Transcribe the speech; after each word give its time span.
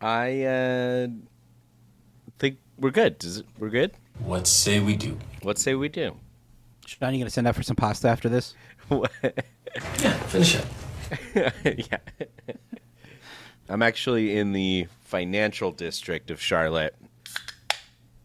I 0.00 0.42
uh, 0.42 1.08
think 2.38 2.58
we're 2.78 2.90
good. 2.90 3.18
Does 3.18 3.38
it, 3.38 3.46
we're 3.58 3.70
good. 3.70 3.92
What 4.24 4.46
say 4.46 4.80
we 4.80 4.96
do? 4.96 5.18
What 5.42 5.58
say 5.58 5.74
we 5.74 5.88
do? 5.88 6.16
Sean, 6.86 7.12
you 7.12 7.20
gonna 7.20 7.30
send 7.30 7.46
out 7.46 7.56
for 7.56 7.62
some 7.62 7.76
pasta 7.76 8.08
after 8.08 8.28
this? 8.28 8.54
Yeah, 10.00 10.12
finish 10.28 10.56
it. 10.56 11.88
yeah. 11.90 11.98
I'm 13.68 13.82
actually 13.82 14.38
in 14.38 14.52
the 14.52 14.86
financial 15.04 15.70
district 15.70 16.30
of 16.30 16.40
Charlotte, 16.40 16.96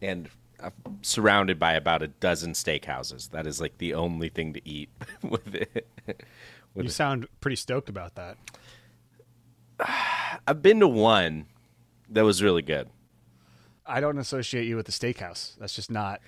and 0.00 0.30
I'm 0.62 0.72
surrounded 1.02 1.58
by 1.58 1.74
about 1.74 2.02
a 2.02 2.08
dozen 2.08 2.52
steakhouses. 2.52 3.30
That 3.32 3.46
is 3.46 3.60
like 3.60 3.76
the 3.76 3.92
only 3.92 4.30
thing 4.30 4.54
to 4.54 4.66
eat 4.66 4.88
with 5.22 5.54
it. 5.54 5.86
You 6.74 6.88
sound 6.88 7.28
pretty 7.40 7.56
stoked 7.56 7.90
about 7.90 8.14
that. 8.14 8.38
I've 10.46 10.62
been 10.62 10.80
to 10.80 10.88
one 10.88 11.46
that 12.12 12.24
was 12.24 12.42
really 12.42 12.62
good. 12.62 12.88
I 13.86 14.00
don't 14.00 14.18
associate 14.18 14.66
you 14.66 14.76
with 14.76 14.86
the 14.86 14.92
steakhouse. 14.92 15.56
That's 15.58 15.74
just 15.74 15.90
not. 15.90 16.20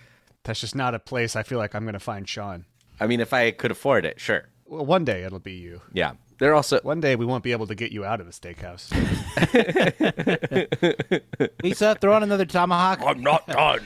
That's 0.42 0.60
just 0.60 0.74
not 0.74 0.94
a 0.94 0.98
place 0.98 1.36
I 1.36 1.42
feel 1.42 1.58
like 1.58 1.74
I'm 1.74 1.84
going 1.84 1.94
to 1.94 2.00
find 2.00 2.28
Sean. 2.28 2.66
I 3.00 3.06
mean, 3.06 3.20
if 3.20 3.32
I 3.32 3.50
could 3.50 3.70
afford 3.70 4.04
it, 4.04 4.20
sure. 4.20 4.48
Well, 4.66 4.84
one 4.84 5.04
day 5.04 5.22
it'll 5.22 5.38
be 5.38 5.54
you. 5.54 5.80
Yeah. 5.92 6.12
They're 6.38 6.54
also 6.54 6.80
One 6.82 7.00
day 7.00 7.16
we 7.16 7.24
won't 7.24 7.44
be 7.44 7.52
able 7.52 7.66
to 7.68 7.74
get 7.74 7.92
you 7.92 8.04
out 8.04 8.20
of 8.20 8.26
the 8.26 8.32
steakhouse. 8.32 8.90
Lisa, 11.62 11.96
throw 12.00 12.12
on 12.12 12.22
another 12.22 12.44
tomahawk. 12.44 13.00
I'm 13.02 13.22
not 13.22 13.46
done. 13.46 13.80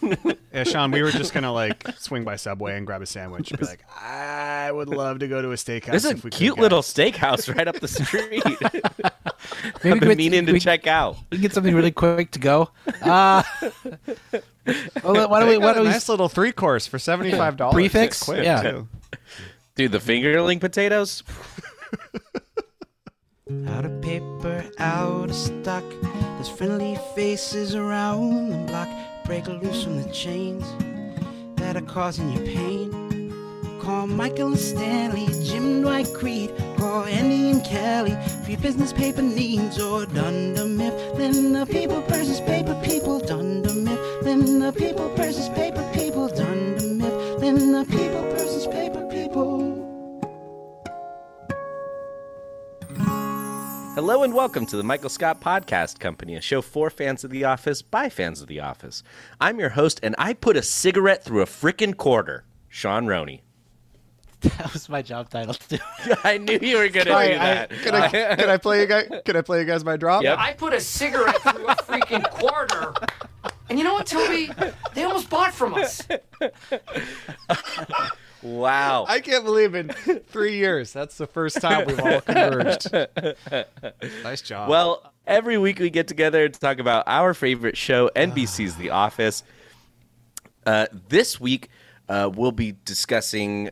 yeah, 0.52 0.64
Sean, 0.64 0.90
we 0.90 1.02
were 1.02 1.10
just 1.10 1.34
gonna 1.34 1.52
like 1.52 1.86
swing 1.98 2.24
by 2.24 2.36
Subway 2.36 2.76
and 2.76 2.86
grab 2.86 3.02
a 3.02 3.06
sandwich. 3.06 3.50
And 3.50 3.60
be 3.60 3.66
like, 3.66 3.84
I 4.00 4.70
would 4.72 4.88
love 4.88 5.18
to 5.20 5.28
go 5.28 5.42
to 5.42 5.50
a 5.50 5.56
steakhouse. 5.56 5.86
There's 5.86 6.04
a 6.06 6.10
if 6.10 6.24
we 6.24 6.30
cute 6.30 6.58
little 6.58 6.82
steakhouse 6.82 7.54
right 7.54 7.68
up 7.68 7.80
the 7.80 7.88
street. 7.88 8.42
Maybe 9.84 9.92
I've 9.94 10.00
been 10.00 10.08
we- 10.08 10.14
meaning 10.16 10.46
to 10.46 10.52
we- 10.52 10.60
check 10.60 10.86
out. 10.86 11.16
We 11.30 11.36
can 11.38 11.42
get 11.42 11.52
something 11.54 11.74
really 11.74 11.90
quick 11.90 12.30
to 12.32 12.38
go. 12.38 12.70
Uh, 13.02 13.42
well, 15.02 15.28
why 15.28 15.40
don't 15.40 15.48
we? 15.48 15.58
Why 15.58 15.72
don't 15.72 15.78
a 15.78 15.82
we? 15.82 15.88
nice 15.88 16.08
little 16.08 16.28
three 16.28 16.52
course 16.52 16.86
for 16.86 16.98
seventy 16.98 17.32
five 17.32 17.56
dollars. 17.56 17.74
Prix 17.74 17.88
fixe? 17.88 18.22
Quick, 18.24 18.44
Yeah. 18.44 18.62
too. 18.62 18.88
Dude, 19.74 19.92
the 19.92 19.98
fingerling 19.98 20.60
potatoes? 20.60 21.22
Out 23.68 23.86
of 23.86 24.02
paper, 24.02 24.62
out 24.78 25.30
of 25.30 25.34
stock. 25.34 25.82
There's 26.02 26.50
friendly 26.50 26.98
faces 27.14 27.74
around 27.74 28.50
the 28.50 28.58
block. 28.70 28.88
Break 29.24 29.46
loose 29.46 29.84
from 29.84 30.02
the 30.02 30.08
chains 30.10 30.64
that 31.56 31.74
are 31.74 31.80
causing 31.82 32.30
you 32.30 32.40
pain. 32.40 33.07
Call 33.88 34.06
Michael 34.06 34.48
and 34.48 34.58
Stanley, 34.58 35.28
Jim 35.42 35.80
Dwight 35.80 36.12
Creed. 36.12 36.52
Call 36.76 37.04
Andy 37.04 37.52
and 37.52 37.64
Kelly 37.64 38.14
for 38.44 38.50
your 38.50 38.60
business 38.60 38.92
paper 38.92 39.22
needs. 39.22 39.80
Or 39.80 40.04
Dunder 40.04 40.66
Mifflin, 40.66 41.54
the 41.54 41.64
people 41.64 42.02
versus 42.02 42.38
paper 42.42 42.78
people. 42.84 43.18
Dunder 43.18 43.72
Mifflin, 43.72 44.58
the 44.58 44.72
people 44.72 45.08
versus 45.16 45.48
paper 45.48 45.90
people. 45.94 46.28
Dunder 46.28 46.82
Mifflin, 46.82 47.72
the 47.72 47.86
people 47.88 48.20
versus 48.32 48.66
paper 48.66 49.06
people. 49.06 49.74
Hello 53.94 54.22
and 54.22 54.34
welcome 54.34 54.66
to 54.66 54.76
the 54.76 54.84
Michael 54.84 55.08
Scott 55.08 55.40
Podcast 55.40 55.98
Company, 55.98 56.36
a 56.36 56.42
show 56.42 56.60
for 56.60 56.90
fans 56.90 57.24
of 57.24 57.30
The 57.30 57.44
Office 57.44 57.80
by 57.80 58.10
fans 58.10 58.42
of 58.42 58.48
The 58.48 58.60
Office. 58.60 59.02
I'm 59.40 59.58
your 59.58 59.70
host, 59.70 59.98
and 60.02 60.14
I 60.18 60.34
put 60.34 60.58
a 60.58 60.62
cigarette 60.62 61.24
through 61.24 61.40
a 61.40 61.46
frickin' 61.46 61.96
quarter, 61.96 62.44
Sean 62.68 63.06
Roney. 63.06 63.44
That 64.58 64.72
was 64.72 64.88
my 64.88 65.02
job 65.02 65.30
title 65.30 65.54
too. 65.54 65.78
I 66.24 66.38
knew 66.38 66.58
you 66.62 66.76
were 66.76 66.88
going 66.88 67.06
to 67.06 67.12
Sorry, 67.12 67.28
do 67.28 67.34
I, 67.34 67.38
that. 67.38 67.70
can 67.70 67.94
I 67.94 68.08
can 68.08 68.50
I 68.50 68.56
play 68.56 68.80
you 68.82 68.86
guys? 68.86 69.10
Can 69.24 69.36
I 69.36 69.40
play 69.40 69.60
you 69.60 69.64
guys 69.64 69.84
my 69.84 69.96
drop? 69.96 70.22
Yep. 70.22 70.38
I 70.38 70.52
put 70.52 70.72
a 70.72 70.80
cigarette 70.80 71.40
through 71.42 71.66
a 71.66 71.74
freaking 71.74 72.28
quarter. 72.30 72.94
And 73.68 73.78
you 73.78 73.84
know 73.84 73.94
what, 73.94 74.06
Toby? 74.06 74.50
They 74.94 75.02
almost 75.02 75.28
bought 75.28 75.52
from 75.52 75.74
us. 75.74 76.06
wow. 78.42 79.06
I 79.08 79.20
can't 79.20 79.44
believe 79.44 79.74
in 79.74 79.88
three 80.28 80.56
years 80.56 80.92
that's 80.92 81.18
the 81.18 81.26
first 81.26 81.60
time 81.60 81.86
we've 81.86 82.00
all 82.00 82.20
converged. 82.20 82.92
nice 84.22 84.40
job. 84.40 84.70
Well, 84.70 85.12
every 85.26 85.58
week 85.58 85.80
we 85.80 85.90
get 85.90 86.06
together 86.06 86.48
to 86.48 86.60
talk 86.60 86.78
about 86.78 87.04
our 87.08 87.34
favorite 87.34 87.76
show, 87.76 88.08
NBC's 88.14 88.76
The 88.76 88.90
Office. 88.90 89.42
Uh, 90.64 90.86
this 91.08 91.40
week, 91.40 91.68
uh, 92.08 92.30
we'll 92.32 92.52
be 92.52 92.76
discussing 92.84 93.70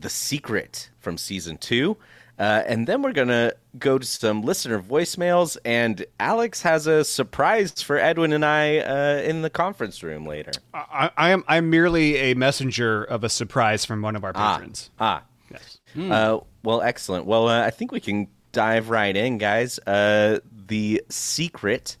The 0.00 0.08
Secret 0.10 0.90
from 1.00 1.18
season 1.18 1.56
two. 1.58 1.96
Uh, 2.38 2.62
and 2.68 2.86
then 2.86 3.02
we're 3.02 3.12
going 3.12 3.26
to 3.28 3.52
go 3.80 3.98
to 3.98 4.06
some 4.06 4.42
listener 4.42 4.80
voicemails. 4.80 5.56
And 5.64 6.06
Alex 6.20 6.62
has 6.62 6.86
a 6.86 7.04
surprise 7.04 7.82
for 7.82 7.98
Edwin 7.98 8.32
and 8.32 8.44
I 8.44 8.78
uh, 8.78 9.22
in 9.24 9.42
the 9.42 9.50
conference 9.50 10.04
room 10.04 10.24
later. 10.24 10.52
I, 10.72 11.10
I 11.16 11.30
am 11.30 11.42
I'm 11.48 11.68
merely 11.68 12.16
a 12.16 12.34
messenger 12.34 13.02
of 13.02 13.24
a 13.24 13.28
surprise 13.28 13.84
from 13.84 14.02
one 14.02 14.14
of 14.14 14.22
our 14.22 14.32
patrons. 14.32 14.90
Ah. 15.00 15.24
Yes. 15.50 15.78
Uh, 15.98 16.38
well, 16.62 16.80
excellent. 16.82 17.24
Well, 17.26 17.48
uh, 17.48 17.64
I 17.64 17.70
think 17.70 17.90
we 17.90 18.00
can 18.00 18.28
dive 18.52 18.88
right 18.90 19.16
in, 19.16 19.38
guys. 19.38 19.78
Uh, 19.86 20.38
the 20.66 21.02
secret 21.08 21.96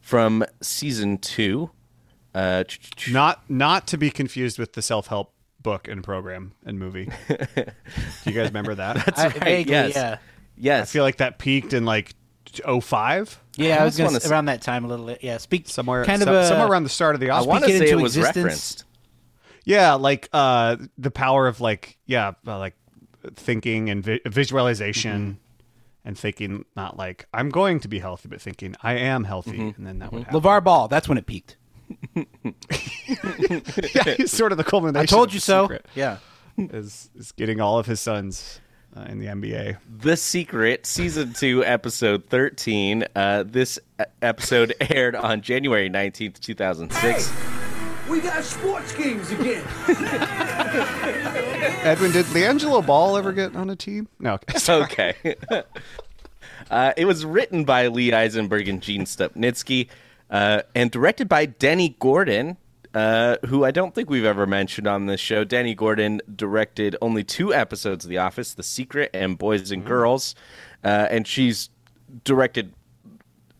from 0.00 0.44
season 0.60 1.16
two. 1.18 1.70
Uh, 2.34 2.64
ch- 2.64 2.90
ch- 2.96 3.12
Not 3.12 3.48
not 3.48 3.86
to 3.88 3.96
be 3.96 4.10
confused 4.10 4.58
with 4.58 4.74
the 4.74 4.82
self 4.82 5.06
help 5.06 5.32
book 5.62 5.88
and 5.88 6.02
program 6.04 6.52
and 6.64 6.78
movie. 6.78 7.10
Do 7.28 7.34
you 8.24 8.32
guys 8.32 8.48
remember 8.48 8.74
that? 8.76 9.18
I, 9.18 9.24
right, 9.28 9.34
vaguely, 9.44 9.72
yes. 9.72 9.94
yeah, 9.94 10.18
yes. 10.56 10.82
I 10.82 10.92
feel 10.92 11.04
like 11.04 11.16
that 11.18 11.38
peaked 11.38 11.72
in 11.72 11.84
like 11.84 12.14
05? 12.80 13.40
yeah. 13.56 13.76
I, 13.76 13.80
I 13.80 13.84
was 13.84 13.96
gonna 13.96 14.06
wanna 14.08 14.16
s- 14.16 14.24
s- 14.24 14.30
around 14.30 14.46
that 14.46 14.62
time 14.62 14.84
a 14.84 14.88
little. 14.88 15.16
Yeah, 15.20 15.36
speak 15.38 15.68
Somewhere 15.68 16.04
kind 16.04 16.22
of 16.22 16.26
some- 16.26 16.34
a, 16.34 16.46
somewhere 16.46 16.68
around 16.68 16.84
the 16.84 16.88
start 16.90 17.14
of 17.14 17.20
the 17.20 17.30
I 17.30 17.40
want 17.42 17.64
to 17.64 17.78
say 17.78 17.90
it 17.90 17.96
was 17.96 18.16
existence. 18.16 18.36
referenced. 18.36 18.84
Yeah, 19.64 19.94
like 19.94 20.28
uh, 20.32 20.76
the 20.96 21.10
power 21.10 21.46
of 21.46 21.60
like 21.60 21.98
yeah, 22.06 22.32
uh, 22.46 22.58
like 22.58 22.74
thinking 23.34 23.90
and 23.90 24.02
vi- 24.02 24.20
visualization, 24.24 25.38
and 26.04 26.16
thinking 26.18 26.64
not 26.74 26.96
like 26.96 27.26
I'm 27.34 27.50
going 27.50 27.80
to 27.80 27.88
be 27.88 27.98
healthy, 27.98 28.28
but 28.28 28.40
thinking 28.40 28.74
I 28.82 28.94
am 28.94 29.24
healthy, 29.24 29.74
and 29.76 29.86
then 29.86 29.98
that 29.98 30.12
would 30.12 30.24
happen. 30.24 30.40
LeVar 30.40 30.64
Ball. 30.64 30.88
That's 30.88 31.06
when 31.08 31.18
it 31.18 31.26
peaked. 31.26 31.56
yeah, 33.94 34.14
he's 34.16 34.32
sort 34.32 34.52
of 34.52 34.58
the 34.58 34.64
culmination. 34.64 35.02
I 35.02 35.06
told 35.06 35.32
you 35.32 35.40
so. 35.40 35.64
secret, 35.64 35.86
Yeah. 35.94 36.18
Is 36.56 37.08
is 37.16 37.30
getting 37.32 37.60
all 37.60 37.78
of 37.78 37.86
his 37.86 38.00
sons 38.00 38.60
uh, 38.96 39.02
in 39.02 39.18
the 39.20 39.26
NBA. 39.26 39.76
The 40.00 40.16
Secret, 40.16 40.86
season 40.86 41.32
two, 41.32 41.64
episode 41.64 42.24
thirteen. 42.26 43.04
Uh, 43.14 43.44
this 43.46 43.78
uh, 44.00 44.06
episode 44.22 44.74
aired 44.90 45.14
on 45.14 45.40
January 45.40 45.88
nineteenth, 45.88 46.40
two 46.40 46.54
thousand 46.54 46.92
six. 46.92 47.32
We 48.08 48.20
got 48.20 48.42
sports 48.42 48.92
games 48.94 49.30
again. 49.30 49.62
Edwin, 51.84 52.10
did 52.10 52.24
LiAngelo 52.26 52.84
Ball 52.84 53.18
ever 53.18 53.32
get 53.32 53.54
on 53.54 53.68
a 53.68 53.76
team? 53.76 54.08
No. 54.18 54.34
Okay. 54.34 54.58
sorry. 54.58 54.82
Okay. 54.82 55.14
uh, 56.70 56.92
it 56.96 57.04
was 57.04 57.24
written 57.26 57.64
by 57.64 57.88
Lee 57.88 58.12
Eisenberg 58.12 58.66
and 58.66 58.80
Gene 58.82 59.02
Stupnitsky, 59.04 59.88
uh, 60.30 60.62
and 60.74 60.90
directed 60.90 61.28
by 61.28 61.46
Dennie 61.46 61.96
Gordon, 61.98 62.56
uh, 62.94 63.36
who 63.46 63.64
I 63.64 63.70
don't 63.70 63.94
think 63.94 64.10
we've 64.10 64.24
ever 64.24 64.46
mentioned 64.46 64.86
on 64.86 65.06
this 65.06 65.20
show. 65.20 65.44
Dennie 65.44 65.74
Gordon 65.74 66.20
directed 66.34 66.96
only 67.00 67.24
two 67.24 67.52
episodes 67.54 68.04
of 68.04 68.08
The 68.08 68.18
Office, 68.18 68.54
The 68.54 68.62
Secret 68.62 69.10
and 69.14 69.38
Boys 69.38 69.70
and 69.70 69.84
Girls, 69.84 70.34
uh, 70.84 71.06
and 71.10 71.26
she's 71.26 71.70
directed 72.24 72.72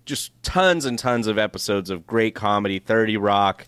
just 0.07 0.33
tons 0.43 0.87
and 0.87 0.99
tons 0.99 1.27
of 1.27 1.39
episodes 1.39 1.91
of 1.91 2.07
great 2.07 2.34
comedy, 2.34 2.78
30 2.78 3.19
Rock, 3.19 3.67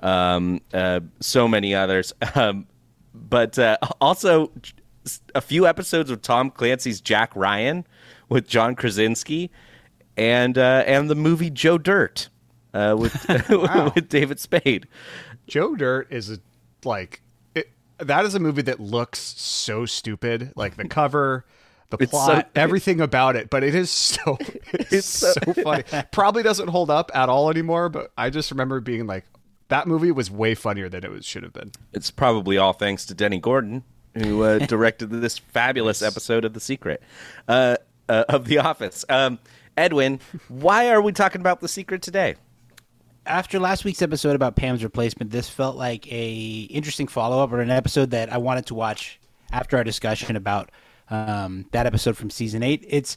um, 0.00 0.60
uh, 0.72 1.00
so 1.20 1.48
many 1.48 1.74
others. 1.74 2.12
Um, 2.34 2.66
but 3.14 3.58
uh, 3.58 3.76
also 4.00 4.52
a 5.34 5.40
few 5.40 5.66
episodes 5.66 6.10
of 6.10 6.22
Tom 6.22 6.50
Clancy's 6.50 7.00
Jack 7.00 7.34
Ryan 7.34 7.84
with 8.28 8.46
John 8.46 8.76
Krasinski, 8.76 9.50
and 10.16 10.56
uh, 10.58 10.84
and 10.86 11.08
the 11.08 11.14
movie 11.14 11.50
Joe 11.50 11.78
Dirt 11.78 12.28
uh, 12.74 12.96
with 12.98 13.14
with 13.94 14.08
David 14.08 14.40
Spade. 14.40 14.86
Joe 15.46 15.74
Dirt 15.74 16.08
is 16.12 16.30
a, 16.30 16.38
like 16.84 17.22
it, 17.54 17.70
that 17.98 18.24
is 18.24 18.34
a 18.34 18.38
movie 18.40 18.62
that 18.62 18.80
looks 18.80 19.18
so 19.18 19.86
stupid. 19.86 20.52
Like 20.56 20.76
the 20.76 20.86
cover, 20.88 21.44
the 21.90 21.96
It's 22.00 22.10
plot, 22.10 22.46
so- 22.54 22.60
everything 22.60 23.00
about 23.00 23.36
it. 23.36 23.50
But 23.50 23.62
it 23.64 23.74
is 23.74 23.90
so 23.90 24.36
it's, 24.72 24.92
It's 24.92 25.06
so- 25.06 25.32
so, 25.32 25.52
funny. 25.62 25.84
Probably 26.12 26.42
doesn't 26.42 26.68
hold 26.68 26.90
up 26.90 27.10
at 27.14 27.28
all 27.28 27.50
anymore. 27.50 27.88
But 27.88 28.12
I 28.18 28.30
just 28.30 28.50
remember 28.50 28.80
being 28.80 29.06
like, 29.06 29.24
that 29.68 29.86
movie 29.86 30.10
was 30.12 30.30
way 30.30 30.54
funnier 30.54 30.88
than 30.88 31.04
it 31.04 31.10
was 31.10 31.24
should 31.26 31.42
have 31.42 31.52
been. 31.52 31.72
It's 31.92 32.10
probably 32.10 32.56
all 32.58 32.72
thanks 32.72 33.04
to 33.06 33.14
Dennie 33.14 33.38
Gordon, 33.40 33.84
who 34.14 34.42
uh, 34.42 34.58
directed 34.58 35.10
this 35.10 35.36
fabulous 35.38 36.00
episode 36.02 36.44
of 36.44 36.54
The 36.54 36.60
Secret, 36.60 37.02
uh, 37.48 37.76
uh, 38.08 38.24
of 38.30 38.46
The 38.46 38.58
Office. 38.58 39.04
Um, 39.10 39.38
Edwin, 39.76 40.20
why 40.48 40.88
are 40.90 41.00
we 41.02 41.12
talking 41.12 41.40
about 41.42 41.60
The 41.60 41.68
Secret 41.68 42.00
today? 42.02 42.36
After 43.28 43.60
last 43.60 43.84
week's 43.84 44.02
episode 44.02 44.34
about 44.34 44.56
Pam's 44.56 44.82
replacement, 44.82 45.30
this 45.30 45.48
felt 45.48 45.76
like 45.76 46.10
a 46.10 46.62
interesting 46.70 47.06
follow 47.06 47.42
up 47.42 47.52
or 47.52 47.60
an 47.60 47.70
episode 47.70 48.10
that 48.10 48.32
I 48.32 48.38
wanted 48.38 48.66
to 48.66 48.74
watch 48.74 49.20
after 49.52 49.76
our 49.76 49.84
discussion 49.84 50.34
about 50.34 50.70
um, 51.10 51.66
that 51.72 51.86
episode 51.86 52.16
from 52.16 52.30
season 52.30 52.62
eight. 52.62 52.84
It's 52.88 53.16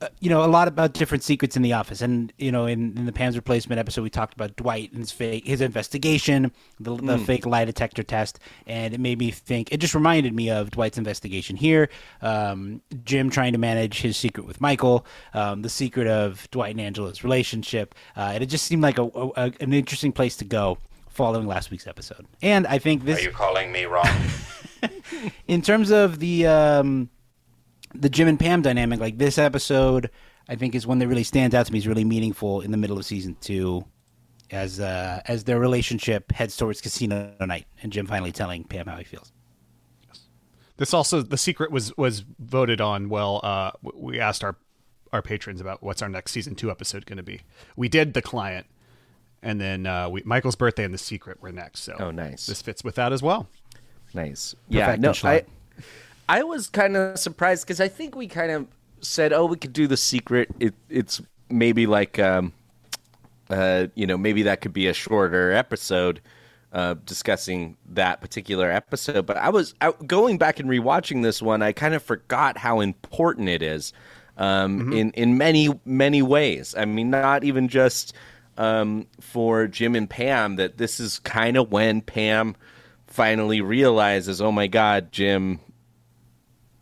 uh, 0.00 0.08
you 0.20 0.30
know, 0.30 0.42
a 0.42 0.46
lot 0.46 0.66
about 0.66 0.94
different 0.94 1.22
secrets 1.22 1.56
in 1.56 1.62
the 1.62 1.74
office, 1.74 2.00
and 2.00 2.32
you 2.38 2.50
know, 2.50 2.66
in, 2.66 2.96
in 2.96 3.04
the 3.04 3.12
Pam's 3.12 3.36
replacement 3.36 3.78
episode, 3.78 4.02
we 4.02 4.10
talked 4.10 4.32
about 4.32 4.56
Dwight 4.56 4.90
and 4.92 5.00
his 5.00 5.12
fake 5.12 5.46
his 5.46 5.60
investigation, 5.60 6.52
the, 6.78 6.96
the 6.96 7.18
fake 7.18 7.44
lie 7.44 7.66
detector 7.66 8.02
test, 8.02 8.38
and 8.66 8.94
it 8.94 9.00
made 9.00 9.18
me 9.18 9.30
think. 9.30 9.70
It 9.72 9.76
just 9.78 9.94
reminded 9.94 10.34
me 10.34 10.50
of 10.50 10.70
Dwight's 10.70 10.96
investigation 10.96 11.56
here. 11.56 11.90
Um, 12.22 12.80
Jim 13.04 13.28
trying 13.28 13.52
to 13.52 13.58
manage 13.58 14.00
his 14.00 14.16
secret 14.16 14.46
with 14.46 14.60
Michael, 14.60 15.04
um, 15.34 15.62
the 15.62 15.68
secret 15.68 16.06
of 16.06 16.50
Dwight 16.50 16.70
and 16.70 16.80
Angela's 16.80 17.22
relationship, 17.22 17.94
uh, 18.16 18.30
and 18.34 18.42
it 18.42 18.46
just 18.46 18.64
seemed 18.64 18.82
like 18.82 18.98
a, 18.98 19.04
a, 19.04 19.52
an 19.60 19.74
interesting 19.74 20.12
place 20.12 20.36
to 20.38 20.46
go 20.46 20.78
following 21.10 21.46
last 21.46 21.70
week's 21.70 21.86
episode. 21.86 22.26
And 22.40 22.66
I 22.66 22.78
think 22.78 23.04
this 23.04 23.18
Are 23.18 23.22
you 23.22 23.32
calling 23.32 23.70
me 23.70 23.84
wrong? 23.84 24.08
in 25.46 25.60
terms 25.60 25.90
of 25.90 26.20
the 26.20 26.46
um, 26.46 27.10
the 27.94 28.08
Jim 28.08 28.28
and 28.28 28.38
Pam 28.38 28.62
dynamic, 28.62 29.00
like 29.00 29.18
this 29.18 29.38
episode, 29.38 30.10
I 30.48 30.56
think 30.56 30.74
is 30.74 30.86
one 30.86 30.98
that 30.98 31.08
really 31.08 31.24
stands 31.24 31.54
out 31.54 31.66
to 31.66 31.72
me. 31.72 31.78
is 31.78 31.86
really 31.86 32.04
meaningful 32.04 32.60
in 32.60 32.70
the 32.70 32.76
middle 32.76 32.98
of 32.98 33.04
season 33.04 33.36
two, 33.40 33.84
as 34.50 34.80
uh, 34.80 35.22
as 35.26 35.44
their 35.44 35.58
relationship 35.58 36.32
heads 36.32 36.56
towards 36.56 36.80
casino 36.80 37.34
night, 37.40 37.66
and 37.82 37.92
Jim 37.92 38.06
finally 38.06 38.32
telling 38.32 38.64
Pam 38.64 38.86
how 38.86 38.96
he 38.96 39.04
feels. 39.04 39.32
This 40.76 40.94
also 40.94 41.22
the 41.22 41.36
secret 41.36 41.70
was 41.70 41.96
was 41.96 42.24
voted 42.38 42.80
on. 42.80 43.08
Well, 43.08 43.40
uh, 43.42 43.72
we 43.82 44.18
asked 44.18 44.42
our 44.42 44.56
our 45.12 45.22
patrons 45.22 45.60
about 45.60 45.82
what's 45.82 46.02
our 46.02 46.08
next 46.08 46.32
season 46.32 46.54
two 46.54 46.70
episode 46.70 47.04
going 47.06 47.16
to 47.18 47.22
be. 47.22 47.42
We 47.76 47.88
did 47.88 48.14
the 48.14 48.22
client, 48.22 48.66
and 49.42 49.60
then 49.60 49.86
uh, 49.86 50.08
we, 50.08 50.22
Michael's 50.24 50.56
birthday 50.56 50.84
and 50.84 50.94
the 50.94 50.98
secret 50.98 51.42
were 51.42 51.52
next. 51.52 51.80
So 51.80 51.96
Oh, 51.98 52.10
nice. 52.10 52.46
This 52.46 52.62
fits 52.62 52.82
with 52.82 52.94
that 52.94 53.12
as 53.12 53.22
well. 53.22 53.48
Nice. 54.14 54.54
Yeah. 54.68 54.96
No, 54.96 55.10
Perfection. 55.10 55.28
I, 55.28 55.42
I 56.30 56.44
was 56.44 56.68
kind 56.68 56.96
of 56.96 57.18
surprised 57.18 57.66
because 57.66 57.80
I 57.80 57.88
think 57.88 58.14
we 58.14 58.28
kind 58.28 58.52
of 58.52 58.68
said, 59.00 59.32
"Oh, 59.32 59.46
we 59.46 59.56
could 59.56 59.72
do 59.72 59.88
the 59.88 59.96
secret." 59.96 60.48
It, 60.60 60.74
it's 60.88 61.20
maybe 61.48 61.88
like, 61.88 62.20
um, 62.20 62.52
uh, 63.50 63.88
you 63.96 64.06
know, 64.06 64.16
maybe 64.16 64.44
that 64.44 64.60
could 64.60 64.72
be 64.72 64.86
a 64.86 64.92
shorter 64.92 65.50
episode 65.50 66.20
uh, 66.72 66.94
discussing 67.04 67.76
that 67.84 68.20
particular 68.20 68.70
episode. 68.70 69.26
But 69.26 69.38
I 69.38 69.48
was 69.48 69.74
I, 69.80 69.90
going 70.06 70.38
back 70.38 70.60
and 70.60 70.70
rewatching 70.70 71.24
this 71.24 71.42
one. 71.42 71.62
I 71.62 71.72
kind 71.72 71.94
of 71.94 72.02
forgot 72.04 72.56
how 72.56 72.78
important 72.78 73.48
it 73.48 73.60
is 73.60 73.92
um, 74.36 74.92
in 74.92 75.10
in 75.14 75.36
many 75.36 75.80
many 75.84 76.22
ways. 76.22 76.76
I 76.78 76.84
mean, 76.84 77.10
not 77.10 77.42
even 77.42 77.66
just 77.66 78.14
um, 78.56 79.08
for 79.20 79.66
Jim 79.66 79.96
and 79.96 80.08
Pam. 80.08 80.54
That 80.54 80.78
this 80.78 81.00
is 81.00 81.18
kind 81.18 81.56
of 81.56 81.72
when 81.72 82.02
Pam 82.02 82.54
finally 83.08 83.60
realizes, 83.60 84.40
oh 84.40 84.52
my 84.52 84.68
God, 84.68 85.10
Jim 85.10 85.58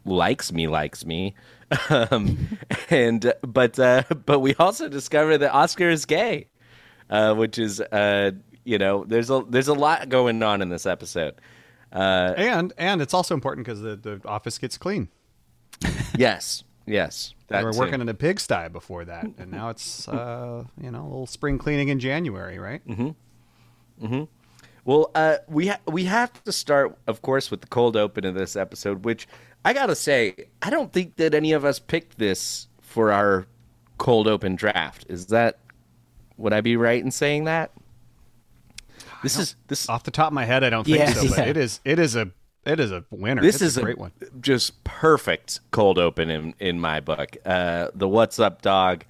likes 0.08 0.52
me, 0.52 0.66
likes 0.66 1.04
me. 1.04 1.34
Um, 1.90 2.58
and 2.88 3.30
but 3.42 3.78
uh, 3.78 4.02
but 4.24 4.38
we 4.40 4.54
also 4.54 4.88
discover 4.88 5.36
that 5.36 5.52
Oscar 5.52 5.90
is 5.90 6.06
gay, 6.06 6.48
uh, 7.10 7.34
which 7.34 7.58
is 7.58 7.78
uh, 7.78 8.30
you 8.64 8.78
know 8.78 9.04
there's 9.04 9.28
a 9.28 9.44
there's 9.46 9.68
a 9.68 9.74
lot 9.74 10.08
going 10.08 10.42
on 10.42 10.62
in 10.62 10.70
this 10.70 10.86
episode. 10.86 11.34
Uh, 11.92 12.32
And 12.38 12.72
and 12.78 13.02
it's 13.02 13.12
also 13.12 13.34
important 13.34 13.66
because 13.66 13.82
the, 13.82 13.96
the 13.96 14.20
office 14.26 14.56
gets 14.56 14.78
clean. 14.78 15.08
yes, 16.16 16.64
yes, 16.86 17.34
we 17.50 17.54
that 17.54 17.64
were 17.64 17.72
too. 17.72 17.78
working 17.80 18.00
in 18.00 18.08
a 18.08 18.14
pigsty 18.14 18.68
before 18.68 19.04
that, 19.04 19.26
and 19.36 19.50
now 19.50 19.68
it's 19.68 20.08
uh, 20.08 20.64
you 20.82 20.90
know 20.90 21.02
a 21.02 21.08
little 21.08 21.26
spring 21.26 21.58
cleaning 21.58 21.88
in 21.88 22.00
January, 22.00 22.58
right? 22.58 22.86
mm-hmm 22.88 23.10
mm-hmm 24.06 24.24
well, 24.84 25.10
uh, 25.14 25.36
we 25.48 25.66
ha- 25.66 25.80
we 25.86 26.04
have 26.04 26.32
to 26.44 26.52
start, 26.52 26.96
of 27.06 27.20
course, 27.20 27.50
with 27.50 27.60
the 27.60 27.66
cold 27.66 27.94
open 27.94 28.24
of 28.24 28.34
this 28.34 28.56
episode, 28.56 29.04
which 29.04 29.28
I 29.68 29.74
gotta 29.74 29.94
say, 29.94 30.34
I 30.62 30.70
don't 30.70 30.90
think 30.92 31.16
that 31.16 31.34
any 31.34 31.52
of 31.52 31.64
us 31.64 31.78
picked 31.78 32.18
this 32.18 32.68
for 32.80 33.12
our 33.12 33.46
cold 33.98 34.26
open 34.26 34.56
draft. 34.56 35.04
Is 35.08 35.26
that 35.26 35.58
would 36.38 36.52
I 36.54 36.62
be 36.62 36.76
right 36.76 37.02
in 37.04 37.10
saying 37.10 37.44
that? 37.44 37.72
This 39.22 39.36
is 39.38 39.56
this 39.66 39.88
Off 39.88 40.04
the 40.04 40.10
top 40.10 40.28
of 40.28 40.32
my 40.32 40.44
head, 40.46 40.64
I 40.64 40.70
don't 40.70 40.84
think 40.84 40.98
Yeah, 40.98 41.12
so, 41.12 41.28
but 41.28 41.38
yeah. 41.38 41.44
it 41.44 41.56
is 41.58 41.80
it 41.84 41.98
is 41.98 42.16
a 42.16 42.30
it 42.64 42.80
is 42.80 42.92
a 42.92 43.04
winner. 43.10 43.42
this 43.42 43.56
It's 43.56 43.62
is 43.62 43.76
a 43.76 43.82
great 43.82 43.98
one. 43.98 44.12
just 44.40 44.82
perfect 44.84 45.60
cold 45.70 45.98
open 45.98 46.30
in 46.30 46.54
in 46.60 46.80
my 46.80 47.00
book. 47.00 47.36
Uh, 47.44 47.88
the 47.94 48.08
what's 48.08 48.38
up 48.38 48.62
dog 48.62 49.04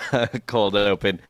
cold 0.46 0.76
open. 0.76 1.20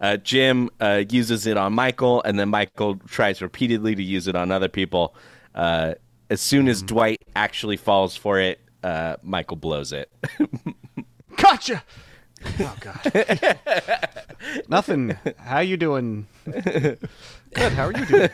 Uh, 0.00 0.16
Jim 0.16 0.68
uh, 0.80 1.04
uses 1.08 1.46
it 1.46 1.56
on 1.56 1.74
Michael, 1.74 2.22
and 2.24 2.40
then 2.40 2.48
Michael 2.48 2.96
tries 3.06 3.40
repeatedly 3.40 3.94
to 3.94 4.02
use 4.02 4.26
it 4.26 4.34
on 4.34 4.50
other 4.50 4.68
people. 4.68 5.14
Uh, 5.54 5.94
as 6.32 6.40
soon 6.40 6.62
Mm-hmm. 6.62 6.70
as 6.70 6.82
Dwight 6.82 7.22
actually 7.36 7.76
falls 7.76 8.16
for 8.16 8.40
it, 8.40 8.60
uh, 8.82 9.16
Michael 9.22 9.56
blows 9.56 9.92
it. 9.92 10.10
Gotcha. 11.36 11.82
Oh 12.60 12.76
God. 12.80 13.58
Nothing. 14.68 15.16
How 15.38 15.60
you 15.60 15.76
doing? 15.76 16.26
Good. 16.44 16.98
How 17.54 17.86
are 17.86 17.92
you 17.92 18.06
doing? 18.06 18.28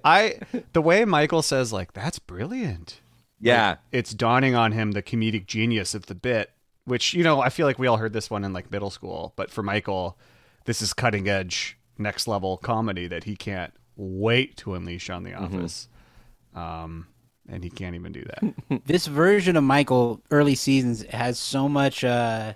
I 0.04 0.38
the 0.72 0.80
way 0.82 1.04
Michael 1.04 1.42
says 1.42 1.72
like 1.72 1.92
that's 1.92 2.18
brilliant. 2.18 3.00
yeah, 3.40 3.76
It's 3.92 4.12
dawning 4.14 4.54
on 4.54 4.72
him 4.72 4.92
the 4.92 5.02
comedic 5.02 5.46
genius 5.46 5.94
of 5.94 6.06
the 6.06 6.14
bit, 6.14 6.50
which 6.84 7.12
you 7.14 7.22
know 7.22 7.40
I 7.40 7.50
feel 7.50 7.66
like 7.66 7.78
we 7.78 7.86
all 7.86 7.98
heard 7.98 8.12
this 8.14 8.30
one 8.30 8.44
in 8.44 8.52
like 8.52 8.70
middle 8.70 8.90
school, 8.90 9.32
but 9.36 9.50
for 9.50 9.62
Michael, 9.62 10.18
this 10.64 10.80
is 10.80 10.92
cutting 10.94 11.28
edge, 11.28 11.76
next 11.98 12.26
level 12.26 12.56
comedy 12.56 13.06
that 13.08 13.24
he 13.24 13.36
can't 13.36 13.74
wait 13.96 14.56
to 14.58 14.74
unleash 14.74 15.10
on 15.10 15.24
the 15.24 15.34
office. 15.34 15.88
Um, 16.54 17.06
and 17.50 17.64
he 17.64 17.70
can't 17.70 17.94
even 17.94 18.12
do 18.12 18.22
that. 18.24 18.82
this 18.86 19.06
version 19.06 19.56
of 19.56 19.64
Michael 19.64 20.20
early 20.30 20.54
seasons 20.54 21.02
has 21.06 21.38
so 21.38 21.68
much 21.68 22.04
uh 22.04 22.54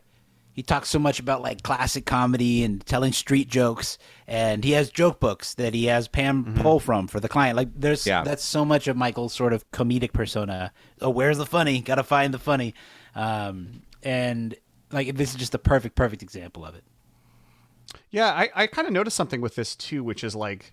he 0.53 0.63
talks 0.63 0.89
so 0.89 1.01
much 1.01 1.19
about 1.19 1.43
like 1.43 1.63
classic 1.65 2.07
comedy 2.07 2.63
and 2.63 2.87
telling 2.87 3.13
street 3.13 3.49
jokes 3.49 3.99
and 4.29 4.63
he 4.63 4.71
has 4.71 4.89
joke 4.89 5.19
books 5.19 5.55
that 5.55 5.75
he 5.75 5.87
has 5.87 6.07
Pam 6.07 6.55
pull 6.55 6.79
from 6.79 7.09
for 7.09 7.19
the 7.19 7.29
client. 7.29 7.57
Like 7.57 7.69
there's 7.75 8.07
Yeah. 8.07 8.23
that's 8.23 8.45
so 8.45 8.65
much 8.65 8.87
of 8.87 8.97
Michael's 8.97 9.33
sort 9.33 9.53
of 9.53 9.69
comedic 9.73 10.13
persona. 10.13 10.73
Oh 11.01 11.11
where's 11.11 11.39
the 11.39 11.47
funny? 11.47 11.81
Got 11.81 11.97
to 11.97 12.05
find 12.05 12.33
the 12.33 12.39
funny. 12.39 12.75
Um 13.17 13.83
and 14.03 14.55
like 14.93 15.17
this 15.17 15.31
is 15.31 15.37
just 15.37 15.55
a 15.55 15.59
perfect 15.59 15.97
perfect 15.97 16.23
example 16.23 16.65
of 16.65 16.75
it. 16.77 16.85
Yeah, 18.11 18.29
I, 18.29 18.49
I 18.55 18.67
kind 18.69 18.87
of 18.87 18.95
noticed 18.95 19.17
something 19.17 19.41
with 19.41 19.57
this 19.57 19.75
too, 19.75 20.05
which 20.05 20.23
is 20.23 20.37
like 20.37 20.73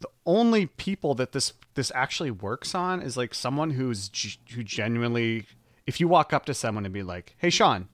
the 0.00 0.08
only 0.26 0.66
people 0.66 1.14
that 1.14 1.32
this 1.32 1.52
this 1.74 1.92
actually 1.94 2.30
works 2.30 2.74
on 2.74 3.00
is 3.00 3.16
like 3.16 3.34
someone 3.34 3.70
who's 3.70 4.10
who 4.54 4.64
genuinely, 4.64 5.46
if 5.86 6.00
you 6.00 6.08
walk 6.08 6.32
up 6.32 6.46
to 6.46 6.54
someone 6.54 6.84
and 6.84 6.92
be 6.92 7.02
like, 7.02 7.34
"Hey, 7.38 7.50
Sean," 7.50 7.88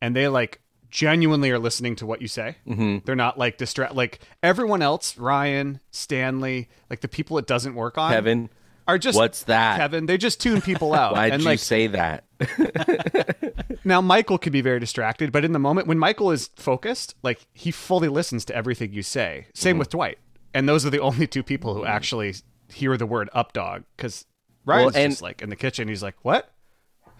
and 0.00 0.16
they 0.16 0.28
like 0.28 0.60
genuinely 0.90 1.50
are 1.50 1.58
listening 1.58 1.96
to 1.96 2.06
what 2.06 2.22
you 2.22 2.28
say, 2.28 2.56
mm-hmm. 2.68 2.98
they're 3.04 3.16
not 3.16 3.38
like 3.38 3.58
distract. 3.58 3.94
Like 3.94 4.20
everyone 4.42 4.82
else, 4.82 5.18
Ryan, 5.18 5.80
Stanley, 5.90 6.68
like 6.88 7.00
the 7.00 7.08
people 7.08 7.38
it 7.38 7.46
doesn't 7.46 7.74
work 7.74 7.98
on, 7.98 8.12
Kevin. 8.12 8.50
are 8.86 8.98
just 8.98 9.16
What's 9.16 9.44
that? 9.44 9.78
Kevin. 9.78 10.06
They 10.06 10.18
just 10.18 10.40
tune 10.40 10.60
people 10.60 10.94
out. 10.94 11.14
Why'd 11.14 11.32
and 11.32 11.42
you 11.42 11.48
like 11.48 11.58
say 11.58 11.88
that? 11.88 12.24
now 13.84 14.00
Michael 14.00 14.38
can 14.38 14.52
be 14.52 14.60
very 14.60 14.78
distracted, 14.78 15.32
but 15.32 15.44
in 15.44 15.52
the 15.52 15.58
moment 15.58 15.88
when 15.88 15.98
Michael 15.98 16.30
is 16.30 16.50
focused, 16.54 17.16
like 17.22 17.46
he 17.52 17.72
fully 17.72 18.08
listens 18.08 18.44
to 18.44 18.54
everything 18.54 18.92
you 18.92 19.02
say. 19.02 19.46
Same 19.54 19.78
with 19.78 19.88
Dwight. 19.88 20.18
And 20.54 20.68
those 20.68 20.84
are 20.86 20.90
the 20.90 21.00
only 21.10 21.26
two 21.26 21.42
people 21.42 21.74
who 21.74 21.84
actually 21.84 22.34
hear 22.72 22.96
the 22.96 23.06
word 23.06 23.28
up 23.32 23.52
dog 23.52 23.84
because 23.96 24.24
Ryan's 24.64 24.96
and- 24.96 25.12
just 25.12 25.22
like 25.22 25.42
in 25.42 25.50
the 25.50 25.56
kitchen, 25.56 25.88
he's 25.88 26.02
like, 26.02 26.16
What? 26.22 26.48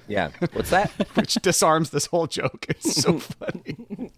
Yeah. 0.09 0.31
What's 0.53 0.71
that? 0.71 0.91
Which 1.15 1.35
disarms 1.35 1.91
this 1.91 2.07
whole 2.07 2.27
joke. 2.27 2.67
It's 2.69 3.01
so 3.01 3.19
funny. 3.21 4.11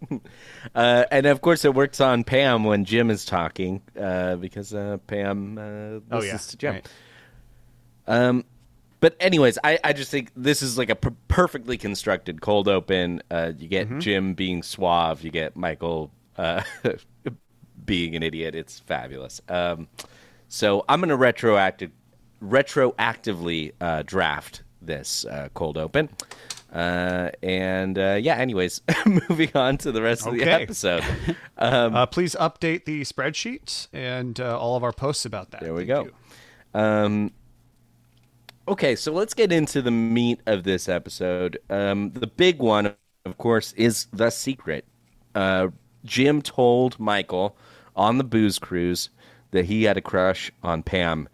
Uh, 0.73 1.05
and 1.11 1.27
of 1.27 1.41
course, 1.41 1.63
it 1.63 1.75
works 1.75 2.01
on 2.01 2.23
Pam 2.23 2.63
when 2.63 2.85
Jim 2.85 3.11
is 3.11 3.23
talking 3.23 3.81
uh, 3.97 4.35
because 4.37 4.73
uh, 4.73 4.97
Pam 5.05 5.57
uh, 5.59 5.61
listens 5.61 6.03
Oh 6.11 6.21
yeah. 6.23 6.37
to 6.37 6.57
Jim. 6.57 6.73
Right. 6.73 6.87
Um, 8.07 8.45
but 8.99 9.15
anyways, 9.19 9.59
I, 9.63 9.77
I 9.83 9.93
just 9.93 10.09
think 10.09 10.31
this 10.35 10.63
is 10.63 10.75
like 10.77 10.89
a 10.89 10.95
per- 10.95 11.13
perfectly 11.27 11.77
constructed 11.77 12.41
cold 12.41 12.67
open. 12.67 13.21
Uh, 13.29 13.51
you 13.55 13.67
get 13.67 13.87
Mm-hmm. 13.87 13.99
Jim 13.99 14.33
being 14.33 14.63
suave. 14.63 15.23
You 15.23 15.29
get 15.29 15.55
Michael 15.55 16.11
uh, 16.35 16.63
being 17.85 18.15
an 18.15 18.23
idiot. 18.23 18.55
It's 18.55 18.79
fabulous. 18.79 19.41
Um, 19.49 19.87
so 20.47 20.85
I'm 20.87 20.99
going 20.99 21.09
to 21.09 21.17
retroactive 21.17 21.91
retroactively 22.43 23.71
uh, 23.81 24.03
draft 24.05 24.63
this 24.81 25.25
uh, 25.25 25.49
cold 25.53 25.77
open. 25.77 26.09
Uh, 26.71 27.31
and 27.41 27.97
uh, 27.97 28.17
yeah, 28.21 28.35
anyways, 28.35 28.81
moving 29.05 29.49
on 29.55 29.77
to 29.77 29.91
the 29.91 30.01
rest 30.01 30.27
of 30.27 30.33
the 30.33 30.41
Okay. 30.41 30.63
episode. 30.63 31.03
uh, 31.57 32.05
please 32.07 32.35
update 32.39 32.85
the 32.85 33.01
spreadsheet 33.01 33.87
and 33.93 34.39
uh, 34.39 34.59
all 34.59 34.75
of 34.75 34.83
our 34.83 34.91
posts 34.91 35.25
about 35.25 35.51
that. 35.51 35.61
There 35.61 35.73
we 35.73 35.85
Thank 35.85 36.09
go. 36.73 36.79
Um, 36.79 37.31
okay, 38.67 38.95
so 38.95 39.13
let's 39.13 39.33
get 39.33 39.53
into 39.53 39.81
the 39.81 39.91
meat 39.91 40.41
of 40.45 40.63
this 40.63 40.89
episode. 40.89 41.57
Um, 41.69 42.11
the 42.11 42.27
big 42.27 42.59
one, 42.59 42.93
of 43.25 43.37
course, 43.37 43.71
is 43.73 44.07
the 44.11 44.29
secret. 44.29 44.83
Uh, 45.33 45.69
Jim 46.03 46.41
told 46.41 46.99
Michael 46.99 47.55
on 47.95 48.17
the 48.17 48.23
booze 48.23 48.59
cruise 48.59 49.09
that 49.51 49.65
he 49.65 49.83
had 49.83 49.97
a 49.97 50.01
crush 50.01 50.51
on 50.63 50.83
Pam, 50.83 51.29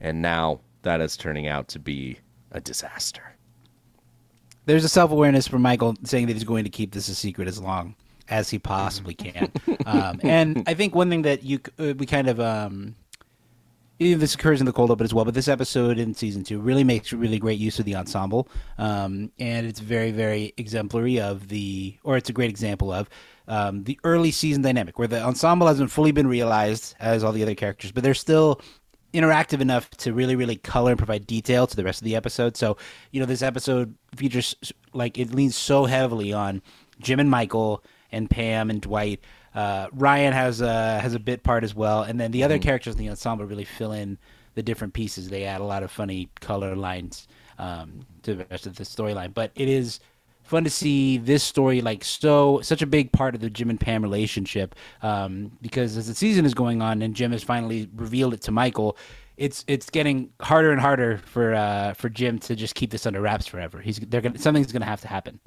and 0.00 0.20
now 0.20 0.60
that 0.82 1.00
is 1.00 1.16
turning 1.16 1.48
out 1.48 1.68
to 1.68 1.78
be 1.78 2.18
a 2.50 2.60
disaster. 2.60 3.34
there's 4.66 4.84
a 4.84 4.88
self 4.88 5.10
awareness 5.10 5.48
from 5.48 5.62
Michael 5.62 5.94
saying 6.04 6.26
that 6.26 6.34
he's 6.34 6.44
going 6.44 6.64
to 6.64 6.70
keep 6.70 6.92
this 6.92 7.08
a 7.08 7.14
secret 7.14 7.48
as 7.48 7.60
long 7.60 7.94
as 8.28 8.50
he 8.50 8.58
possibly 8.58 9.14
can. 9.14 9.50
um, 9.86 10.20
and 10.22 10.62
I 10.66 10.74
think 10.74 10.94
one 10.94 11.10
thing 11.10 11.22
that 11.22 11.42
you 11.42 11.60
uh, 11.78 11.94
we 11.96 12.06
kind 12.06 12.28
of 12.28 12.40
um, 12.40 12.94
this 14.14 14.34
occurs 14.34 14.60
in 14.60 14.66
the 14.66 14.72
cold 14.72 14.90
open 14.90 15.04
as 15.04 15.14
well, 15.14 15.24
but 15.24 15.34
this 15.34 15.48
episode 15.48 15.98
in 15.98 16.14
season 16.14 16.44
two 16.44 16.60
really 16.60 16.84
makes 16.84 17.12
really 17.12 17.38
great 17.38 17.58
use 17.58 17.78
of 17.78 17.84
the 17.84 17.96
ensemble, 17.96 18.48
um, 18.78 19.30
and 19.38 19.66
it's 19.66 19.80
very 19.80 20.10
very 20.10 20.52
exemplary 20.56 21.20
of 21.20 21.48
the, 21.48 21.96
or 22.04 22.16
it's 22.16 22.28
a 22.28 22.32
great 22.32 22.50
example 22.50 22.92
of. 22.92 23.08
Um, 23.48 23.84
the 23.84 23.98
early 24.04 24.30
season 24.30 24.62
dynamic, 24.62 24.98
where 24.98 25.08
the 25.08 25.22
ensemble 25.22 25.66
hasn't 25.66 25.90
fully 25.90 26.12
been 26.12 26.28
realized 26.28 26.94
as 27.00 27.24
all 27.24 27.32
the 27.32 27.42
other 27.42 27.54
characters, 27.54 27.90
but 27.90 28.02
they're 28.04 28.14
still 28.14 28.60
interactive 29.12 29.60
enough 29.60 29.90
to 29.90 30.12
really 30.12 30.36
really 30.36 30.56
color 30.56 30.92
and 30.92 30.98
provide 30.98 31.26
detail 31.26 31.66
to 31.66 31.76
the 31.76 31.84
rest 31.84 32.00
of 32.00 32.04
the 32.04 32.16
episode 32.16 32.56
so 32.56 32.76
you 33.10 33.20
know 33.20 33.26
this 33.26 33.42
episode 33.42 33.94
features 34.16 34.56
like 34.94 35.18
it 35.18 35.34
leans 35.34 35.54
so 35.54 35.84
heavily 35.84 36.32
on 36.32 36.62
jim 36.98 37.20
and 37.20 37.30
michael 37.30 37.84
and 38.10 38.30
pam 38.30 38.70
and 38.70 38.80
dwight 38.80 39.20
uh, 39.54 39.88
ryan 39.92 40.32
has 40.32 40.60
a 40.60 40.98
has 41.00 41.14
a 41.14 41.18
bit 41.18 41.42
part 41.42 41.64
as 41.64 41.74
well 41.74 42.02
and 42.02 42.20
then 42.20 42.30
the 42.30 42.42
other 42.42 42.58
characters 42.58 42.94
in 42.94 43.00
the 43.00 43.08
ensemble 43.08 43.44
really 43.44 43.64
fill 43.64 43.92
in 43.92 44.18
the 44.54 44.62
different 44.62 44.92
pieces 44.92 45.28
they 45.28 45.44
add 45.44 45.60
a 45.60 45.64
lot 45.64 45.82
of 45.82 45.90
funny 45.90 46.28
color 46.40 46.74
lines 46.76 47.28
um, 47.58 48.00
to 48.22 48.34
the 48.34 48.46
rest 48.50 48.66
of 48.66 48.76
the 48.76 48.84
storyline 48.84 49.32
but 49.32 49.50
it 49.54 49.68
is 49.68 50.00
fun 50.42 50.64
to 50.64 50.70
see 50.70 51.18
this 51.18 51.42
story 51.42 51.80
like 51.80 52.04
so 52.04 52.60
such 52.62 52.82
a 52.82 52.86
big 52.86 53.10
part 53.12 53.34
of 53.34 53.40
the 53.40 53.48
Jim 53.48 53.70
and 53.70 53.80
Pam 53.80 54.02
relationship 54.02 54.74
um, 55.02 55.50
because 55.62 55.96
as 55.96 56.08
the 56.08 56.14
season 56.14 56.44
is 56.44 56.54
going 56.54 56.82
on 56.82 57.02
and 57.02 57.14
Jim 57.14 57.32
has 57.32 57.42
finally 57.42 57.88
revealed 57.94 58.34
it 58.34 58.42
to 58.42 58.52
Michael, 58.52 58.96
it's 59.36 59.64
it's 59.66 59.88
getting 59.88 60.30
harder 60.40 60.70
and 60.70 60.80
harder 60.80 61.18
for 61.24 61.54
uh, 61.54 61.94
for 61.94 62.08
Jim 62.08 62.38
to 62.40 62.54
just 62.54 62.74
keep 62.74 62.90
this 62.90 63.06
under 63.06 63.20
wraps 63.20 63.46
forever. 63.46 63.80
He's 63.80 63.98
they're 63.98 64.20
gonna 64.20 64.38
something's 64.38 64.72
gonna 64.72 64.84
have 64.84 65.00
to 65.02 65.08
happen. 65.08 65.40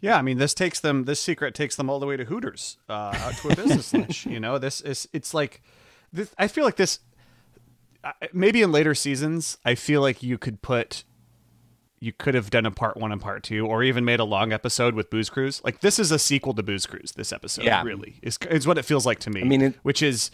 Yeah, 0.00 0.16
I 0.18 0.22
mean, 0.22 0.38
this 0.38 0.52
takes 0.54 0.78
them. 0.80 1.04
This 1.04 1.20
secret 1.22 1.54
takes 1.54 1.74
them 1.76 1.88
all 1.88 1.98
the 1.98 2.06
way 2.06 2.16
to 2.16 2.24
Hooters, 2.24 2.76
uh, 2.88 3.14
out 3.16 3.34
to 3.38 3.48
a 3.48 3.56
business 3.56 3.92
lunch. 3.94 4.26
You 4.26 4.38
know, 4.40 4.58
this 4.58 4.80
is. 4.80 5.08
It's 5.12 5.32
like, 5.34 5.62
this. 6.12 6.32
I 6.38 6.48
feel 6.48 6.64
like 6.64 6.76
this. 6.76 7.00
Maybe 8.32 8.62
in 8.62 8.70
later 8.70 8.94
seasons, 8.94 9.58
I 9.64 9.74
feel 9.74 10.00
like 10.00 10.22
you 10.22 10.38
could 10.38 10.62
put. 10.62 11.02
You 11.98 12.12
could 12.12 12.34
have 12.34 12.50
done 12.50 12.66
a 12.66 12.70
part 12.70 12.98
one 12.98 13.10
and 13.10 13.20
part 13.20 13.42
two, 13.42 13.66
or 13.66 13.82
even 13.82 14.04
made 14.04 14.20
a 14.20 14.24
long 14.24 14.52
episode 14.52 14.94
with 14.94 15.08
Booze 15.10 15.30
Cruise. 15.30 15.62
Like 15.64 15.80
this 15.80 15.98
is 15.98 16.12
a 16.12 16.18
sequel 16.18 16.52
to 16.54 16.62
Booze 16.62 16.84
Cruise. 16.86 17.12
This 17.16 17.32
episode, 17.32 17.64
Yeah. 17.64 17.82
really, 17.82 18.20
is 18.22 18.38
is 18.50 18.66
what 18.66 18.76
it 18.78 18.84
feels 18.84 19.06
like 19.06 19.18
to 19.20 19.30
me. 19.30 19.40
I 19.40 19.44
mean, 19.44 19.62
it- 19.62 19.74
which 19.82 20.02
is 20.02 20.30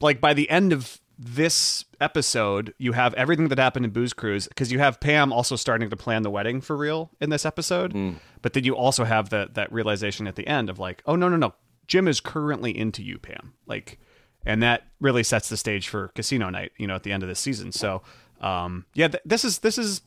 like 0.00 0.20
by 0.22 0.32
the 0.32 0.48
end 0.48 0.72
of 0.72 1.00
this 1.24 1.84
episode, 2.00 2.74
you 2.78 2.92
have 2.92 3.14
everything 3.14 3.48
that 3.48 3.58
happened 3.58 3.84
in 3.84 3.90
Booze 3.92 4.12
Cruise 4.12 4.48
because 4.48 4.72
you 4.72 4.78
have 4.80 4.98
Pam 5.00 5.32
also 5.32 5.56
starting 5.56 5.88
to 5.90 5.96
plan 5.96 6.22
the 6.22 6.30
wedding 6.30 6.60
for 6.60 6.76
real 6.76 7.10
in 7.20 7.30
this 7.30 7.46
episode. 7.46 7.92
But 8.42 8.52
then 8.54 8.64
you 8.64 8.74
also 8.76 9.04
have 9.04 9.30
that 9.30 9.54
that 9.54 9.72
realization 9.72 10.26
at 10.26 10.34
the 10.36 10.46
end 10.46 10.68
of 10.68 10.78
like, 10.78 11.02
oh 11.06 11.16
no 11.16 11.28
no 11.28 11.36
no, 11.36 11.54
Jim 11.86 12.08
is 12.08 12.20
currently 12.20 12.76
into 12.76 13.02
you, 13.02 13.18
Pam. 13.18 13.54
Like, 13.66 13.98
and 14.44 14.62
that 14.62 14.84
really 15.00 15.22
sets 15.22 15.48
the 15.48 15.56
stage 15.56 15.88
for 15.88 16.08
Casino 16.08 16.50
Night. 16.50 16.72
You 16.76 16.86
know, 16.88 16.96
at 16.96 17.04
the 17.04 17.12
end 17.12 17.22
of 17.22 17.28
this 17.28 17.38
season. 17.40 17.70
So, 17.72 18.02
um, 18.40 18.86
yeah, 18.94 19.08
th- 19.08 19.22
this 19.24 19.44
is 19.44 19.60
this 19.60 19.78
is 19.78 20.02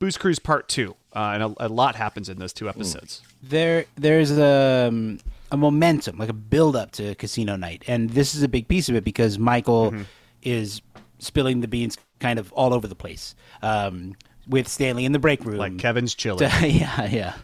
Booze 0.00 0.16
Cruise 0.18 0.40
Part 0.40 0.68
Two, 0.68 0.96
uh, 1.14 1.30
and 1.34 1.42
a, 1.44 1.54
a 1.66 1.68
lot 1.68 1.94
happens 1.94 2.28
in 2.28 2.38
those 2.38 2.52
two 2.52 2.68
episodes. 2.68 3.22
there 3.40 3.84
there's 3.94 4.36
a, 4.36 4.88
um, 4.88 5.20
a 5.52 5.56
momentum 5.56 6.18
like 6.18 6.28
a 6.28 6.32
build 6.32 6.74
up 6.74 6.90
to 6.90 7.14
casino 7.14 7.54
night 7.54 7.84
and 7.86 8.10
this 8.10 8.34
is 8.34 8.42
a 8.42 8.48
big 8.48 8.66
piece 8.66 8.88
of 8.88 8.96
it 8.96 9.04
because 9.04 9.38
michael 9.38 9.94
is 10.42 10.82
spilling 11.18 11.60
the 11.60 11.68
beans 11.68 11.96
kind 12.20 12.38
of 12.38 12.52
all 12.52 12.72
over 12.74 12.86
the 12.86 12.94
place 12.94 13.34
um, 13.62 14.14
with 14.48 14.68
stanley 14.68 15.04
in 15.04 15.12
the 15.12 15.18
break 15.18 15.44
room 15.44 15.58
Like 15.58 15.78
Kevin's 15.78 16.14
chili. 16.14 16.46
yeah 16.62 17.04
yeah 17.06 17.34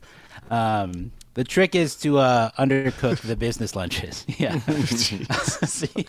um, 0.51 1.13
the 1.35 1.45
trick 1.45 1.75
is 1.75 1.97
to 1.97 2.19
uh, 2.19 2.51
undercook 2.59 3.21
the 3.21 3.37
business 3.37 3.75
lunches 3.75 4.25
yeah 4.39 4.59
See? 5.65 6.07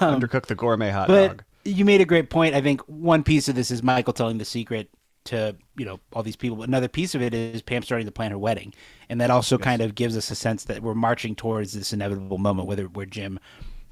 Undercook 0.00 0.46
the 0.46 0.54
gourmet 0.54 0.90
hot 0.90 1.08
but 1.08 1.28
dog. 1.28 1.44
you 1.64 1.84
made 1.84 2.00
a 2.00 2.04
great 2.04 2.30
point. 2.30 2.54
I 2.54 2.60
think 2.60 2.80
one 2.82 3.22
piece 3.22 3.48
of 3.48 3.54
this 3.54 3.70
is 3.70 3.82
Michael 3.82 4.12
telling 4.12 4.38
the 4.38 4.44
secret 4.44 4.88
to 5.24 5.56
you 5.76 5.84
know 5.84 5.98
all 6.12 6.22
these 6.22 6.36
people. 6.36 6.56
But 6.58 6.68
another 6.68 6.88
piece 6.88 7.14
of 7.14 7.22
it 7.22 7.34
is 7.34 7.60
Pam 7.62 7.82
starting 7.82 8.06
to 8.06 8.12
plan 8.12 8.30
her 8.30 8.38
wedding, 8.38 8.72
and 9.08 9.20
that 9.20 9.30
also 9.30 9.58
kind 9.58 9.82
of 9.82 9.94
gives 9.94 10.16
us 10.16 10.30
a 10.30 10.34
sense 10.34 10.64
that 10.64 10.82
we're 10.82 10.94
marching 10.94 11.34
towards 11.34 11.72
this 11.72 11.92
inevitable 11.92 12.38
moment, 12.38 12.68
whether 12.68 12.84
where 12.84 13.06
Jim 13.06 13.38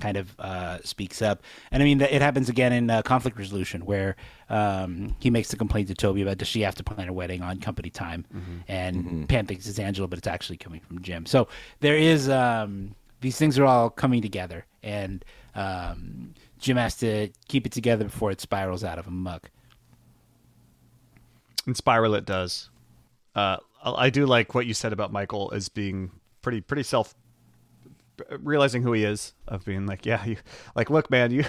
kind 0.01 0.17
of 0.17 0.39
uh, 0.39 0.79
speaks 0.85 1.23
up. 1.23 1.43
And 1.71 1.83
I 1.83 1.87
mean, 1.87 2.01
it 2.01 2.23
happens 2.23 2.49
again 2.49 2.73
in 2.73 2.91
uh, 2.91 3.03
conflict 3.03 3.39
resolution 3.39 3.85
where 3.85 4.17
um, 4.49 5.17
he 5.21 5.31
makes 5.31 5.49
the 5.49 5.57
complaint 5.57 5.89
to 5.89 5.95
Toby 5.95 6.23
about 6.23 6.39
does 6.39 6.49
she 6.49 6.61
have 6.63 6.75
to 6.77 6.85
plan 6.85 7.09
a 7.09 7.13
wedding 7.13 7.43
on 7.43 7.61
company 7.61 7.91
time, 7.91 8.25
and 8.69 9.29
Pam 9.29 9.47
thinks 9.47 9.67
it's 9.67 9.79
Angela, 9.79 10.09
but 10.09 10.19
it's 10.19 10.27
actually 10.27 10.57
coming 10.57 10.81
from 10.81 11.03
Jim. 11.03 11.27
So 11.27 11.49
there 11.81 11.97
is 11.97 12.29
um, 12.29 12.95
these 13.21 13.37
things 13.39 13.59
are 13.59 13.65
all 13.65 13.91
coming 13.91 14.23
together, 14.23 14.67
and 14.83 15.25
um, 15.55 16.35
Jim 16.59 16.77
has 16.77 16.97
to 16.99 17.29
keep 17.49 17.67
it 17.67 17.73
together 17.73 18.05
before 18.05 18.31
it 18.31 18.41
spirals 18.41 18.85
out 18.85 18.99
of 18.99 19.07
a 19.07 19.11
muck. 19.11 19.51
And 21.67 21.77
Spiral 21.77 22.15
it 22.15 22.25
does. 22.25 22.71
Uh, 23.35 23.59
I 23.83 24.07
I 24.07 24.11
do 24.11 24.27
like 24.27 24.55
what 24.55 24.67
you 24.67 24.75
said 24.75 24.93
about 24.93 25.13
Michael 25.13 25.51
as 25.55 25.69
being 25.69 26.11
pretty 26.43 26.61
pretty 26.61 26.83
self 26.83 27.15
realizing 28.31 28.83
who 28.83 28.93
he 28.93 29.05
is 29.05 29.33
of 29.49 29.65
being 29.65 29.87
like 29.87 30.07
yeah 30.07 30.25
you 30.25 30.37
like 30.75 30.91
look 30.91 31.11
man 31.11 31.31
you 31.31 31.45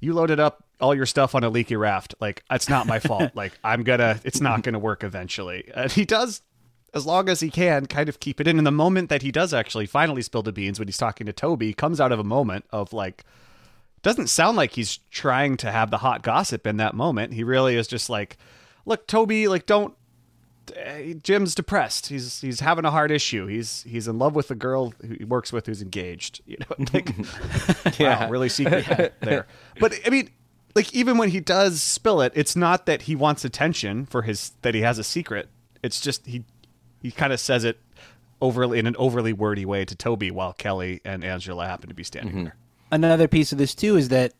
you 0.00 0.12
loaded 0.12 0.40
up 0.40 0.64
all 0.80 0.94
your 0.94 1.06
stuff 1.06 1.34
on 1.34 1.44
a 1.44 1.48
leaky 1.48 1.76
raft 1.76 2.14
like 2.20 2.42
it's 2.50 2.68
not 2.68 2.86
my 2.86 2.98
fault 2.98 3.30
like 3.34 3.58
I'm 3.62 3.82
gonna 3.82 4.20
it's 4.24 4.40
not 4.40 4.62
gonna 4.62 4.78
work 4.78 5.04
eventually 5.04 5.70
and 5.74 5.90
he 5.90 6.04
does 6.04 6.42
as 6.92 7.06
long 7.06 7.28
as 7.28 7.40
he 7.40 7.50
can 7.50 7.86
kind 7.86 8.08
of 8.08 8.20
keep 8.20 8.40
it 8.40 8.46
in 8.46 8.58
and 8.58 8.66
the 8.66 8.70
moment 8.70 9.08
that 9.08 9.22
he 9.22 9.32
does 9.32 9.52
actually 9.52 9.86
finally 9.86 10.22
spill 10.22 10.42
the 10.42 10.52
beans 10.52 10.78
when 10.78 10.88
he's 10.88 10.96
talking 10.96 11.26
to 11.26 11.32
Toby 11.32 11.74
comes 11.74 12.00
out 12.00 12.12
of 12.12 12.18
a 12.18 12.24
moment 12.24 12.64
of 12.70 12.92
like 12.92 13.24
doesn't 14.04 14.28
sound 14.28 14.56
like 14.56 14.72
he's 14.72 14.98
trying 15.10 15.56
to 15.56 15.72
have 15.72 15.90
the 15.90 15.98
hot 15.98 16.22
gossip 16.22 16.66
in 16.66 16.76
that 16.76 16.94
moment. 16.94 17.32
He 17.32 17.42
really 17.42 17.74
is 17.74 17.88
just 17.88 18.10
like, 18.10 18.36
look, 18.86 19.08
Toby, 19.08 19.48
like 19.48 19.66
don't. 19.66 19.94
Eh, 20.76 21.14
Jim's 21.22 21.54
depressed. 21.54 22.06
He's 22.06 22.40
he's 22.40 22.60
having 22.60 22.84
a 22.84 22.90
hard 22.90 23.10
issue. 23.10 23.46
He's 23.46 23.82
he's 23.82 24.08
in 24.08 24.18
love 24.18 24.34
with 24.34 24.48
the 24.48 24.54
girl 24.54 24.92
who 25.00 25.14
he 25.18 25.24
works 25.24 25.52
with 25.52 25.66
who's 25.66 25.82
engaged. 25.82 26.40
You 26.46 26.58
know, 26.60 26.84
like, 26.92 27.14
wow, 28.00 28.28
really 28.30 28.48
secret 28.48 29.14
there. 29.20 29.46
But 29.80 29.98
I 30.06 30.10
mean, 30.10 30.30
like 30.74 30.92
even 30.94 31.18
when 31.18 31.30
he 31.30 31.40
does 31.40 31.82
spill 31.82 32.20
it, 32.20 32.32
it's 32.34 32.56
not 32.56 32.86
that 32.86 33.02
he 33.02 33.14
wants 33.16 33.44
attention 33.44 34.06
for 34.06 34.22
his 34.22 34.52
that 34.62 34.74
he 34.74 34.82
has 34.82 34.98
a 34.98 35.04
secret. 35.04 35.48
It's 35.82 36.00
just 36.00 36.26
he 36.26 36.44
he 37.02 37.10
kind 37.10 37.32
of 37.32 37.40
says 37.40 37.64
it 37.64 37.78
overly 38.40 38.78
in 38.78 38.86
an 38.86 38.96
overly 38.98 39.32
wordy 39.32 39.64
way 39.64 39.84
to 39.84 39.94
Toby 39.94 40.30
while 40.30 40.52
Kelly 40.52 41.00
and 41.04 41.24
Angela 41.24 41.66
happen 41.66 41.88
to 41.88 41.94
be 41.94 42.04
standing 42.04 42.44
there. 42.44 42.56
Another 42.90 43.28
piece 43.28 43.52
of 43.52 43.58
this 43.58 43.74
too 43.74 43.96
is 43.96 44.08
that 44.08 44.32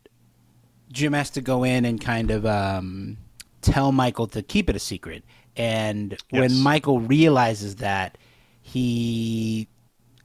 Jim 0.93 1.13
has 1.13 1.31
to 1.31 1.41
go 1.41 1.65
in 1.65 1.85
and 1.85 2.01
kind 2.01 2.31
of 2.31 2.47
um, 2.47 3.17
tell 3.63 3.93
Michael 3.93 4.27
to 4.29 4.43
keep 4.43 4.71
it 4.71 4.77
a 4.77 4.79
secret, 4.79 5.25
and 5.57 6.13
Yes. 6.31 6.41
when 6.41 6.61
Michael 6.61 7.01
realizes 7.01 7.77
that, 7.77 8.19
he 8.63 9.69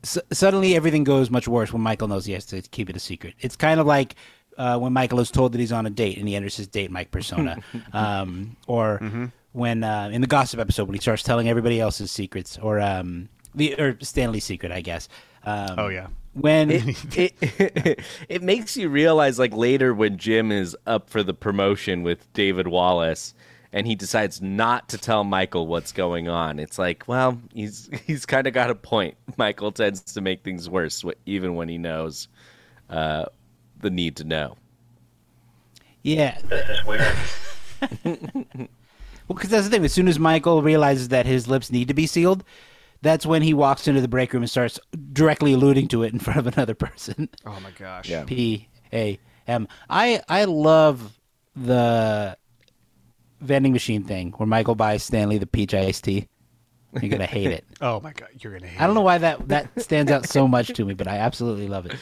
s- 0.03 0.17
suddenly 0.31 0.75
everything 0.75 1.03
goes 1.03 1.29
much 1.29 1.47
worse 1.47 1.71
when 1.73 1.81
Michael 1.81 2.07
knows 2.07 2.25
he 2.25 2.33
has 2.33 2.45
to 2.47 2.61
keep 2.61 2.89
it 2.89 2.95
a 2.95 2.99
secret. 2.99 3.35
It's 3.39 3.55
kind 3.55 3.79
of 3.79 3.85
like 3.85 4.15
uh, 4.57 4.77
when 4.77 4.91
Michael 4.93 5.19
is 5.19 5.31
told 5.31 5.51
that 5.53 5.59
he's 5.59 5.71
on 5.71 5.85
a 5.85 5.89
date 5.89 6.17
and 6.17 6.27
he 6.27 6.35
enters 6.35 6.57
his 6.57 6.67
date 6.67 6.91
Mike 6.91 7.11
persona, 7.11 7.59
um, 7.93 8.57
or 8.67 9.31
when 9.53 9.83
uh, 9.83 10.09
in 10.11 10.21
the 10.21 10.27
gossip 10.27 10.59
episode 10.59 10.87
when 10.87 10.95
he 10.95 11.01
starts 11.01 11.23
telling 11.23 11.47
everybody 11.47 11.79
else's 11.79 12.11
secrets, 12.11 12.57
or 12.61 12.79
um, 12.79 13.29
the 13.55 13.75
or 13.79 13.97
Stanley's 14.01 14.43
secret, 14.45 14.71
I 14.71 14.81
guess. 14.81 15.07
Um, 15.45 15.75
Oh 15.77 15.87
yeah. 15.87 16.07
when 16.33 16.69
it, 16.71 17.17
it 17.17 17.99
it 18.29 18.43
makes 18.43 18.75
you 18.75 18.89
realize 18.89 19.39
like 19.39 19.53
later 19.53 19.93
when 19.93 20.17
Jim 20.17 20.51
is 20.51 20.75
up 20.85 21.09
for 21.09 21.23
the 21.23 21.33
promotion 21.33 22.03
with 22.03 22.31
David 22.33 22.67
Wallace 22.67 23.33
and 23.71 23.85
he 23.85 23.95
decides 23.95 24.41
not 24.41 24.89
to 24.89 24.97
tell 24.97 25.23
Michael 25.23 25.67
what's 25.67 25.91
going 25.91 26.27
on. 26.27 26.59
It's 26.59 26.79
like, 26.79 27.03
well, 27.07 27.39
he's 27.53 27.89
he's 28.05 28.25
kind 28.25 28.47
of 28.47 28.53
got 28.53 28.69
a 28.69 28.75
point. 28.75 29.15
Michael 29.37 29.71
tends 29.71 30.01
to 30.01 30.21
make 30.21 30.43
things 30.43 30.69
worse 30.69 31.03
even 31.25 31.55
when 31.55 31.69
he 31.69 31.77
knows 31.77 32.27
uh, 32.89 33.25
the 33.81 33.89
need 33.89 34.15
to 34.17 34.23
know. 34.23 34.57
yeah, 36.03 36.37
This 36.47 36.69
is 36.69 36.85
weird. 36.85 37.15
Well, 39.27 39.35
because 39.35 39.51
that's 39.51 39.65
the 39.65 39.69
thing. 39.69 39.85
As 39.85 39.93
soon 39.93 40.07
as 40.07 40.17
Michael 40.17 40.63
realizes 40.63 41.09
that 41.09 41.27
his 41.27 41.47
lips 41.47 41.71
need 41.71 41.87
to 41.89 41.93
be 41.93 42.07
sealed, 42.07 42.43
that's 43.03 43.27
when 43.27 43.43
he 43.43 43.53
walks 43.53 43.87
into 43.87 44.01
the 44.01 44.07
break 44.07 44.33
room 44.33 44.41
and 44.41 44.49
starts 44.49 44.79
directly 45.13 45.53
alluding 45.53 45.87
to 45.89 46.01
it 46.01 46.11
in 46.11 46.17
front 46.17 46.39
of 46.39 46.47
another 46.47 46.73
person. 46.73 47.29
Oh 47.45 47.59
my 47.59 47.69
gosh. 47.77 48.09
Yeah. 48.09 48.23
P 48.23 48.67
A 48.91 49.19
M. 49.47 49.67
I 49.87 50.23
I 50.27 50.45
love 50.45 51.19
the 51.55 52.35
vending 53.41 53.73
machine 53.73 54.03
thing 54.03 54.31
where 54.37 54.47
Michael 54.47 54.75
buys 54.75 55.03
Stanley 55.03 55.37
the 55.37 55.47
peach 55.47 55.73
iced 55.73 56.03
tea. 56.03 56.27
You're 57.01 57.09
gonna 57.11 57.25
hate 57.25 57.51
it. 57.51 57.65
Oh 57.81 58.01
my 58.01 58.11
god, 58.11 58.29
you're 58.39 58.51
gonna 58.51 58.67
hate 58.67 58.75
it. 58.77 58.81
I 58.81 58.85
don't 58.85 58.95
know 58.95 59.01
it. 59.01 59.05
why 59.05 59.17
that 59.19 59.47
that 59.47 59.81
stands 59.81 60.11
out 60.11 60.27
so 60.27 60.47
much 60.47 60.67
to 60.73 60.85
me, 60.85 60.93
but 60.93 61.07
I 61.07 61.17
absolutely 61.17 61.67
love 61.67 61.85
it. 61.85 61.95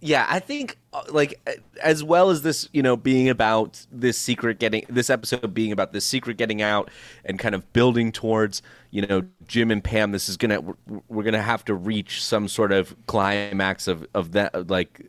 Yeah, 0.00 0.26
I 0.28 0.38
think 0.38 0.78
uh, 0.92 1.02
like 1.08 1.40
as 1.82 2.04
well 2.04 2.30
as 2.30 2.42
this, 2.42 2.68
you 2.72 2.82
know, 2.82 2.96
being 2.96 3.28
about 3.28 3.84
this 3.90 4.16
secret 4.16 4.58
getting 4.58 4.84
this 4.88 5.10
episode 5.10 5.52
being 5.54 5.72
about 5.72 5.92
this 5.92 6.04
secret 6.04 6.36
getting 6.36 6.62
out 6.62 6.90
and 7.24 7.38
kind 7.38 7.54
of 7.54 7.72
building 7.72 8.12
towards, 8.12 8.62
you 8.90 9.04
know, 9.06 9.22
Jim 9.46 9.70
and 9.70 9.82
Pam. 9.82 10.12
This 10.12 10.28
is 10.28 10.36
gonna 10.36 10.60
we're, 10.60 10.74
we're 11.08 11.24
gonna 11.24 11.42
have 11.42 11.64
to 11.64 11.74
reach 11.74 12.22
some 12.22 12.46
sort 12.46 12.70
of 12.70 12.94
climax 13.06 13.88
of 13.88 14.06
of 14.14 14.32
that, 14.32 14.68
like 14.68 15.06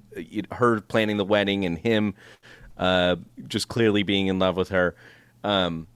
her 0.54 0.82
planning 0.82 1.18
the 1.18 1.26
wedding 1.26 1.66
and 1.66 1.78
him 1.78 2.16
uh, 2.78 3.18
just 3.48 3.68
clearly 3.68 4.02
being 4.02 4.28
in 4.28 4.40
love 4.40 4.58
with 4.58 4.70
her. 4.70 4.96
Um, 5.44 5.88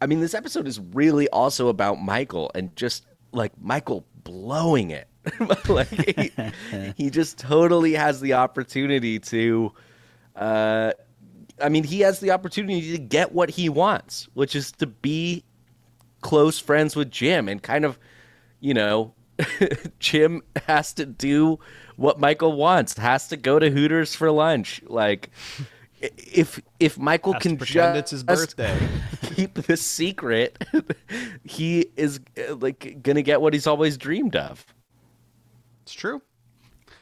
I 0.00 0.06
mean, 0.06 0.20
this 0.20 0.34
episode 0.34 0.66
is 0.66 0.80
really 0.80 1.28
also 1.28 1.68
about 1.68 2.02
Michael 2.02 2.50
and 2.54 2.74
just 2.76 3.06
like 3.32 3.52
Michael 3.60 4.04
blowing 4.24 4.90
it. 4.90 5.08
like 5.68 5.88
he, 5.88 6.32
he 6.96 7.10
just 7.10 7.38
totally 7.38 7.92
has 7.92 8.20
the 8.20 8.32
opportunity 8.32 9.20
to 9.20 9.72
uh 10.34 10.92
I 11.62 11.68
mean, 11.68 11.84
he 11.84 12.00
has 12.00 12.18
the 12.18 12.32
opportunity 12.32 12.92
to 12.92 12.98
get 12.98 13.32
what 13.32 13.50
he 13.50 13.68
wants, 13.68 14.28
which 14.34 14.56
is 14.56 14.72
to 14.72 14.86
be 14.86 15.44
close 16.20 16.58
friends 16.58 16.96
with 16.96 17.10
Jim 17.10 17.48
and 17.48 17.62
kind 17.62 17.84
of, 17.84 17.98
you 18.58 18.74
know, 18.74 19.14
Jim 20.00 20.42
has 20.66 20.92
to 20.94 21.06
do 21.06 21.58
what 21.96 22.18
Michael 22.18 22.54
wants, 22.54 22.96
has 22.96 23.28
to 23.28 23.36
go 23.36 23.58
to 23.58 23.70
Hooters 23.70 24.14
for 24.14 24.30
lunch. 24.30 24.82
Like 24.86 25.30
if 26.02 26.60
if 26.80 26.98
Michael 26.98 27.34
Has 27.34 27.42
can 27.42 27.56
pretend 27.56 27.94
just 27.94 27.98
it's 27.98 28.10
his 28.10 28.22
birthday. 28.22 28.76
keep 29.22 29.54
the 29.54 29.76
secret, 29.76 30.62
he 31.44 31.86
is 31.96 32.20
uh, 32.38 32.56
like 32.56 33.02
gonna 33.02 33.22
get 33.22 33.40
what 33.40 33.54
he's 33.54 33.66
always 33.66 33.96
dreamed 33.96 34.36
of. 34.36 34.66
It's 35.82 35.94
true. 35.94 36.22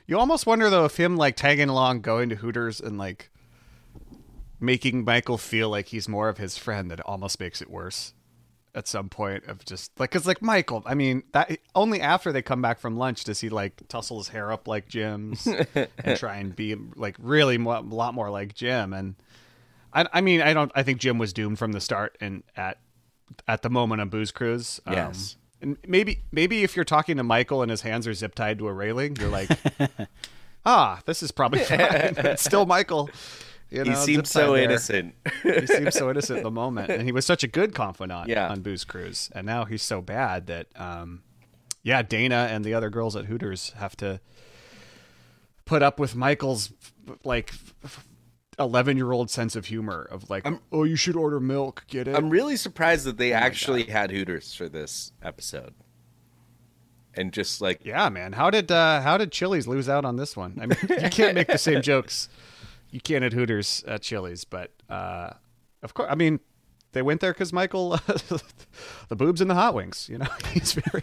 You 0.06 0.18
almost 0.18 0.46
wonder 0.46 0.70
though 0.70 0.84
if 0.84 0.96
him 0.96 1.16
like 1.16 1.36
tagging 1.36 1.68
along, 1.68 2.02
going 2.02 2.28
to 2.28 2.36
Hooters, 2.36 2.80
and 2.80 2.98
like 2.98 3.30
making 4.58 5.04
Michael 5.04 5.38
feel 5.38 5.70
like 5.70 5.88
he's 5.88 6.08
more 6.08 6.28
of 6.28 6.38
his 6.38 6.58
friend, 6.58 6.90
that 6.90 7.00
it 7.00 7.06
almost 7.06 7.40
makes 7.40 7.62
it 7.62 7.70
worse 7.70 8.12
at 8.74 8.86
some 8.88 9.08
point. 9.08 9.44
Of 9.46 9.64
just 9.64 9.98
like, 9.98 10.10
cause 10.10 10.26
like 10.26 10.40
Michael, 10.42 10.82
I 10.86 10.94
mean, 10.94 11.22
that 11.32 11.58
only 11.74 12.00
after 12.00 12.32
they 12.32 12.42
come 12.42 12.62
back 12.62 12.78
from 12.78 12.96
lunch 12.96 13.24
does 13.24 13.40
he 13.40 13.48
like 13.48 13.86
tussle 13.88 14.18
his 14.18 14.28
hair 14.28 14.52
up 14.52 14.68
like 14.68 14.88
Jim's 14.88 15.46
and 15.74 16.16
try 16.16 16.36
and 16.36 16.54
be 16.54 16.76
like 16.96 17.16
really 17.18 17.58
mo- 17.58 17.78
a 17.78 17.82
lot 17.82 18.14
more 18.14 18.30
like 18.30 18.54
Jim. 18.54 18.92
And 18.92 19.14
I, 19.92 20.06
I 20.12 20.20
mean, 20.20 20.40
I 20.40 20.54
don't. 20.54 20.70
I 20.74 20.82
think 20.82 21.00
Jim 21.00 21.18
was 21.18 21.32
doomed 21.32 21.58
from 21.58 21.72
the 21.72 21.80
start, 21.80 22.16
and 22.20 22.42
at 22.56 22.78
at 23.48 23.62
the 23.62 23.70
moment 23.70 24.00
on 24.00 24.08
Booze 24.08 24.30
Cruise. 24.32 24.80
Um, 24.86 24.94
Yes. 24.94 25.36
and 25.60 25.76
maybe 25.86 26.20
maybe 26.32 26.62
if 26.62 26.76
you're 26.76 26.84
talking 26.84 27.16
to 27.16 27.22
Michael 27.24 27.62
and 27.62 27.70
his 27.70 27.80
hands 27.82 28.06
are 28.06 28.14
zip 28.14 28.34
tied 28.34 28.58
to 28.58 28.68
a 28.68 28.72
railing, 28.72 29.16
you're 29.16 29.28
like, 29.28 29.50
ah, 30.66 31.00
this 31.06 31.22
is 31.22 31.30
probably 31.32 31.60
fine. 31.64 31.80
it's 31.80 32.42
still 32.44 32.66
Michael. 32.66 33.10
You 33.70 33.84
know, 33.84 33.90
he 33.90 33.96
seems 33.96 34.28
zip-tied 34.28 34.46
so 34.46 34.52
there. 34.54 34.62
innocent. 34.64 35.14
he 35.42 35.66
seems 35.66 35.94
so 35.94 36.10
innocent 36.10 36.38
in 36.38 36.42
the 36.44 36.50
moment, 36.50 36.90
and 36.90 37.02
he 37.02 37.12
was 37.12 37.24
such 37.24 37.44
a 37.44 37.46
good 37.46 37.74
confidant 37.74 38.28
Yeah. 38.28 38.48
on 38.48 38.62
Booze 38.62 38.84
Cruise, 38.84 39.30
and 39.34 39.46
now 39.46 39.64
he's 39.64 39.82
so 39.82 40.00
bad 40.02 40.46
that, 40.48 40.66
um, 40.76 41.22
yeah, 41.82 42.02
Dana 42.02 42.48
and 42.50 42.64
the 42.64 42.74
other 42.74 42.90
girls 42.90 43.14
at 43.16 43.26
Hooters 43.26 43.70
have 43.76 43.96
to 43.98 44.20
put 45.64 45.82
up 45.82 46.00
with 46.00 46.16
Michael's 46.16 46.72
like 47.24 47.52
eleven 48.58 48.96
year 48.96 49.12
old 49.12 49.30
sense 49.30 49.54
of 49.56 49.66
humor 49.66 50.02
of 50.10 50.28
like, 50.28 50.46
oh, 50.72 50.84
you 50.84 50.96
should 50.96 51.16
order 51.16 51.38
milk, 51.40 51.84
get 51.86 52.08
it? 52.08 52.16
I'm 52.16 52.28
really 52.28 52.56
surprised 52.56 53.04
that 53.06 53.10
Oh 53.14 53.18
they 53.18 53.32
actually 53.32 53.84
had 53.84 54.10
Hooters 54.10 54.52
for 54.52 54.68
this 54.68 55.12
episode. 55.22 55.74
And 57.14 57.32
just 57.32 57.60
like 57.60 57.84
Yeah, 57.84 58.08
man. 58.08 58.32
How 58.34 58.50
did 58.50 58.70
uh, 58.70 59.00
how 59.00 59.16
did 59.16 59.32
Chili's 59.32 59.66
lose 59.66 59.88
out 59.88 60.04
on 60.04 60.16
this 60.16 60.36
one? 60.36 60.58
I 60.60 60.66
mean, 60.66 60.78
you 61.02 61.08
can't 61.10 61.34
make 61.34 61.46
the 61.48 61.58
same 61.58 61.82
jokes 61.82 62.28
you 62.90 63.00
can't 63.00 63.24
at 63.24 63.32
Hooters 63.32 63.84
at 63.86 64.02
Chili's, 64.02 64.44
but 64.44 64.72
uh, 64.88 65.30
of 65.82 65.94
course, 65.94 66.08
I 66.10 66.14
mean, 66.14 66.40
they 66.92 67.02
went 67.02 67.20
there 67.20 67.32
because 67.32 67.52
Michael, 67.52 67.90
the 69.08 69.16
boobs 69.16 69.40
and 69.40 69.50
the 69.50 69.54
hot 69.54 69.74
wings. 69.74 70.08
You 70.10 70.18
know, 70.18 70.26
he's 70.52 70.72
very 70.72 71.02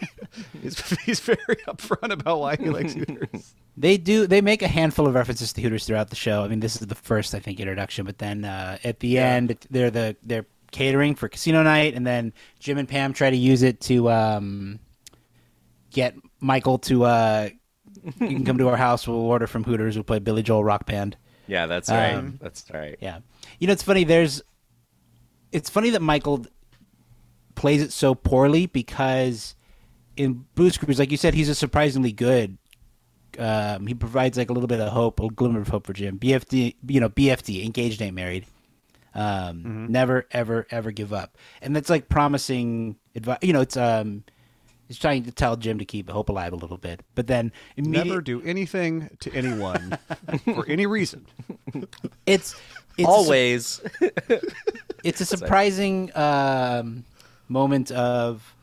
he's, 0.62 1.00
he's 1.00 1.20
very 1.20 1.38
upfront 1.68 2.12
about 2.12 2.40
why 2.40 2.56
he 2.56 2.70
likes 2.70 2.94
Hooters. 2.94 3.56
They 3.80 3.98
do. 3.98 4.26
They 4.26 4.42
make 4.42 4.64
a 4.64 4.68
handful 4.68 5.06
of 5.06 5.14
references 5.14 5.54
to 5.54 5.62
Hooters 5.62 5.86
throughout 5.86 6.10
the 6.10 6.16
show. 6.16 6.44
I 6.44 6.48
mean, 6.48 6.62
this 6.62 6.82
is 6.82 6.88
the 6.88 6.96
first, 6.96 7.36
I 7.36 7.40
think, 7.40 7.60
introduction. 7.60 8.08
But 8.08 8.18
then 8.18 8.44
uh, 8.44 8.80
at 8.84 9.02
the 9.02 9.20
end, 9.20 9.56
they're 9.70 9.92
the 9.92 10.16
they're 10.24 10.48
catering 10.72 11.14
for 11.14 11.30
casino 11.30 11.62
night, 11.62 11.94
and 11.94 12.06
then 12.06 12.34
Jim 12.60 12.80
and 12.80 12.90
Pam 12.90 13.14
try 13.14 13.30
to 13.30 13.38
use 13.38 13.62
it 13.62 13.80
to 13.82 14.10
um, 14.10 14.80
get 15.92 16.16
Michael 16.40 16.80
to. 16.80 17.04
Uh, 17.04 17.50
you 18.04 18.12
can 18.28 18.46
come 18.46 18.58
to 18.58 18.68
our 18.70 18.78
house. 18.78 19.08
We'll 19.08 19.18
order 19.18 19.46
from 19.46 19.64
Hooters. 19.64 19.96
We'll 19.96 20.04
play 20.04 20.18
Billy 20.18 20.42
Joel 20.42 20.64
rock 20.64 20.88
band. 20.88 21.16
Yeah, 21.48 21.66
that's 21.66 21.90
right. 21.90 22.14
Um, 22.14 22.38
that's 22.42 22.64
right. 22.74 22.98
Yeah. 23.02 23.20
You 23.60 23.68
know, 23.68 23.74
it's 23.74 23.84
funny. 23.84 24.04
There's, 24.04 24.42
it's 25.52 25.70
funny 25.70 25.92
that 25.92 26.02
Michael 26.02 26.46
plays 27.56 27.82
it 27.82 27.92
so 27.92 28.14
poorly 28.14 28.66
because 28.68 29.56
in 30.16 30.46
Booze 30.56 30.78
Cruise, 30.78 31.00
like 31.00 31.12
you 31.12 31.18
said, 31.18 31.34
he's 31.34 31.50
a 31.50 31.56
surprisingly 31.56 32.12
good. 32.12 32.58
Um, 33.40 33.88
he 33.88 33.94
provides 33.94 34.38
like 34.38 34.50
a 34.50 34.54
little 34.54 34.68
bit 34.68 34.80
of 34.80 34.92
hope, 34.92 35.20
a 35.20 35.28
glimmer 35.30 35.62
of 35.62 35.68
hope 35.68 35.86
for 35.86 35.94
Jim. 35.94 36.18
BFD, 36.18 36.76
you 36.88 37.00
know, 37.00 37.10
BFD, 37.10 37.66
engaged 37.66 38.02
ain't 38.02 38.16
married. 38.16 38.46
Um, 39.14 39.88
never, 39.90 40.28
ever, 40.32 40.68
ever 40.70 40.92
give 40.92 41.12
up, 41.12 41.38
and 41.62 41.76
that's 41.76 41.90
like 41.90 42.08
promising 42.08 42.98
advice. 43.16 43.40
You 43.42 43.52
know, 43.52 43.62
it's 43.62 43.76
um, 43.76 44.24
he's 44.88 44.98
trying 44.98 45.24
to 45.24 45.32
tell 45.32 45.56
Jim 45.56 45.80
to 45.80 45.86
keep 45.86 46.10
hope 46.10 46.30
alive 46.30 46.54
a 46.54 46.56
little 46.56 46.78
bit, 46.78 47.02
but 47.16 47.28
then 47.28 47.52
immediately 47.76 48.10
Never 48.10 48.22
do 48.22 48.42
anything 48.44 49.10
to 49.20 49.32
anyone 49.34 49.98
for 50.56 50.66
any 50.68 50.86
reason. 50.86 51.26
it's, 52.26 52.56
it's 52.98 53.00
a 53.00 53.06
Always. 53.06 53.82
it's 55.04 55.22
a 55.22 55.26
surprising 55.26 56.12
um, 56.16 57.04
moment 57.48 57.92
of 57.92 58.54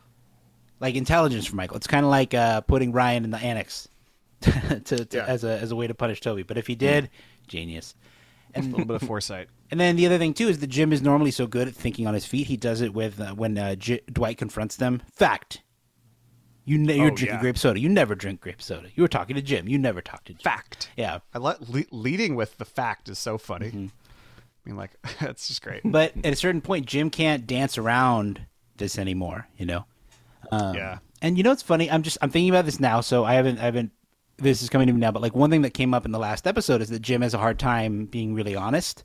like 0.79 0.95
intelligence 0.95 1.45
for 1.45 1.55
Michael. 1.55 1.77
It's 1.77 1.87
kind 1.87 2.03
of 2.05 2.11
like 2.11 2.33
uh, 2.33 2.61
putting 2.61 2.91
Ryan 2.91 3.23
in 3.23 3.31
the 3.31 3.37
annex 3.37 3.87
to, 4.41 4.79
to, 4.81 5.07
Yeah. 5.11 5.25
as 5.25 5.43
a 5.43 5.57
as 5.59 5.71
a 5.71 5.75
way 5.75 5.87
to 5.87 5.93
punish 5.93 6.21
Toby. 6.21 6.43
But 6.43 6.57
if 6.57 6.67
he 6.67 6.75
did, 6.75 7.09
genius. 7.47 7.95
And, 8.53 8.65
A 8.67 8.69
little 8.69 8.85
bit 8.85 9.01
of 9.01 9.07
foresight. 9.07 9.47
And 9.71 9.79
then 9.79 9.95
the 9.97 10.05
other 10.05 10.17
thing 10.17 10.33
too 10.33 10.47
is 10.47 10.59
that 10.59 10.67
Jim 10.67 10.93
is 10.93 11.01
normally 11.01 11.31
so 11.31 11.45
good 11.47 11.67
at 11.67 11.73
thinking 11.75 12.07
on 12.07 12.13
his 12.13 12.25
feet. 12.25 12.47
He 12.47 12.55
does 12.57 12.79
it 12.81 12.93
with 12.93 13.19
uh, 13.19 13.33
when 13.33 13.57
uh, 13.57 13.75
J- 13.75 14.01
Dwight 14.11 14.37
confronts 14.37 14.75
them. 14.77 15.01
Fact. 15.13 15.61
You 16.65 16.77
ne- 16.79 16.95
you're 16.97 17.05
Oh, 17.07 17.15
drinking 17.15 17.27
yeah. 17.35 17.41
grape 17.41 17.57
soda. 17.57 17.79
You 17.79 17.89
never 17.89 18.15
drink 18.15 18.41
grape 18.41 18.61
soda. 18.61 18.89
You 18.95 19.03
were 19.03 19.07
talking 19.07 19.35
to 19.35 19.41
Jim. 19.41 19.67
You 19.67 19.77
never 19.77 20.01
talked 20.01 20.27
to 20.27 20.33
Jim. 20.33 20.41
Fact. 20.43 20.89
Yeah. 20.97 21.19
I 21.33 21.37
let 21.37 21.69
le- 21.69 21.83
leading 21.91 22.35
with 22.35 22.57
the 22.57 22.65
fact 22.65 23.07
is 23.07 23.19
so 23.19 23.37
funny. 23.37 23.67
I 23.67 24.69
mean, 24.69 24.75
like 24.75 24.91
that's 25.21 25.47
just 25.47 25.61
great. 25.61 25.81
But 25.85 26.13
at 26.23 26.33
a 26.33 26.35
certain 26.35 26.61
point, 26.61 26.85
Jim 26.87 27.09
can't 27.11 27.45
dance 27.45 27.77
around 27.77 28.41
this 28.77 28.97
anymore. 28.97 29.47
You 29.57 29.65
know. 29.67 29.85
Um, 30.51 30.75
yeah. 30.75 30.97
And 31.21 31.37
you 31.37 31.43
know 31.43 31.51
what's 31.51 31.61
funny? 31.63 31.89
I'm 31.89 32.01
just 32.03 32.17
I'm 32.21 32.29
thinking 32.29 32.49
about 32.49 32.65
this 32.65 32.79
now, 32.79 33.01
so 33.01 33.23
I 33.25 33.33
haven't 33.35 33.59
I 33.59 33.63
haven't 33.65 33.91
this 34.37 34.61
is 34.61 34.69
coming 34.69 34.87
to 34.87 34.93
me 34.93 34.99
now, 34.99 35.11
but 35.11 35.21
like 35.21 35.33
one 35.35 35.49
thing 35.49 35.61
that 35.61 35.73
came 35.73 35.93
up 35.93 36.03
in 36.05 36.11
the 36.11 36.19
last 36.19 36.45
episode 36.45 36.81
is 36.81 36.89
that 36.89 37.01
Jim 37.01 37.21
has 37.21 37.33
a 37.33 37.37
hard 37.37 37.57
time 37.57 38.05
being 38.05 38.33
really 38.33 38.55
honest. 38.55 39.03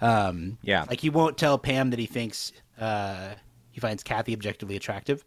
Um 0.00 0.58
Yeah. 0.62 0.84
Like 0.88 1.00
he 1.00 1.10
won't 1.10 1.38
tell 1.38 1.58
Pam 1.58 1.90
that 1.90 1.98
he 1.98 2.06
thinks 2.06 2.52
uh 2.78 3.34
he 3.70 3.80
finds 3.80 4.02
Cathy 4.02 4.32
objectively 4.32 4.76
attractive. 4.76 5.24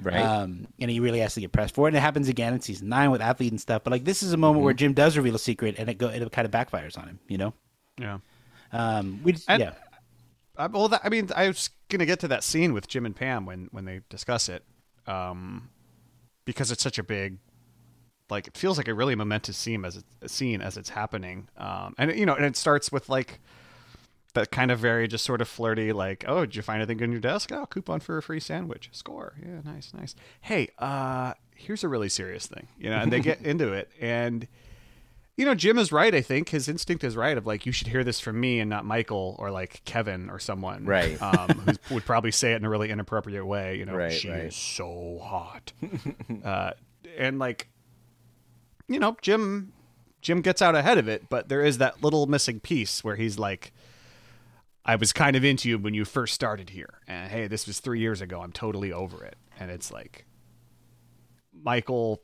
Right. 0.00 0.20
Um 0.20 0.66
and 0.78 0.90
he 0.90 1.00
really 1.00 1.20
has 1.20 1.34
to 1.34 1.40
get 1.40 1.52
pressed 1.52 1.74
for 1.74 1.86
it. 1.86 1.90
And 1.90 1.96
it 1.96 2.00
happens 2.00 2.28
again 2.28 2.52
in 2.54 2.60
season 2.60 2.88
nine 2.88 3.10
with 3.10 3.20
athlete 3.22 3.52
and 3.52 3.60
stuff. 3.60 3.82
But 3.84 3.90
like 3.92 4.04
this 4.04 4.22
is 4.22 4.32
a 4.32 4.36
moment 4.36 4.64
where 4.64 4.74
Jim 4.74 4.92
does 4.92 5.16
reveal 5.16 5.34
a 5.34 5.38
secret 5.38 5.76
and 5.78 5.88
it 5.88 5.94
go 5.98 6.08
it 6.08 6.30
kind 6.32 6.44
of 6.44 6.50
backfires 6.52 6.98
on 6.98 7.08
him, 7.08 7.18
you 7.28 7.38
know? 7.38 7.54
Yeah. 7.98 8.18
Um 8.72 9.20
we 9.22 9.32
just, 9.32 9.48
And- 9.48 9.60
yeah. 9.60 9.72
I, 10.58 10.68
well, 10.68 10.88
that, 10.88 11.02
I 11.04 11.10
mean, 11.10 11.28
I 11.36 11.48
was 11.48 11.68
gonna 11.90 12.06
get 12.06 12.20
to 12.20 12.28
that 12.28 12.42
scene 12.42 12.72
with 12.72 12.88
Jim 12.88 13.04
and 13.04 13.14
Pam 13.14 13.44
when 13.44 13.68
when 13.72 13.84
they 13.84 14.00
discuss 14.08 14.48
it, 14.48 14.64
um, 15.06 15.68
because 16.46 16.70
it's 16.70 16.82
such 16.82 16.98
a 16.98 17.02
big, 17.02 17.36
like, 18.30 18.46
it 18.46 18.56
feels 18.56 18.78
like 18.78 18.88
a 18.88 18.94
really 18.94 19.14
momentous 19.14 19.58
scene 19.58 19.84
as 19.84 19.96
it's 19.96 20.16
a 20.22 20.28
scene 20.30 20.62
as 20.62 20.78
it's 20.78 20.88
happening, 20.88 21.48
um, 21.58 21.94
and 21.98 22.18
you 22.18 22.24
know, 22.24 22.34
and 22.34 22.44
it 22.46 22.56
starts 22.56 22.90
with 22.90 23.10
like 23.10 23.38
that 24.36 24.50
kind 24.52 24.70
of 24.70 24.78
very 24.78 25.08
just 25.08 25.24
sort 25.24 25.40
of 25.40 25.48
flirty, 25.48 25.92
like, 25.92 26.24
oh, 26.28 26.40
did 26.46 26.54
you 26.56 26.62
find 26.62 26.80
anything 26.80 27.02
on 27.02 27.10
your 27.10 27.20
desk? 27.20 27.50
Oh, 27.52 27.66
coupon 27.66 28.00
for 28.00 28.16
a 28.16 28.22
free 28.22 28.40
sandwich. 28.40 28.88
Score. 28.92 29.34
Yeah, 29.44 29.60
nice, 29.64 29.92
nice. 29.92 30.14
Hey, 30.40 30.68
uh, 30.78 31.34
here's 31.54 31.82
a 31.84 31.88
really 31.88 32.08
serious 32.08 32.46
thing, 32.46 32.68
you 32.78 32.88
know, 32.88 32.96
and 32.98 33.12
they 33.12 33.20
get 33.20 33.40
into 33.44 33.72
it 33.72 33.90
and 34.00 34.46
you 35.36 35.44
know, 35.44 35.54
Jim 35.54 35.76
is 35.78 35.92
right. 35.92 36.14
I 36.14 36.22
think 36.22 36.48
his 36.48 36.66
instinct 36.66 37.04
is 37.04 37.14
right. 37.14 37.36
Of 37.36 37.46
like, 37.46 37.66
you 37.66 37.72
should 37.72 37.88
hear 37.88 38.02
this 38.02 38.20
from 38.20 38.40
me 38.40 38.58
and 38.58 38.70
not 38.70 38.86
Michael 38.86 39.36
or 39.38 39.50
like 39.50 39.82
Kevin 39.84 40.30
or 40.30 40.38
someone, 40.38 40.86
Right. 40.86 41.20
Um, 41.20 41.76
who 41.88 41.94
would 41.96 42.06
probably 42.06 42.30
say 42.30 42.54
it 42.54 42.56
in 42.56 42.64
a 42.64 42.70
really 42.70 42.88
inappropriate 42.88 43.44
way. 43.44 43.76
You 43.76 43.84
know, 43.84 43.94
Right, 43.94 44.12
she 44.12 44.30
right. 44.30 44.44
is 44.44 44.56
so 44.56 45.20
hot, 45.22 45.74
uh, 46.44 46.70
and 47.18 47.38
like, 47.38 47.68
you 48.88 48.98
know, 48.98 49.16
Jim, 49.20 49.72
Jim 50.22 50.40
gets 50.40 50.62
out 50.62 50.74
ahead 50.74 50.96
of 50.96 51.06
it, 51.06 51.28
but 51.28 51.50
there 51.50 51.62
is 51.62 51.76
that 51.78 52.02
little 52.02 52.26
missing 52.26 52.58
piece 52.58 53.04
where 53.04 53.16
he's 53.16 53.38
like, 53.38 53.72
I 54.86 54.96
was 54.96 55.12
kind 55.12 55.34
of 55.36 55.44
into 55.44 55.68
you 55.68 55.78
when 55.78 55.92
you 55.94 56.04
first 56.04 56.32
started 56.34 56.70
here, 56.70 57.00
and 57.08 57.30
hey, 57.30 57.48
this 57.48 57.66
was 57.66 57.80
three 57.80 57.98
years 58.00 58.20
ago. 58.20 58.40
I'm 58.40 58.52
totally 58.52 58.92
over 58.92 59.24
it, 59.24 59.36
and 59.58 59.70
it's 59.70 59.90
like, 59.90 60.24
Michael 61.52 62.22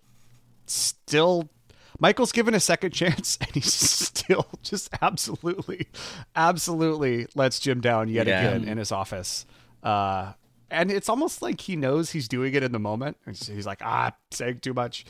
still 0.66 1.50
Michael's 1.98 2.32
given 2.32 2.54
a 2.54 2.60
second 2.60 2.90
chance, 2.94 3.36
and 3.40 3.50
he's 3.50 3.72
still 3.72 4.46
just 4.62 4.90
absolutely, 5.02 5.88
absolutely 6.34 7.26
lets 7.34 7.58
Jim 7.60 7.80
down 7.80 8.08
yet 8.08 8.26
Yeah. 8.26 8.40
again 8.40 8.68
in 8.68 8.78
his 8.78 8.92
office. 8.92 9.44
Uh, 9.82 10.32
and 10.70 10.90
it's 10.90 11.08
almost 11.08 11.42
like 11.42 11.60
he 11.60 11.76
knows 11.76 12.10
he's 12.10 12.28
doing 12.28 12.54
it 12.54 12.62
in 12.62 12.72
the 12.72 12.78
moment. 12.78 13.18
And 13.26 13.36
he's 13.36 13.66
like, 13.66 13.80
ah, 13.82 14.12
saying 14.30 14.60
too 14.60 14.72
much. 14.72 15.04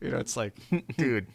You 0.00 0.10
know, 0.10 0.18
it's 0.18 0.36
like, 0.36 0.54
dude, 0.96 1.26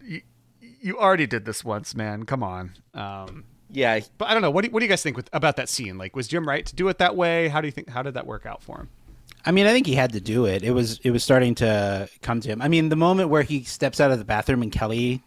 you, 0.00 0.20
you 0.60 0.98
already 0.98 1.26
did 1.26 1.44
this 1.44 1.64
once, 1.64 1.94
man. 1.94 2.24
Come 2.24 2.42
on. 2.44 2.74
Um, 2.94 3.44
Yeah, 3.72 4.00
but 4.18 4.28
I 4.28 4.32
don't 4.32 4.42
know. 4.42 4.50
What 4.50 4.64
do, 4.64 4.70
what 4.70 4.80
do 4.80 4.86
you 4.86 4.90
guys 4.90 5.02
think 5.02 5.16
with, 5.16 5.28
about 5.32 5.56
that 5.56 5.68
scene? 5.68 5.98
Like, 5.98 6.16
was 6.16 6.28
Jim 6.28 6.46
right 6.46 6.66
to 6.66 6.74
do 6.74 6.88
it 6.88 6.98
that 6.98 7.16
way? 7.16 7.48
How 7.48 7.60
do 7.60 7.68
you 7.68 7.72
think? 7.72 7.88
How 7.88 8.02
did 8.02 8.14
that 8.14 8.26
work 8.26 8.46
out 8.46 8.62
for 8.62 8.78
him? 8.78 8.88
I 9.44 9.52
mean, 9.52 9.66
I 9.66 9.72
think 9.72 9.86
he 9.86 9.94
had 9.94 10.12
to 10.12 10.20
do 10.20 10.44
it. 10.44 10.62
It 10.62 10.72
was 10.72 10.98
it 11.02 11.10
was 11.10 11.24
starting 11.24 11.54
to 11.56 12.08
come 12.22 12.40
to 12.40 12.48
him. 12.48 12.60
I 12.60 12.68
mean, 12.68 12.88
the 12.88 12.96
moment 12.96 13.30
where 13.30 13.42
he 13.42 13.64
steps 13.64 14.00
out 14.00 14.10
of 14.10 14.18
the 14.18 14.24
bathroom 14.24 14.62
and 14.62 14.70
Kelly 14.72 15.22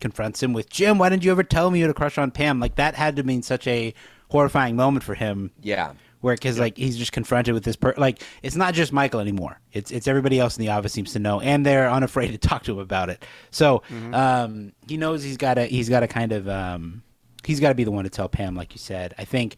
confronts 0.00 0.42
him 0.42 0.52
with 0.52 0.68
Jim, 0.68 0.98
why 0.98 1.08
didn't 1.08 1.24
you 1.24 1.30
ever 1.30 1.42
tell 1.42 1.70
me 1.70 1.78
you 1.78 1.84
had 1.84 1.90
a 1.90 1.94
crush 1.94 2.18
on 2.18 2.30
Pam? 2.30 2.60
Like 2.60 2.74
that 2.76 2.94
had 2.94 3.16
to 3.16 3.22
mean 3.22 3.42
such 3.42 3.66
a 3.66 3.94
horrifying 4.30 4.76
moment 4.76 5.04
for 5.04 5.14
him. 5.14 5.50
yeah. 5.62 5.92
Where 6.20 6.34
because 6.34 6.58
like 6.58 6.78
he's 6.78 6.96
just 6.96 7.12
confronted 7.12 7.52
with 7.52 7.64
this 7.64 7.76
per 7.76 7.92
like 7.98 8.22
it's 8.42 8.56
not 8.56 8.72
just 8.72 8.94
Michael 8.94 9.20
anymore. 9.20 9.60
It's 9.74 9.90
it's 9.90 10.08
everybody 10.08 10.40
else 10.40 10.56
in 10.56 10.64
the 10.64 10.70
office 10.70 10.90
seems 10.94 11.12
to 11.12 11.18
know, 11.18 11.38
and 11.40 11.66
they're 11.66 11.90
unafraid 11.90 12.32
to 12.32 12.38
talk 12.48 12.62
to 12.62 12.72
him 12.72 12.78
about 12.78 13.10
it. 13.10 13.22
So 13.50 13.82
um, 14.14 14.72
he 14.88 14.96
knows 14.96 15.22
he's 15.22 15.36
got 15.36 15.54
to 15.54 15.66
he's 15.66 15.90
got 15.90 16.00
to 16.00 16.08
kind 16.08 16.32
of 16.32 16.48
um, 16.48 17.02
he's 17.46 17.60
got 17.60 17.68
to 17.68 17.74
be 17.74 17.84
the 17.84 17.90
one 17.90 18.04
to 18.04 18.10
tell 18.10 18.28
Pam, 18.28 18.54
like 18.54 18.72
you 18.74 18.78
said. 18.78 19.14
I 19.18 19.24
think 19.24 19.56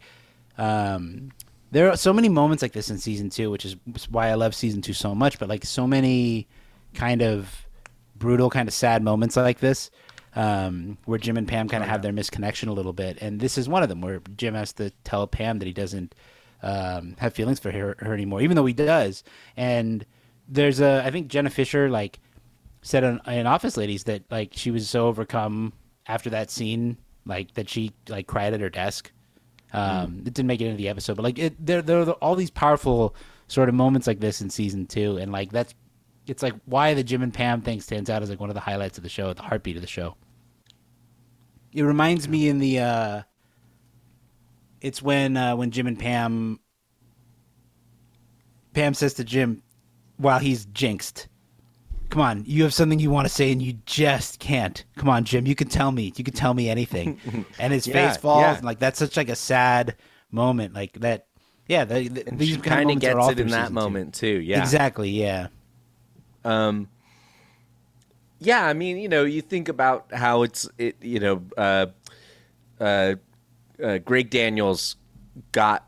um, 0.57 1.31
there 1.71 1.89
are 1.89 1.97
so 1.97 2.13
many 2.13 2.29
moments 2.29 2.61
like 2.61 2.73
this 2.73 2.89
in 2.89 2.97
season 2.97 3.29
two, 3.29 3.51
which 3.51 3.65
is 3.65 3.75
why 4.09 4.29
I 4.29 4.35
love 4.35 4.55
season 4.55 4.81
two 4.81 4.93
so 4.93 5.13
much. 5.15 5.39
But 5.39 5.49
like 5.49 5.65
so 5.65 5.87
many 5.87 6.47
kind 6.93 7.21
of 7.21 7.67
brutal, 8.15 8.49
kind 8.49 8.67
of 8.67 8.73
sad 8.73 9.03
moments 9.03 9.35
like 9.35 9.59
this, 9.59 9.91
um, 10.35 10.97
where 11.05 11.19
Jim 11.19 11.37
and 11.37 11.47
Pam 11.47 11.67
kind 11.67 11.83
of 11.83 11.89
have 11.89 12.01
their 12.01 12.13
misconnection 12.13 12.67
a 12.67 12.73
little 12.73 12.93
bit, 12.93 13.17
and 13.21 13.39
this 13.39 13.57
is 13.57 13.67
one 13.69 13.83
of 13.83 13.89
them 13.89 14.01
where 14.01 14.21
Jim 14.35 14.53
has 14.53 14.73
to 14.73 14.91
tell 15.03 15.27
Pam 15.27 15.59
that 15.59 15.65
he 15.65 15.73
doesn't 15.73 16.15
um, 16.63 17.15
have 17.19 17.33
feelings 17.33 17.59
for 17.59 17.71
her, 17.71 17.95
her 17.99 18.13
anymore, 18.13 18.41
even 18.41 18.55
though 18.55 18.65
he 18.65 18.73
does. 18.73 19.23
And 19.55 20.05
there's 20.47 20.79
a, 20.79 21.03
I 21.05 21.11
think 21.11 21.27
Jenna 21.27 21.49
Fischer 21.49 21.89
like 21.89 22.19
said 22.81 23.03
in, 23.03 23.19
in 23.27 23.47
Office 23.47 23.77
Ladies 23.77 24.05
that 24.05 24.23
like 24.31 24.51
she 24.53 24.71
was 24.71 24.89
so 24.89 25.07
overcome 25.07 25.73
after 26.07 26.29
that 26.29 26.49
scene, 26.49 26.97
like 27.27 27.53
that 27.55 27.69
she 27.69 27.91
like 28.09 28.27
cried 28.27 28.53
at 28.53 28.61
her 28.61 28.69
desk. 28.69 29.11
Um, 29.73 30.23
It 30.25 30.33
didn't 30.33 30.47
make 30.47 30.61
it 30.61 30.65
into 30.65 30.77
the 30.77 30.89
episode, 30.89 31.17
but 31.17 31.23
like 31.23 31.37
it, 31.37 31.65
there, 31.65 31.81
there 31.81 31.99
are 31.99 32.11
all 32.13 32.35
these 32.35 32.49
powerful 32.49 33.15
sort 33.47 33.69
of 33.69 33.75
moments 33.75 34.07
like 34.07 34.19
this 34.19 34.41
in 34.41 34.49
season 34.49 34.85
two, 34.85 35.17
and 35.17 35.31
like 35.31 35.51
that's 35.51 35.73
it's 36.25 36.43
like 36.43 36.53
why 36.65 36.93
the 36.93 37.03
Jim 37.03 37.21
and 37.21 37.33
Pam 37.33 37.61
thing 37.61 37.81
stands 37.81 38.09
out 38.09 38.21
as 38.21 38.29
like 38.29 38.39
one 38.39 38.49
of 38.49 38.53
the 38.55 38.61
highlights 38.61 38.97
of 38.97 39.03
the 39.03 39.09
show, 39.09 39.33
the 39.33 39.41
heartbeat 39.41 39.75
of 39.75 39.81
the 39.81 39.87
show. 39.87 40.15
It 41.73 41.83
reminds 41.83 42.27
me 42.27 42.47
in 42.47 42.59
the 42.59 42.79
uh 42.79 43.21
it's 44.81 45.01
when 45.01 45.37
uh 45.37 45.55
when 45.55 45.71
Jim 45.71 45.87
and 45.87 45.99
Pam 45.99 46.59
Pam 48.73 48.93
says 48.93 49.15
to 49.15 49.23
Jim 49.23 49.63
while 50.17 50.39
he's 50.39 50.65
jinxed. 50.65 51.27
Come 52.09 52.21
on, 52.21 52.43
you 52.45 52.63
have 52.63 52.73
something 52.73 52.99
you 52.99 53.09
want 53.11 53.27
to 53.27 53.33
say 53.33 53.51
and 53.51 53.61
you 53.61 53.73
just 53.85 54.39
can't. 54.39 54.83
Come 54.95 55.09
on, 55.09 55.25
Jim, 55.25 55.45
you 55.45 55.55
can 55.55 55.67
tell 55.67 55.91
me. 55.91 56.13
You 56.15 56.23
can 56.23 56.33
tell 56.33 56.53
me 56.53 56.69
anything. 56.69 57.19
and 57.59 57.73
his 57.73 57.85
Yeah, 57.85 57.93
face 58.09 58.17
falls 58.17 58.41
yeah. 58.41 58.55
and 58.57 58.65
like 58.65 58.79
that's 58.79 58.99
such 58.99 59.17
like 59.17 59.29
a 59.29 59.35
sad 59.35 59.95
moment 60.31 60.73
like 60.73 60.93
that 61.01 61.27
yeah, 61.67 61.83
the, 61.83 62.07
the, 62.07 62.27
And 62.29 62.39
these 62.39 62.57
kind 62.57 62.89
of 62.89 62.99
gets 62.99 63.27
it 63.27 63.39
in 63.39 63.49
that 63.49 63.67
season 63.67 63.67
two. 63.67 63.73
moment 63.73 64.13
too. 64.13 64.39
Yeah, 64.39 64.61
Exactly, 64.61 65.09
yeah. 65.09 65.47
Um, 66.45 66.87
yeah, 68.39 68.65
I 68.65 68.73
mean, 68.73 68.97
you 68.97 69.09
know, 69.09 69.23
you 69.25 69.41
think 69.41 69.67
about 69.67 70.11
how 70.13 70.43
it's 70.43 70.69
it, 70.77 70.95
you 71.01 71.19
know, 71.19 71.43
uh, 71.57 71.87
uh, 72.79 73.15
uh, 73.83 73.97
Greg 73.99 74.29
Daniels 74.29 74.95
got 75.51 75.85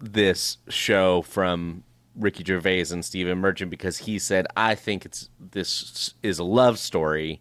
this 0.00 0.58
show 0.68 1.22
from 1.22 1.84
Ricky 2.16 2.44
Gervais 2.44 2.86
and 2.90 3.04
Stephen 3.04 3.38
Merchant 3.38 3.70
because 3.70 3.98
he 3.98 4.18
said, 4.18 4.46
"I 4.56 4.74
think 4.74 5.04
it's 5.04 5.30
this 5.38 6.14
is 6.22 6.38
a 6.38 6.44
love 6.44 6.78
story 6.78 7.40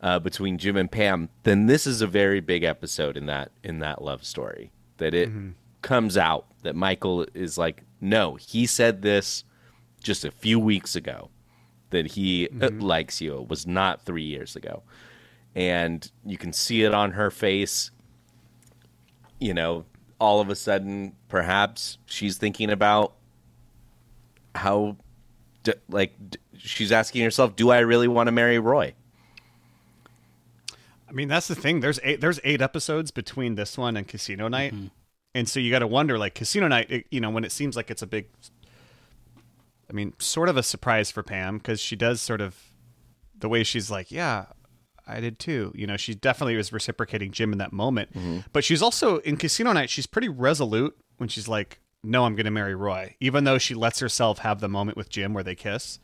uh, 0.00 0.18
between 0.18 0.58
Jim 0.58 0.76
and 0.76 0.90
Pam." 0.90 1.28
Then 1.42 1.66
this 1.66 1.86
is 1.86 2.02
a 2.02 2.06
very 2.06 2.40
big 2.40 2.64
episode 2.64 3.16
in 3.16 3.26
that 3.26 3.52
in 3.62 3.78
that 3.80 4.02
love 4.02 4.24
story 4.24 4.72
that 4.98 5.14
it 5.14 5.30
comes 5.82 6.16
out 6.18 6.46
that 6.62 6.76
Michael 6.76 7.26
is 7.34 7.56
like, 7.56 7.84
"No, 8.00 8.34
he 8.36 8.66
said 8.66 9.02
this 9.02 9.44
just 10.02 10.24
a 10.24 10.30
few 10.30 10.58
weeks 10.58 10.96
ago." 10.96 11.30
that 11.90 12.06
he 12.06 12.48
uh, 12.60 12.70
likes 12.78 13.20
you. 13.20 13.42
It 13.42 13.48
was 13.48 13.66
not 13.66 14.02
three 14.02 14.22
years 14.24 14.56
ago. 14.56 14.82
And 15.54 16.10
you 16.24 16.38
can 16.38 16.52
see 16.52 16.82
it 16.84 16.94
on 16.94 17.12
her 17.12 17.30
face. 17.30 17.90
You 19.38 19.54
know, 19.54 19.84
all 20.20 20.40
of 20.40 20.48
a 20.48 20.54
sudden, 20.54 21.14
perhaps 21.28 21.98
she's 22.06 22.38
thinking 22.38 22.70
about 22.70 23.14
how, 24.54 24.96
d- 25.62 25.74
like, 25.88 26.12
d- 26.30 26.38
she's 26.58 26.92
asking 26.92 27.22
herself, 27.22 27.56
do 27.56 27.70
I 27.70 27.78
really 27.78 28.08
want 28.08 28.28
to 28.28 28.32
marry 28.32 28.58
Roy? 28.58 28.94
I 31.08 31.12
mean, 31.12 31.28
that's 31.28 31.48
the 31.48 31.56
thing. 31.56 31.80
There's 31.80 31.98
eight. 32.04 32.20
There's 32.20 32.38
eight 32.44 32.62
episodes 32.62 33.10
between 33.10 33.56
this 33.56 33.76
one 33.76 33.96
and 33.96 34.06
Casino 34.06 34.46
Night, 34.46 34.72
mm-hmm. 34.72 34.86
and 35.34 35.48
so 35.48 35.58
you 35.58 35.68
got 35.68 35.80
to 35.80 35.86
wonder, 35.88 36.16
like 36.16 36.36
Casino 36.36 36.68
Night. 36.68 36.88
It, 36.88 37.06
you 37.10 37.20
know, 37.20 37.30
when 37.30 37.42
it 37.42 37.50
seems 37.50 37.74
like 37.74 37.90
it's 37.90 38.02
a 38.02 38.06
big, 38.06 38.28
I 39.88 39.92
mean, 39.92 40.12
sort 40.20 40.48
of 40.48 40.56
a 40.56 40.62
surprise 40.62 41.10
for 41.10 41.24
Pam 41.24 41.58
because 41.58 41.80
she 41.80 41.96
does 41.96 42.20
sort 42.20 42.40
of 42.40 42.70
the 43.36 43.48
way 43.48 43.64
she's 43.64 43.90
like, 43.90 44.12
yeah, 44.12 44.46
I 45.04 45.18
did 45.18 45.40
too. 45.40 45.72
You 45.74 45.88
know, 45.88 45.96
she 45.96 46.14
definitely 46.14 46.54
was 46.54 46.72
reciprocating 46.72 47.32
Jim 47.32 47.50
in 47.50 47.58
that 47.58 47.72
moment, 47.72 48.12
mm-hmm. 48.12 48.40
but 48.52 48.62
she's 48.62 48.80
also 48.80 49.18
in 49.18 49.36
Casino 49.36 49.72
Night. 49.72 49.90
She's 49.90 50.06
pretty 50.06 50.28
resolute 50.28 50.96
when 51.16 51.28
she's 51.28 51.48
like, 51.48 51.80
no, 52.02 52.24
I'm 52.24 52.34
going 52.34 52.46
to 52.46 52.50
marry 52.50 52.74
Roy, 52.74 53.16
even 53.20 53.44
though 53.44 53.58
she 53.58 53.74
lets 53.74 54.00
herself 54.00 54.38
have 54.38 54.60
the 54.60 54.68
moment 54.68 54.96
with 54.96 55.08
Jim 55.08 55.34
where 55.34 55.44
they 55.44 55.54
kiss. 55.54 55.98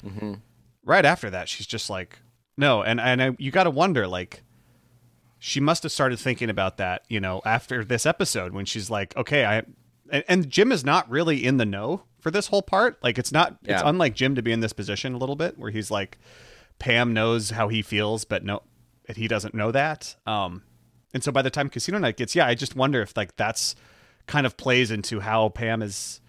Right 0.84 1.04
after 1.04 1.30
that, 1.30 1.48
she's 1.48 1.66
just 1.66 1.90
like, 1.90 2.18
no, 2.56 2.82
and 2.82 3.00
and 3.00 3.22
I, 3.22 3.36
you 3.38 3.50
got 3.50 3.64
to 3.64 3.70
wonder, 3.70 4.06
like 4.06 4.42
she 5.38 5.60
must 5.60 5.82
have 5.82 5.92
started 5.92 6.18
thinking 6.18 6.50
about 6.50 6.76
that, 6.78 7.04
you 7.08 7.20
know, 7.20 7.42
after 7.44 7.84
this 7.84 8.06
episode 8.06 8.52
when 8.52 8.64
she's 8.64 8.90
like, 8.90 9.16
okay, 9.16 9.44
I 9.44 9.62
and, 10.10 10.24
and 10.28 10.50
Jim 10.50 10.72
is 10.72 10.84
not 10.84 11.08
really 11.10 11.44
in 11.44 11.56
the 11.56 11.66
know 11.66 12.02
for 12.20 12.30
this 12.30 12.48
whole 12.48 12.62
part. 12.62 12.98
Like 13.02 13.18
it's 13.18 13.32
not 13.32 13.56
yeah. 13.62 13.74
it's 13.74 13.82
unlike 13.84 14.14
Jim 14.14 14.34
to 14.34 14.42
be 14.42 14.52
in 14.52 14.60
this 14.60 14.72
position 14.72 15.14
a 15.14 15.18
little 15.18 15.36
bit 15.36 15.58
where 15.58 15.70
he's 15.70 15.90
like 15.90 16.18
Pam 16.78 17.12
knows 17.12 17.50
how 17.50 17.68
he 17.68 17.82
feels, 17.82 18.24
but 18.24 18.44
no 18.44 18.62
he 19.14 19.28
doesn't 19.28 19.54
know 19.54 19.70
that. 19.72 20.16
Um 20.26 20.62
and 21.14 21.22
so 21.22 21.32
by 21.32 21.42
the 21.42 21.50
time 21.50 21.68
Casino 21.68 21.98
Night 21.98 22.16
gets, 22.16 22.34
yeah, 22.34 22.46
I 22.46 22.54
just 22.54 22.76
wonder 22.76 23.00
if 23.00 23.16
like 23.16 23.36
that's 23.36 23.74
kind 24.26 24.46
of 24.46 24.56
plays 24.56 24.90
into 24.90 25.20
how 25.20 25.48
Pam 25.48 25.82
is 25.82 26.20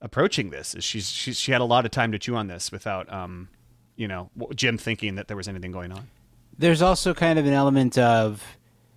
approaching 0.00 0.50
this. 0.50 0.74
Is 0.74 0.84
she's, 0.84 1.08
she's 1.08 1.38
she 1.38 1.52
had 1.52 1.60
a 1.60 1.64
lot 1.64 1.84
of 1.84 1.90
time 1.90 2.12
to 2.12 2.18
chew 2.18 2.36
on 2.36 2.46
this 2.46 2.70
without 2.70 3.12
um 3.12 3.48
you 3.96 4.08
know 4.08 4.30
Jim 4.54 4.78
thinking 4.78 5.16
that 5.16 5.28
there 5.28 5.36
was 5.36 5.48
anything 5.48 5.72
going 5.72 5.92
on. 5.92 6.08
There's 6.56 6.82
also 6.82 7.14
kind 7.14 7.38
of 7.38 7.46
an 7.46 7.52
element 7.52 7.98
of, 7.98 8.42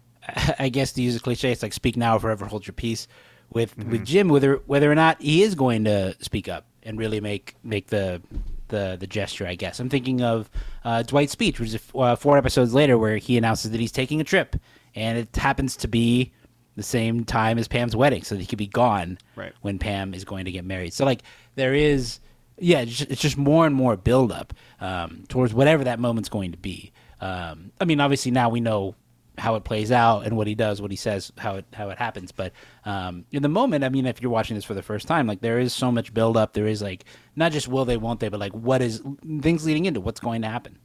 I 0.60 0.70
guess 0.70 0.92
to 0.94 1.02
use 1.02 1.16
a 1.16 1.20
cliche, 1.20 1.52
it's 1.52 1.64
like 1.64 1.74
speak 1.74 1.98
now 1.98 2.18
or 2.18 2.20
forever 2.20 2.46
hold 2.46 2.68
your 2.68 2.74
peace. 2.74 3.08
With 3.50 3.78
with 3.78 4.06
Jim, 4.06 4.28
whether 4.28 4.58
whether 4.66 4.92
or 4.92 4.96
not 4.96 5.22
he 5.22 5.42
is 5.42 5.56
going 5.56 5.86
to 5.86 6.16
speak 6.20 6.50
up 6.50 6.66
and 6.84 7.00
really 7.00 7.22
make 7.22 7.56
make 7.64 7.88
the 7.88 8.22
the 8.68 8.98
the 9.00 9.08
gesture, 9.08 9.48
I 9.48 9.56
guess 9.56 9.80
I'm 9.80 9.90
thinking 9.90 10.22
of 10.22 10.50
uh, 10.84 11.04
Dwight's 11.04 11.32
speech, 11.32 11.58
which 11.58 11.74
is 11.74 11.80
uh, 11.96 12.18
four 12.18 12.38
episodes 12.38 12.74
later, 12.74 12.98
where 12.98 13.16
he 13.16 13.38
announces 13.38 13.72
that 13.72 13.80
he's 13.80 13.94
taking 13.94 14.20
a 14.20 14.26
trip, 14.26 14.58
and 14.96 15.18
it 15.18 15.34
happens 15.38 15.78
to 15.78 15.88
be 15.88 16.34
the 16.78 16.84
same 16.84 17.26
time 17.26 17.58
as 17.58 17.68
Pam's 17.68 17.96
wedding, 17.96 18.24
so 18.24 18.36
that 18.36 18.42
he 18.42 18.48
could 18.48 18.58
be 18.58 18.68
gone 18.68 19.18
Right. 19.36 19.52
when 19.62 19.78
Pam 19.80 20.14
is 20.14 20.24
going 20.24 20.46
to 20.46 20.52
get 20.52 20.64
married. 20.64 20.94
So 20.94 21.04
like 21.04 21.24
there 21.56 21.74
is, 21.74 22.20
yeah, 22.58 22.80
it's 22.80 22.96
just, 22.96 23.12
it's 23.12 23.22
just 23.22 23.38
more 23.38 23.66
and 23.66 23.76
more 23.76 23.98
build 23.98 24.32
up 24.32 24.54
um, 24.80 25.26
towards 25.28 25.54
whatever 25.54 25.84
that 25.84 26.00
moment's 26.00 26.30
going 26.30 26.54
to 26.54 26.58
be. 26.58 26.94
Um, 27.20 27.72
I 27.82 27.86
mean, 27.86 28.00
obviously 28.00 28.32
now 28.32 28.48
we 28.50 28.62
know 28.62 28.96
how 29.40 29.54
it 29.56 29.64
plays 29.64 29.92
out 29.92 30.26
and 30.26 30.36
what 30.36 30.48
he 30.48 30.56
does, 30.56 30.82
what 30.82 30.90
he 30.90 30.98
says, 30.98 31.32
how 31.38 31.56
it 31.58 31.66
how 31.74 31.90
it 31.90 31.98
happens. 32.00 32.32
But 32.32 32.54
um, 32.86 33.26
in 33.32 33.44
the 33.44 33.50
moment, 33.50 33.84
I 33.84 33.90
mean, 33.90 34.06
if 34.08 34.22
you're 34.22 34.32
watching 34.32 34.56
this 34.56 34.66
for 34.66 34.74
the 34.74 34.82
first 34.82 35.08
time, 35.08 35.28
like 35.28 35.42
there 35.42 35.60
is 35.60 35.74
so 35.74 35.92
much 35.92 36.12
build 36.14 36.38
up. 36.38 36.54
There 36.54 36.66
is 36.68 36.82
like 36.82 37.06
not 37.36 37.52
just 37.52 37.68
will 37.68 37.86
they, 37.86 37.98
won't 37.98 38.20
they, 38.20 38.30
but 38.30 38.40
like 38.40 38.54
what 38.54 38.82
is 38.82 39.02
things 39.42 39.66
leading 39.66 39.86
into 39.86 40.02
what's 40.02 40.20
going 40.20 40.42
to 40.44 40.48
happen. 40.48 40.78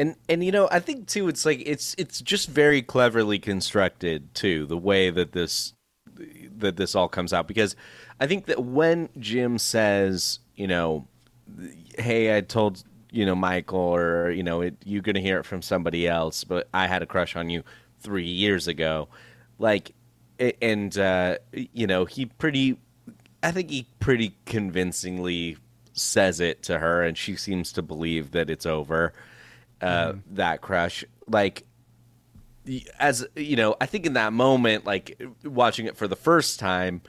And 0.00 0.16
and 0.30 0.42
you 0.42 0.50
know 0.50 0.66
i 0.72 0.80
think 0.80 1.06
too 1.06 1.28
it's 1.28 1.44
like 1.44 1.62
it's 1.66 1.94
it's 1.98 2.20
just 2.22 2.48
very 2.48 2.80
cleverly 2.80 3.38
constructed 3.38 4.34
too 4.34 4.64
the 4.66 4.76
way 4.76 5.10
that 5.10 5.32
this 5.32 5.74
that 6.58 6.76
this 6.76 6.94
all 6.94 7.08
comes 7.08 7.32
out. 7.32 7.46
Because 7.46 7.76
i 8.18 8.26
think 8.26 8.46
that 8.46 8.64
when 8.64 9.08
jim 9.18 9.58
says 9.58 10.40
you 10.56 10.66
know 10.66 11.06
hey 11.98 12.36
i 12.36 12.40
told 12.40 12.82
you 13.12 13.26
know 13.26 13.34
michael 13.34 13.78
or 13.78 14.30
you 14.30 14.42
know 14.42 14.62
it, 14.62 14.74
you're 14.84 15.02
gonna 15.02 15.20
hear 15.20 15.38
it 15.38 15.44
from 15.44 15.62
somebody 15.62 16.08
else 16.08 16.44
but 16.44 16.68
i 16.72 16.86
had 16.86 17.02
a 17.02 17.06
crush 17.06 17.36
on 17.36 17.50
you 17.50 17.62
three 18.00 18.26
years 18.26 18.68
ago 18.68 19.08
like 19.58 19.92
and 20.62 20.96
uh 20.98 21.36
you 21.52 21.86
know 21.86 22.04
he 22.04 22.24
pretty 22.24 22.78
i 23.42 23.50
think 23.50 23.70
he 23.70 23.86
pretty 23.98 24.34
convincingly 24.46 25.56
says 25.92 26.40
it 26.40 26.62
to 26.62 26.78
her 26.78 27.02
and 27.02 27.18
she 27.18 27.36
seems 27.36 27.72
to 27.72 27.82
believe 27.82 28.30
that 28.30 28.48
it's 28.48 28.64
over 28.64 29.12
uh, 29.80 30.14
that 30.32 30.60
crush. 30.60 31.04
Like, 31.28 31.64
as 32.98 33.26
you 33.36 33.56
know, 33.56 33.76
I 33.80 33.86
think 33.86 34.06
in 34.06 34.12
that 34.14 34.32
moment, 34.32 34.84
like 34.84 35.20
watching 35.44 35.86
it 35.86 35.96
for 35.96 36.06
the 36.08 36.16
first 36.16 36.58
time, 36.60 37.02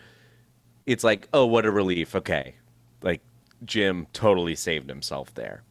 it's 0.85 1.03
like, 1.03 1.27
oh, 1.33 1.45
what 1.45 1.65
a 1.65 1.71
relief. 1.71 2.15
Okay, 2.15 2.55
like 3.01 3.21
Jim 3.65 4.07
totally 4.13 4.55
saved 4.55 4.89
himself 4.89 5.33
there. 5.33 5.63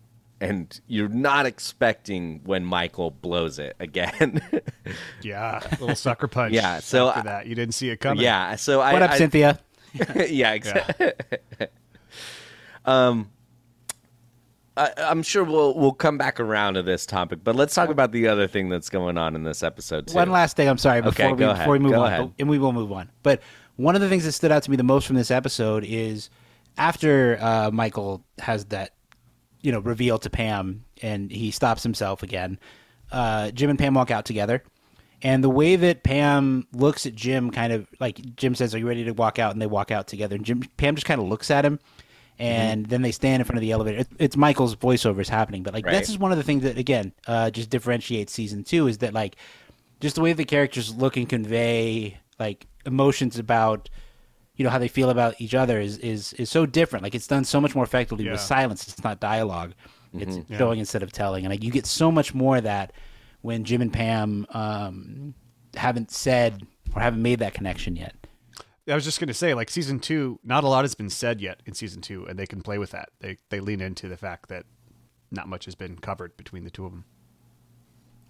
And 0.43 0.81
you're 0.87 1.09
not 1.09 1.45
expecting 1.45 2.41
when 2.45 2.65
Michael 2.65 3.11
blows 3.11 3.59
it 3.59 3.77
again. 3.79 4.41
Yeah, 5.23 5.61
little 5.79 5.95
sucker 5.95 6.27
punch. 6.29 6.55
Yeah, 6.55 6.81
so 6.81 7.09
after 7.09 7.21
I- 7.21 7.23
that, 7.25 7.47
you 7.47 7.55
didn't 7.55 7.75
see 7.75 7.91
it 7.91 7.99
coming. 8.01 8.25
yeah. 8.25 8.57
So 8.57 8.81
I 8.81 8.93
What 8.95 9.03
up, 9.03 9.11
I- 9.13 9.19
Cynthia? 9.19 9.61
yeah, 10.29 10.53
exactly. 10.55 11.13
um, 12.85 13.31
I, 14.81 14.93
I'm 14.97 15.23
sure 15.23 15.45
we'll 15.45 15.75
we'll 15.75 15.93
come 15.93 16.17
back 16.19 16.41
around 16.41 16.75
to 16.75 16.83
this 16.83 17.05
topic, 17.07 17.41
but 17.45 17.55
let's 17.55 17.75
talk 17.75 17.91
about 17.91 18.13
the 18.13 18.29
other 18.29 18.47
thing 18.49 18.69
that's 18.69 18.89
going 18.89 19.19
on 19.19 19.35
in 19.37 19.43
this 19.43 19.63
episode 19.63 20.07
too. 20.09 20.15
One 20.15 20.31
last 20.31 20.57
thing. 20.57 20.69
I'm 20.69 20.79
sorry 20.79 21.03
before 21.03 21.27
Okay, 21.27 21.33
we 21.33 21.39
go 21.39 21.53
before 21.53 21.73
we 21.73 21.79
ahead. 21.79 21.83
move 21.83 21.93
Go 21.93 22.01
on, 22.03 22.13
ahead. 22.13 22.33
and 22.39 22.49
we 22.49 22.59
will 22.59 22.73
move 22.73 22.91
on. 22.93 23.11
But 23.23 23.43
one 23.77 23.95
of 23.95 24.01
the 24.01 24.09
things 24.09 24.25
that 24.25 24.33
stood 24.33 24.51
out 24.53 24.63
to 24.63 24.71
me 24.71 24.77
the 24.77 24.83
most 24.83 25.07
from 25.07 25.17
this 25.17 25.31
episode 25.31 25.85
is 25.87 26.31
after 26.79 27.39
uh, 27.41 27.71
Michael 27.71 28.25
has 28.39 28.65
that 28.67 28.95
you 29.61 29.71
know 29.73 29.81
reveal 29.81 30.19
to 30.19 30.31
Pam 30.31 30.85
and 31.03 31.31
he 31.31 31.51
stops 31.51 31.83
himself 31.83 32.23
again. 32.23 32.59
Uh, 33.13 33.51
Jim 33.51 33.71
and 33.71 33.79
Pam 33.79 33.93
walk 33.95 34.11
out 34.11 34.25
together, 34.25 34.63
and 35.21 35.43
the 35.45 35.51
way 35.51 35.77
that 35.77 36.05
Pam 36.05 36.67
looks 36.73 37.05
at 37.07 37.15
Jim, 37.15 37.51
kind 37.51 37.73
of 37.73 37.87
like 38.01 38.21
Jim 38.37 38.55
says, 38.55 38.75
"Are 38.75 38.79
you 38.79 38.89
ready 38.89 39.05
to 39.05 39.13
walk 39.13 39.39
out?" 39.39 39.53
and 39.53 39.61
they 39.61 39.67
walk 39.67 39.91
out 39.91 40.07
together, 40.07 40.37
and 40.37 40.45
Jim 40.45 40.63
Pam 40.79 40.95
just 40.95 41.07
kind 41.07 41.21
of 41.21 41.27
looks 41.29 41.51
at 41.51 41.65
him. 41.65 41.81
And 42.43 42.87
then 42.87 43.03
they 43.03 43.13
stand 43.13 43.41
in 43.41 43.45
front 43.47 43.59
of 43.59 43.61
the 43.63 43.73
elevator. 43.73 43.99
It, 43.99 44.09
it's 44.19 44.37
Michael's 44.37 44.75
voiceover 44.77 45.21
is 45.21 45.29
happening, 45.29 45.63
but 45.63 45.75
like 45.75 45.85
Right. 45.87 45.99
this 45.99 46.09
is 46.09 46.19
one 46.19 46.33
of 46.33 46.39
the 46.39 46.45
things 46.45 46.63
that 46.63 46.79
again 46.79 47.13
uh, 47.27 47.51
just 47.51 47.71
differentiates 47.71 48.33
season 48.33 48.65
two 48.65 48.87
is 48.87 48.99
that 48.99 49.13
like 49.15 49.37
just 50.01 50.15
the 50.17 50.23
way 50.23 50.33
the 50.33 50.45
characters 50.45 50.95
look 50.95 51.17
and 51.17 51.29
convey 51.29 52.19
like 52.39 52.67
emotions 52.87 53.39
about 53.39 53.91
you 54.57 54.65
know 54.65 54.71
how 54.71 54.79
they 54.79 54.89
feel 54.89 55.11
about 55.11 55.41
each 55.41 55.55
other 55.55 55.81
is 55.81 55.99
is 55.99 56.33
is 56.35 56.49
so 56.51 56.65
different 56.67 57.03
like 57.03 57.15
it's 57.15 57.27
done 57.27 57.45
so 57.45 57.61
much 57.61 57.75
more 57.75 57.85
effectively 57.85 58.25
Yeah. 58.25 58.33
with 58.33 58.41
silence 58.41 58.89
it's 58.89 59.05
not 59.05 59.21
dialog 59.21 59.73
it's 60.15 60.37
Mm-hmm. 60.37 60.57
showing 60.59 60.79
instead 60.81 61.03
of 61.03 61.13
telling 61.13 61.45
and 61.45 61.53
like 61.53 61.63
you 61.63 61.71
get 61.71 61.87
so 61.87 62.11
much 62.11 62.35
more 62.35 62.57
of 62.57 62.65
that 62.65 62.93
when 63.43 63.65
jim 63.65 63.81
and 63.83 63.93
pam 63.93 64.47
um 64.51 65.35
haven't 65.77 66.11
said 66.11 66.67
or 66.97 67.01
haven't 67.03 67.23
made 67.23 67.39
that 67.39 67.55
connection 67.55 67.97
yet 67.97 68.15
I 68.89 68.95
was 68.95 69.05
just 69.05 69.21
gonna 69.21 69.35
say, 69.35 69.55
like 69.55 69.71
season 69.71 70.01
two, 70.01 70.39
not 70.45 70.65
a 70.65 70.69
lot 70.69 70.85
has 70.85 70.95
been 70.95 71.11
said 71.11 71.41
yet 71.41 71.61
in 71.67 71.75
season 71.75 72.01
two, 72.03 72.25
and 72.27 72.39
they 72.39 72.47
can 72.47 72.63
play 72.63 72.79
with 72.79 72.91
that. 72.91 73.11
They 73.21 73.37
they 73.51 73.61
lean 73.61 73.81
into 73.81 74.09
the 74.09 74.17
fact 74.17 74.49
that 74.49 74.65
not 75.31 75.49
much 75.49 75.65
has 75.67 75.75
been 75.75 75.99
covered 75.99 76.37
between 76.37 76.65
the 76.65 76.71
two 76.71 76.85
of 76.87 76.93
them. 76.93 77.05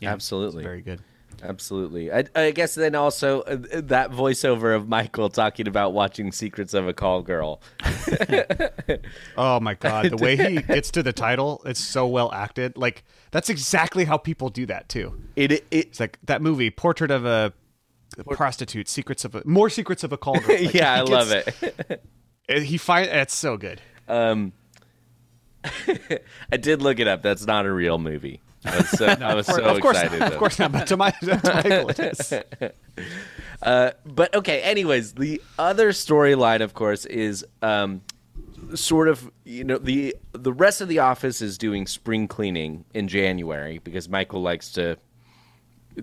Yeah, 0.01 0.13
Absolutely, 0.13 0.63
Very 0.63 0.81
good. 0.83 1.03
absolutely. 1.43 2.11
I, 2.13 2.25
I 2.35 2.51
guess 2.51 2.75
then 2.75 2.95
also 2.95 3.43
uh, 3.43 3.57
that 3.75 4.11
voiceover 4.11 4.75
of 4.75 4.89
Michael 4.89 5.29
talking 5.29 5.69
about 5.69 5.93
watching 5.93 6.33
Secrets 6.33 6.75
of 6.75 6.89
a 6.89 6.93
Call 6.93 7.23
Girl. 7.23 7.61
Oh 9.37 9.61
my 9.61 9.75
god, 9.75 10.11
the 10.11 10.17
way 10.17 10.37
he 10.37 10.63
gets 10.63 10.91
to 10.93 11.03
the 11.03 11.13
title, 11.13 11.63
it's 11.65 11.81
so 11.81 12.07
well 12.07 12.33
acted. 12.33 12.77
Like 12.77 13.05
that's 13.31 13.49
exactly 13.49 14.05
how 14.05 14.17
people 14.19 14.49
do 14.51 14.67
that 14.67 14.89
too. 14.89 15.19
It 15.37 15.53
it, 15.53 15.67
It's 15.71 16.01
like 16.01 16.19
that 16.25 16.43
movie, 16.43 16.71
Portrait 16.71 17.11
of 17.11 17.25
a 17.25 17.53
Prostitute, 18.31 18.89
Secrets 18.89 19.25
of 19.25 19.35
a 19.35 19.43
More 19.45 19.71
Secrets 19.71 20.05
of 20.05 20.13
a 20.13 20.17
Call 20.17 20.35
Girl. 20.41 20.57
Like, 20.63 20.75
yeah, 20.75 20.93
I 20.95 21.01
love 21.03 21.31
gets- 21.31 21.63
it. 21.63 22.03
it. 22.49 22.63
He 22.65 22.77
find 22.79 23.09
it's 23.09 23.35
so 23.35 23.57
good. 23.57 23.81
I 24.09 24.53
did 26.59 26.83
look 26.83 26.99
it 26.99 27.07
up. 27.07 27.23
That's 27.23 27.47
not 27.47 27.67
a 27.67 27.73
real 27.73 27.99
movie. 27.99 28.41
I 28.65 28.77
was 28.77 28.89
so, 28.91 29.07
I 29.07 29.35
was 29.35 29.47
so 29.47 29.63
of 29.63 29.81
course, 29.81 29.97
excited. 29.97 30.19
not, 30.21 30.33
of 30.33 30.39
course 30.39 30.59
not. 30.59 30.73
But 30.73 30.87
to 30.89 30.97
my 30.97 31.11
to 31.11 31.41
Michael, 31.55 31.89
it 31.91 31.99
is. 31.99 32.35
but 34.05 34.35
okay 34.35 34.61
anyways 34.63 35.15
the 35.15 35.41
other 35.59 35.91
storyline 35.93 36.61
of 36.61 36.75
course 36.75 37.07
is 37.07 37.45
um 37.63 38.03
sort 38.75 39.09
of 39.09 39.31
you 39.45 39.65
know 39.65 39.79
the 39.79 40.15
the 40.33 40.53
rest 40.53 40.81
of 40.83 40.89
the 40.89 40.99
office 40.99 41.41
is 41.41 41.57
doing 41.59 41.87
spring 41.87 42.29
cleaning 42.29 42.85
in 42.95 43.09
january 43.09 43.79
because 43.79 44.09
michael 44.09 44.43
likes 44.43 44.71
to 44.73 44.97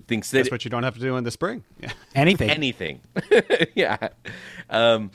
thinks 0.06 0.30
that 0.30 0.38
That's 0.38 0.50
what 0.50 0.64
you 0.64 0.70
don't 0.70 0.82
have 0.82 0.94
to 0.94 1.00
do 1.00 1.16
in 1.16 1.24
the 1.24 1.30
spring. 1.30 1.64
Yeah. 1.80 1.92
anything 2.14 2.50
anything 2.50 3.00
yeah 3.74 4.08
um 4.68 5.10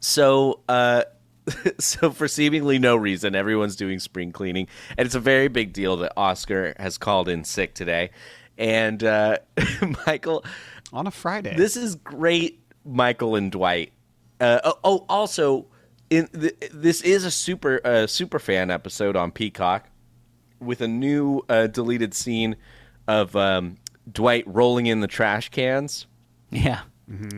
so 0.00 0.60
uh 0.68 1.04
so 1.78 2.10
for 2.10 2.28
seemingly 2.28 2.78
no 2.78 2.96
reason 2.96 3.34
everyone's 3.34 3.76
doing 3.76 3.98
spring 3.98 4.32
cleaning 4.32 4.68
and 4.96 5.06
it's 5.06 5.14
a 5.14 5.20
very 5.20 5.48
big 5.48 5.72
deal 5.72 5.96
that 5.98 6.12
oscar 6.16 6.74
has 6.78 6.98
called 6.98 7.28
in 7.28 7.44
sick 7.44 7.74
today 7.74 8.10
and 8.58 9.02
uh 9.04 9.38
michael 10.06 10.44
On 10.92 11.06
a 11.06 11.10
Friday. 11.10 11.54
this 11.56 11.76
is 11.76 11.94
great, 11.96 12.60
Michael 12.84 13.36
and 13.36 13.52
Dwight. 13.52 13.92
Uh, 14.40 14.60
oh, 14.64 14.78
oh, 14.84 15.04
also, 15.08 15.66
in 16.10 16.26
th- 16.28 16.56
this 16.72 17.02
is 17.02 17.24
a 17.24 17.30
super 17.30 17.80
uh, 17.84 18.06
super 18.06 18.38
fan 18.38 18.70
episode 18.70 19.14
on 19.16 19.30
Peacock 19.30 19.86
with 20.60 20.80
a 20.80 20.88
new 20.88 21.42
uh, 21.50 21.66
deleted 21.66 22.14
scene 22.14 22.56
of 23.08 23.34
um, 23.34 23.78
Dwight 24.10 24.44
rolling 24.46 24.86
in 24.86 25.00
the 25.00 25.08
trash 25.08 25.48
cans. 25.48 26.06
yeah 26.50 26.82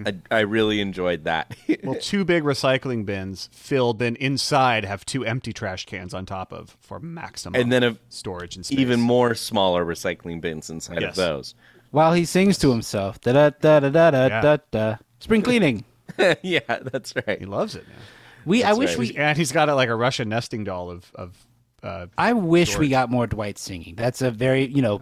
I, 0.04 0.16
I 0.32 0.40
really 0.40 0.80
enjoyed 0.80 1.24
that. 1.24 1.54
well, 1.84 1.94
two 2.00 2.24
big 2.24 2.42
recycling 2.42 3.06
bins 3.06 3.48
filled, 3.52 4.00
then 4.00 4.16
inside 4.16 4.84
have 4.84 5.06
two 5.06 5.24
empty 5.24 5.52
trash 5.52 5.86
cans 5.86 6.12
on 6.12 6.26
top 6.26 6.52
of 6.52 6.76
for 6.80 6.98
maximum 6.98 7.60
and 7.60 7.70
then 7.70 7.84
a, 7.84 7.96
storage 8.08 8.56
and 8.56 8.66
space. 8.66 8.78
even 8.78 9.00
more 9.00 9.34
smaller 9.36 9.84
recycling 9.84 10.40
bins 10.40 10.70
inside 10.70 11.02
Yes. 11.02 11.10
of 11.10 11.14
those. 11.16 11.54
while 11.92 12.12
he 12.14 12.24
sings 12.24 12.58
to 12.58 12.70
himself 12.70 13.20
da 13.20 13.32
da 13.32 13.50
da 13.50 13.78
da 13.80 13.90
da 13.90 14.10
da 14.10 14.26
Yeah. 14.26 14.40
da 14.40 14.56
da 14.72 14.96
spring 15.20 15.42
cleaning 15.42 15.84
yeah, 16.42 16.58
that's 16.66 17.14
right. 17.24 17.38
he 17.38 17.46
loves 17.46 17.76
it. 17.76 17.86
Man. 17.86 17.96
we 18.44 18.64
i 18.64 18.72
wish 18.72 18.90
right. 18.90 18.98
we 18.98 19.16
And 19.16 19.38
he's 19.38 19.52
got 19.52 19.68
a, 19.68 19.74
like 19.76 19.88
a 19.88 19.94
Russian 19.94 20.28
nesting 20.28 20.64
doll 20.64 20.90
of 20.90 21.12
of. 21.14 21.46
Uh, 21.82 22.06
I 22.18 22.32
wish 22.32 22.76
we 22.76 22.88
got 22.88 23.08
more 23.10 23.26
Dwight 23.28 23.56
singing. 23.56 23.94
That's 23.94 24.20
a 24.20 24.30
very, 24.32 24.66
you 24.66 24.82
know, 24.82 25.00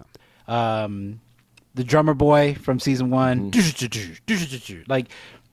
um, 0.48 1.20
the 1.74 1.84
drummer 1.84 2.14
boy 2.14 2.54
from 2.54 2.80
season 2.80 3.11
one. 3.11 3.50
Like, 4.88 5.08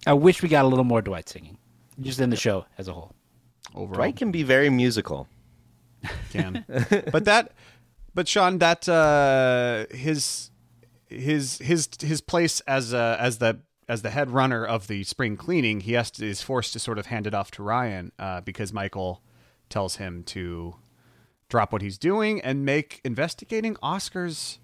I 0.07 0.13
wish 0.13 0.41
we 0.41 0.49
got 0.49 0.65
a 0.65 0.67
little 0.67 0.85
more 0.85 1.01
Dwight 1.01 1.29
singing, 1.29 1.57
just 1.99 2.19
in 2.19 2.29
the 2.29 2.35
show 2.35 2.65
as 2.77 2.87
a 2.87 2.93
whole. 2.93 3.11
overall. 3.75 3.95
Dwight 3.97 4.15
can 4.15 4.31
be 4.31 4.43
very 4.43 4.69
musical. 4.69 5.27
can. 6.31 6.65
but 7.11 7.25
that, 7.25 7.51
but 8.13 8.27
Sean, 8.27 8.59
that 8.59 8.87
uh, 8.89 9.85
his 9.95 10.51
his 11.07 11.59
his 11.59 11.89
his 12.01 12.21
place 12.21 12.61
as 12.61 12.93
uh, 12.93 13.17
as 13.19 13.37
the 13.37 13.59
as 13.87 14.01
the 14.01 14.09
head 14.09 14.31
runner 14.31 14.65
of 14.65 14.87
the 14.87 15.03
spring 15.03 15.37
cleaning, 15.37 15.81
he 15.81 15.93
has 15.93 16.09
to 16.11 16.25
is 16.25 16.41
forced 16.41 16.73
to 16.73 16.79
sort 16.79 16.97
of 16.97 17.07
hand 17.07 17.27
it 17.27 17.33
off 17.33 17.51
to 17.51 17.63
Ryan 17.63 18.11
uh, 18.17 18.41
because 18.41 18.73
Michael 18.73 19.21
tells 19.69 19.97
him 19.97 20.23
to 20.23 20.75
drop 21.49 21.71
what 21.71 21.81
he's 21.81 21.97
doing 21.97 22.41
and 22.41 22.65
make 22.65 23.01
investigating 23.03 23.75
Oscars 23.75 24.57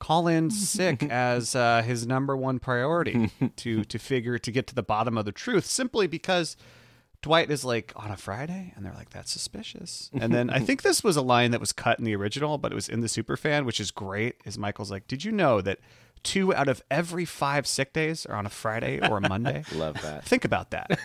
call 0.00 0.26
in 0.26 0.50
sick 0.50 1.02
as 1.10 1.54
uh, 1.54 1.82
his 1.82 2.06
number 2.06 2.36
one 2.36 2.58
priority 2.58 3.30
to 3.56 3.84
to 3.84 3.98
figure 3.98 4.38
to 4.38 4.50
get 4.50 4.66
to 4.66 4.74
the 4.74 4.82
bottom 4.82 5.16
of 5.16 5.24
the 5.24 5.32
truth 5.32 5.66
simply 5.66 6.08
because 6.08 6.56
Dwight 7.22 7.50
is 7.50 7.64
like 7.64 7.92
on 7.96 8.10
a 8.10 8.16
Friday, 8.16 8.72
and 8.74 8.84
they're 8.84 8.94
like, 8.94 9.10
"That's 9.10 9.30
suspicious." 9.30 10.10
And 10.14 10.32
then 10.32 10.48
I 10.48 10.58
think 10.66 10.82
this 10.82 11.04
was 11.04 11.16
a 11.16 11.22
line 11.22 11.50
that 11.50 11.60
was 11.60 11.70
cut 11.70 11.98
in 11.98 12.04
the 12.04 12.16
original, 12.16 12.56
but 12.56 12.72
it 12.72 12.74
was 12.74 12.88
in 12.88 13.00
the 13.00 13.08
Superfan, 13.08 13.66
which 13.66 13.78
is 13.78 13.90
great. 13.90 14.36
Is 14.46 14.56
Michael's 14.56 14.90
like, 14.90 15.06
"Did 15.06 15.22
you 15.22 15.30
know 15.30 15.60
that 15.60 15.80
two 16.22 16.54
out 16.54 16.68
of 16.68 16.82
every 16.90 17.24
five 17.24 17.66
sick 17.66 17.92
days 17.92 18.26
are 18.26 18.36
on 18.36 18.46
a 18.46 18.50
Friday 18.50 19.00
or 19.08 19.18
a 19.18 19.28
Monday?" 19.28 19.64
Love 19.74 20.00
that. 20.02 20.24
Think 20.24 20.44
about 20.44 20.70
that. 20.70 20.98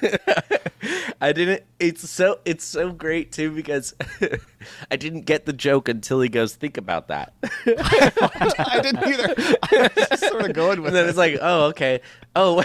I 1.21 1.31
didn't. 1.31 1.63
It's 1.79 2.09
so 2.09 2.39
it's 2.45 2.63
so 2.63 2.91
great 2.91 3.31
too 3.31 3.51
because 3.51 3.95
I 4.91 4.95
didn't 4.95 5.21
get 5.21 5.45
the 5.45 5.53
joke 5.53 5.89
until 5.89 6.21
he 6.21 6.29
goes, 6.29 6.55
"Think 6.55 6.77
about 6.77 7.07
that," 7.07 7.33
I 7.43 8.79
didn't 8.81 9.07
either. 9.07 9.35
I 9.63 9.89
was 9.95 10.07
just 10.09 10.27
sort 10.27 10.45
of 10.45 10.53
going 10.53 10.81
with 10.81 10.87
and 10.89 10.95
then 10.95 11.05
it. 11.05 11.09
it's 11.09 11.17
like, 11.17 11.37
"Oh, 11.41 11.65
okay. 11.67 12.01
Oh, 12.35 12.63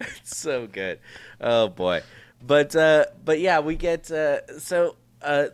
it's 0.00 0.36
so 0.36 0.66
good. 0.66 0.98
Oh 1.40 1.68
boy, 1.68 2.02
but 2.44 2.74
uh, 2.74 3.06
but 3.24 3.40
yeah, 3.40 3.60
we 3.60 3.76
get 3.76 4.10
uh, 4.10 4.58
so 4.58 4.96
uh, 5.22 5.46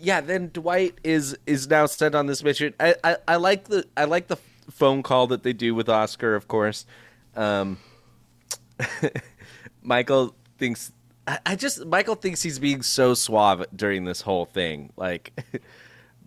yeah. 0.00 0.20
Then 0.20 0.50
Dwight 0.52 0.98
is 1.04 1.36
is 1.46 1.68
now 1.68 1.86
sent 1.86 2.14
on 2.14 2.26
this 2.26 2.42
mission. 2.42 2.74
I, 2.78 2.94
I 3.04 3.16
I 3.26 3.36
like 3.36 3.64
the 3.64 3.84
I 3.96 4.04
like 4.04 4.28
the 4.28 4.36
phone 4.70 5.02
call 5.02 5.26
that 5.28 5.42
they 5.42 5.52
do 5.52 5.74
with 5.74 5.88
Oscar, 5.88 6.34
of 6.34 6.48
course. 6.48 6.86
Um, 7.36 7.78
Michael 9.82 10.34
thinks 10.58 10.92
I, 11.26 11.38
I 11.46 11.56
just 11.56 11.84
Michael 11.86 12.14
thinks 12.14 12.42
he's 12.42 12.58
being 12.58 12.82
so 12.82 13.14
suave 13.14 13.64
during 13.74 14.04
this 14.04 14.22
whole 14.22 14.46
thing. 14.46 14.92
Like 14.96 15.32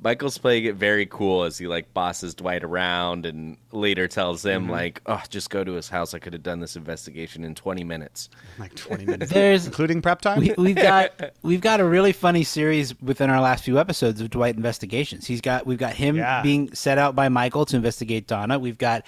Michael's 0.03 0.37
playing 0.39 0.65
it 0.65 0.75
very 0.75 1.05
cool 1.05 1.43
as 1.43 1.59
he 1.59 1.67
like 1.67 1.93
bosses 1.93 2.33
Dwight 2.33 2.63
around 2.63 3.25
and 3.27 3.55
later 3.71 4.07
tells 4.07 4.43
him 4.43 4.63
Mm-hmm. 4.63 4.71
like, 4.71 5.01
"Oh, 5.05 5.21
just 5.29 5.49
go 5.51 5.63
to 5.63 5.73
his 5.73 5.89
house. 5.89 6.13
I 6.15 6.19
could 6.19 6.33
have 6.33 6.41
done 6.41 6.59
this 6.59 6.75
investigation 6.75 7.43
in 7.43 7.53
20 7.53 7.83
minutes." 7.83 8.29
like 8.57 8.73
20 8.75 9.05
minutes, 9.05 9.31
There's 9.33 9.67
including 9.67 10.01
prep 10.01 10.21
time. 10.21 10.39
we, 10.39 10.53
we've 10.57 10.75
got 10.91 11.11
we've 11.43 11.61
got 11.61 11.79
a 11.79 11.85
really 11.85 12.13
funny 12.13 12.43
series 12.43 12.99
within 12.99 13.29
our 13.29 13.39
last 13.39 13.63
few 13.63 13.77
episodes 13.79 14.19
of 14.21 14.29
Dwight 14.31 14.55
investigations. 14.55 15.27
He's 15.27 15.41
got 15.41 15.67
we've 15.67 15.77
got 15.77 15.93
him 15.93 16.15
Yeah. 16.17 16.41
being 16.41 16.73
set 16.73 16.97
out 16.97 17.15
by 17.15 17.29
Michael 17.29 17.65
to 17.67 17.75
investigate 17.75 18.25
Donna. 18.27 18.57
We've 18.57 18.77
got 18.79 19.05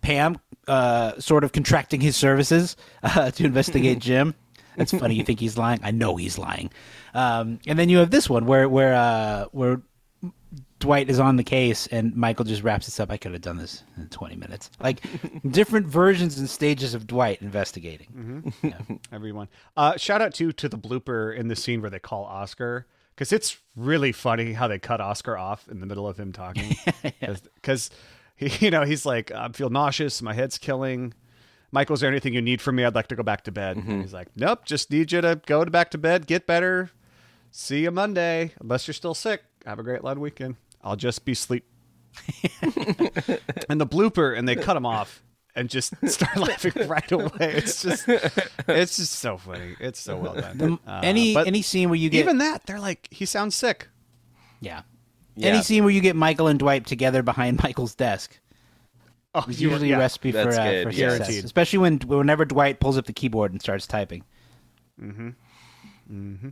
Pam 0.00 0.38
uh, 0.66 1.12
sort 1.20 1.44
of 1.44 1.52
contracting 1.52 2.00
his 2.00 2.16
services 2.16 2.76
uh, 3.04 3.30
to 3.32 3.44
investigate 3.44 4.00
Jim. 4.00 4.34
That's 4.76 4.90
funny. 4.90 5.14
You 5.14 5.22
think 5.22 5.38
he's 5.38 5.56
lying? 5.58 5.78
I 5.84 5.90
know 5.92 6.16
he's 6.16 6.38
lying. 6.38 6.70
Um, 7.14 7.60
and 7.66 7.78
then 7.78 7.88
you 7.90 7.98
have 7.98 8.10
this 8.10 8.28
one 8.28 8.46
where 8.46 8.68
where 8.68 8.94
uh, 8.94 9.44
where 9.52 9.80
Dwight 10.78 11.08
is 11.08 11.20
on 11.20 11.36
the 11.36 11.44
case 11.44 11.86
and 11.88 12.14
Michael 12.16 12.44
just 12.44 12.62
wraps 12.62 12.86
this 12.86 12.98
up. 12.98 13.10
I 13.10 13.16
could 13.16 13.32
have 13.32 13.40
done 13.40 13.56
this 13.56 13.84
in 13.96 14.08
20 14.08 14.36
minutes. 14.36 14.70
Like 14.80 15.00
different 15.50 15.86
versions 15.86 16.38
and 16.38 16.50
stages 16.50 16.94
of 16.94 17.06
Dwight 17.06 17.40
investigating. 17.40 18.52
Everyone. 19.12 19.48
Uh, 19.76 19.96
shout 19.96 20.20
out 20.20 20.34
too 20.34 20.52
to 20.52 20.68
the 20.68 20.78
blooper 20.78 21.36
in 21.36 21.48
the 21.48 21.56
scene 21.56 21.80
where 21.80 21.90
they 21.90 21.98
call 21.98 22.24
Oscar 22.24 22.86
because 23.14 23.32
it's 23.32 23.58
really 23.76 24.12
funny 24.12 24.52
how 24.52 24.66
they 24.68 24.78
cut 24.78 25.00
Oscar 25.00 25.36
off 25.36 25.68
in 25.68 25.80
the 25.80 25.86
middle 25.86 26.08
of 26.08 26.18
him 26.18 26.32
talking 26.32 26.74
because 27.54 27.90
he, 28.36 28.66
you 28.66 28.70
know, 28.70 28.84
he's 28.84 29.06
like, 29.06 29.30
I 29.30 29.48
feel 29.48 29.70
nauseous, 29.70 30.20
my 30.22 30.34
head's 30.34 30.58
killing. 30.58 31.14
Michael, 31.70 31.94
is 31.94 32.00
there 32.00 32.10
anything 32.10 32.34
you 32.34 32.42
need 32.42 32.60
from 32.60 32.76
me? 32.76 32.84
I'd 32.84 32.94
like 32.94 33.06
to 33.08 33.16
go 33.16 33.22
back 33.22 33.44
to 33.44 33.52
bed. 33.52 33.76
And 33.76 34.02
he's 34.02 34.12
like, 34.12 34.28
Nope, 34.36 34.64
just 34.64 34.90
need 34.90 35.12
you 35.12 35.20
to 35.20 35.40
go 35.46 35.64
to 35.64 35.70
back 35.70 35.90
to 35.92 35.98
bed, 35.98 36.26
get 36.26 36.46
better. 36.46 36.90
See 37.50 37.82
you 37.82 37.90
Monday, 37.90 38.52
unless 38.60 38.86
you're 38.86 38.94
still 38.94 39.14
sick. 39.14 39.42
Have 39.66 39.78
a 39.78 39.82
great 39.82 40.02
long 40.04 40.20
weekend. 40.20 40.56
I'll 40.82 40.96
just 40.96 41.24
be 41.24 41.34
sleep. 41.34 41.64
and 42.62 43.80
the 43.80 43.86
blooper, 43.86 44.36
and 44.36 44.46
they 44.48 44.56
cut 44.56 44.76
him 44.76 44.84
off 44.84 45.22
and 45.54 45.68
just 45.70 45.94
start 46.08 46.36
laughing 46.48 46.72
right 46.88 47.10
away. 47.12 47.30
It's 47.40 47.82
just, 47.82 48.04
it's 48.08 48.96
just 48.96 49.12
so 49.12 49.38
funny. 49.38 49.76
It's 49.80 50.00
so 50.00 50.16
well 50.18 50.34
done. 50.34 50.58
The- 50.58 50.78
Uh, 50.86 51.00
any 51.02 51.36
any 51.36 51.62
scene 51.62 51.88
where 51.88 51.96
you 51.96 52.10
get 52.10 52.20
even 52.20 52.38
that, 52.38 52.66
they're 52.66 52.80
like, 52.80 53.08
he 53.10 53.24
sounds 53.24 53.54
sick. 53.54 53.88
Yeah. 54.60 54.82
Yeah. 55.36 55.48
Any 55.50 55.62
scene 55.62 55.84
where 55.84 55.92
you 55.92 56.00
get 56.00 56.14
Michael 56.16 56.48
and 56.48 56.58
Dwight 56.58 56.86
together 56.86 57.22
behind 57.22 57.58
Michael's 57.62 57.94
desk 57.94 58.38
Oh, 59.34 59.44
is 59.48 59.60
you 59.62 59.68
were- 59.68 59.72
usually 59.74 59.90
yeah. 59.90 59.96
a 59.96 60.00
recipe 60.00 60.32
for, 60.32 60.38
uh, 60.40 60.44
good, 60.70 60.82
for 60.84 60.90
yeah. 60.90 61.16
success. 61.16 61.44
Especially 61.44 61.78
when 61.78 61.98
whenever 62.00 62.44
Dwight 62.44 62.80
pulls 62.80 62.98
up 62.98 63.06
the 63.06 63.14
keyboard 63.14 63.52
and 63.52 63.60
starts 63.62 63.86
typing. 63.86 64.24
Mm-hmm. 65.00 65.28
Mm-hmm. 66.12 66.48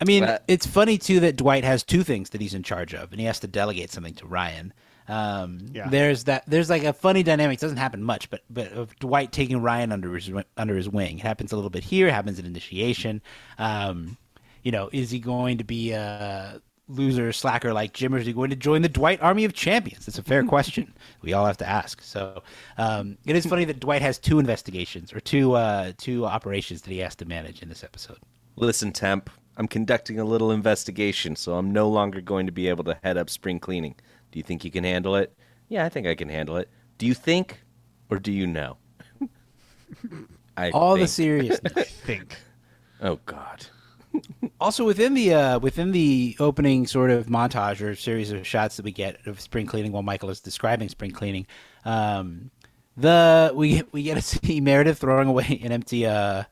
I 0.00 0.04
mean, 0.04 0.24
But- 0.24 0.44
it's 0.48 0.66
funny 0.66 0.98
too 0.98 1.20
that 1.20 1.36
Dwight 1.36 1.64
has 1.64 1.82
two 1.82 2.02
things 2.02 2.30
that 2.30 2.40
he's 2.40 2.54
in 2.54 2.62
charge 2.62 2.94
of, 2.94 3.10
and 3.12 3.20
he 3.20 3.26
has 3.26 3.40
to 3.40 3.46
delegate 3.46 3.90
something 3.90 4.14
to 4.14 4.26
Ryan. 4.26 4.72
Um, 5.08 5.66
Yeah. 5.72 5.88
There's 5.88 6.24
that. 6.24 6.44
There's 6.46 6.70
like 6.70 6.84
a 6.84 6.92
funny 6.92 7.22
dynamic. 7.22 7.58
It 7.58 7.60
doesn't 7.60 7.78
happen 7.78 8.02
much, 8.02 8.30
but 8.30 8.42
but 8.48 8.72
of 8.72 8.96
Dwight 8.98 9.32
taking 9.32 9.60
Ryan 9.60 9.90
under 9.92 10.14
his 10.14 10.30
under 10.56 10.76
his 10.76 10.88
wing. 10.88 11.18
It 11.18 11.22
happens 11.22 11.52
a 11.52 11.56
little 11.56 11.70
bit 11.70 11.82
here. 11.84 12.08
It 12.08 12.12
happens 12.12 12.38
in 12.38 12.46
initiation. 12.46 13.20
Um, 13.58 14.16
you 14.62 14.70
know, 14.72 14.88
is 14.92 15.10
he 15.10 15.18
going 15.18 15.58
to 15.58 15.64
be 15.64 15.90
a 15.92 16.60
loser 16.86 17.32
slacker 17.32 17.72
like 17.72 17.92
Jim, 17.92 18.14
or 18.14 18.18
is 18.18 18.26
he 18.26 18.32
going 18.32 18.50
to 18.50 18.56
join 18.56 18.82
the 18.82 18.88
Dwight 18.88 19.20
Army 19.22 19.44
of 19.44 19.52
Champions? 19.52 20.06
It's 20.06 20.18
a 20.18 20.22
fair 20.22 20.44
question. 20.54 20.94
We 21.22 21.32
all 21.32 21.46
have 21.46 21.56
to 21.58 21.68
ask. 21.68 22.02
So 22.02 22.42
um, 22.78 23.16
it 23.26 23.34
is 23.36 23.46
funny 23.46 23.64
that 23.66 23.80
Dwight 23.80 24.02
has 24.02 24.18
two 24.18 24.38
investigations 24.38 25.12
or 25.12 25.20
two 25.20 25.54
uh, 25.54 25.92
two 25.98 26.24
operations 26.24 26.82
that 26.82 26.90
he 26.90 26.98
has 26.98 27.16
to 27.16 27.24
manage 27.24 27.62
in 27.62 27.68
this 27.68 27.82
episode. 27.82 28.18
Listen, 28.56 28.92
Temp, 28.92 29.30
I'm 29.60 29.68
conducting 29.68 30.18
a 30.18 30.24
little 30.24 30.52
investigation, 30.52 31.36
so 31.36 31.54
I'm 31.56 31.70
no 31.70 31.86
longer 31.86 32.22
going 32.22 32.46
to 32.46 32.52
be 32.52 32.66
able 32.70 32.82
to 32.84 32.98
head 33.04 33.18
up 33.18 33.28
spring 33.28 33.60
cleaning. 33.60 33.94
Do 34.32 34.38
you 34.38 34.42
think 34.42 34.64
you 34.64 34.70
can 34.70 34.84
handle 34.84 35.16
it? 35.16 35.36
Yeah, 35.68 35.84
I 35.84 35.90
think 35.90 36.06
I 36.06 36.14
can 36.14 36.30
handle 36.30 36.56
it. 36.56 36.70
Do 36.96 37.04
you 37.04 37.12
think, 37.12 37.60
or 38.08 38.18
do 38.18 38.32
you 38.32 38.46
know? 38.46 38.78
I 40.56 40.70
All 40.70 40.94
the 40.94 41.00
think. 41.00 41.10
seriousness. 41.10 41.90
think. 42.06 42.38
Oh 43.02 43.20
God. 43.26 43.66
also 44.62 44.86
within 44.86 45.12
the 45.12 45.34
uh, 45.34 45.58
within 45.58 45.92
the 45.92 46.38
opening 46.40 46.86
sort 46.86 47.10
of 47.10 47.26
montage 47.26 47.82
or 47.82 47.94
series 47.94 48.32
of 48.32 48.46
shots 48.46 48.78
that 48.78 48.84
we 48.86 48.92
get 48.92 49.26
of 49.26 49.42
spring 49.42 49.66
cleaning 49.66 49.92
while 49.92 50.02
Michael 50.02 50.30
is 50.30 50.40
describing 50.40 50.88
spring 50.88 51.10
cleaning, 51.10 51.46
um, 51.84 52.50
the 52.96 53.52
we 53.54 53.82
we 53.92 54.04
get 54.04 54.14
to 54.14 54.22
see 54.22 54.58
Meredith 54.62 55.00
throwing 55.00 55.28
away 55.28 55.60
an 55.62 55.70
empty 55.70 56.06
uh, 56.06 56.44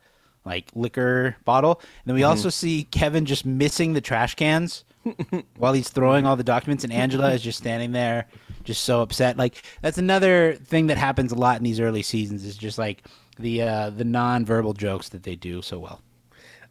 like 0.45 0.71
liquor 0.75 1.37
bottle, 1.45 1.81
and 1.81 2.07
then 2.07 2.15
we 2.15 2.23
also 2.23 2.49
see 2.49 2.85
Kevin 2.85 3.27
just 3.27 3.45
missing 3.45 3.93
the 3.93 4.01
trash 4.01 4.35
cans 4.35 4.85
while 5.57 5.73
he's 5.73 5.89
throwing 5.89 6.27
all 6.27 6.37
the 6.37 6.45
documents, 6.45 6.85
and 6.85 6.93
Angela 6.93 7.33
is 7.33 7.43
just 7.43 7.59
standing 7.59 7.93
there, 7.93 8.27
just 8.65 8.85
so 8.85 9.03
upset. 9.03 9.37
Like 9.37 9.63
that's 9.83 9.99
another 9.99 10.55
thing 10.55 10.89
that 10.89 10.99
happens 10.99 11.33
a 11.33 11.37
lot 11.37 11.59
in 11.59 11.65
these 11.65 11.81
early 11.81 12.03
seasons 12.03 12.45
is 12.45 12.57
just 12.57 12.79
like 12.79 13.05
the 13.39 13.63
uh, 13.63 13.91
the 13.91 14.05
non-verbal 14.05 14.75
jokes 14.75 15.11
that 15.11 15.23
they 15.23 15.37
do 15.37 15.63
so 15.63 15.79
well. 15.79 16.01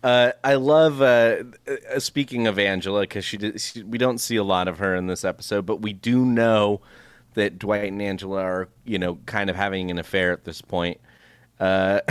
Uh, 0.03 0.32
I 0.43 0.56
love. 0.56 1.01
Uh, 1.01 1.43
uh, 1.67 1.99
speaking 1.99 2.47
of 2.47 2.60
Angela, 2.60 3.01
because 3.01 3.25
she, 3.25 3.38
did, 3.38 3.60
she, 3.60 3.84
we 3.84 3.97
don't 3.97 4.19
see 4.19 4.36
a 4.36 4.43
lot 4.43 4.67
of 4.67 4.77
her 4.80 4.95
in 4.95 5.08
this 5.08 5.25
episode, 5.25 5.65
but 5.65 5.82
we 5.82 5.93
do 5.93 6.23
know 6.23 6.82
that 7.34 7.60
Dwight 7.60 7.91
and 7.91 8.01
Angela 8.01 8.41
are, 8.41 8.69
you 8.86 8.99
know, 8.99 9.19
kind 9.25 9.49
of 9.49 9.56
having 9.56 9.91
an 9.91 9.99
affair 9.99 10.32
at 10.32 10.43
this 10.43 10.62
point. 10.62 10.99
Uh, 11.60 12.01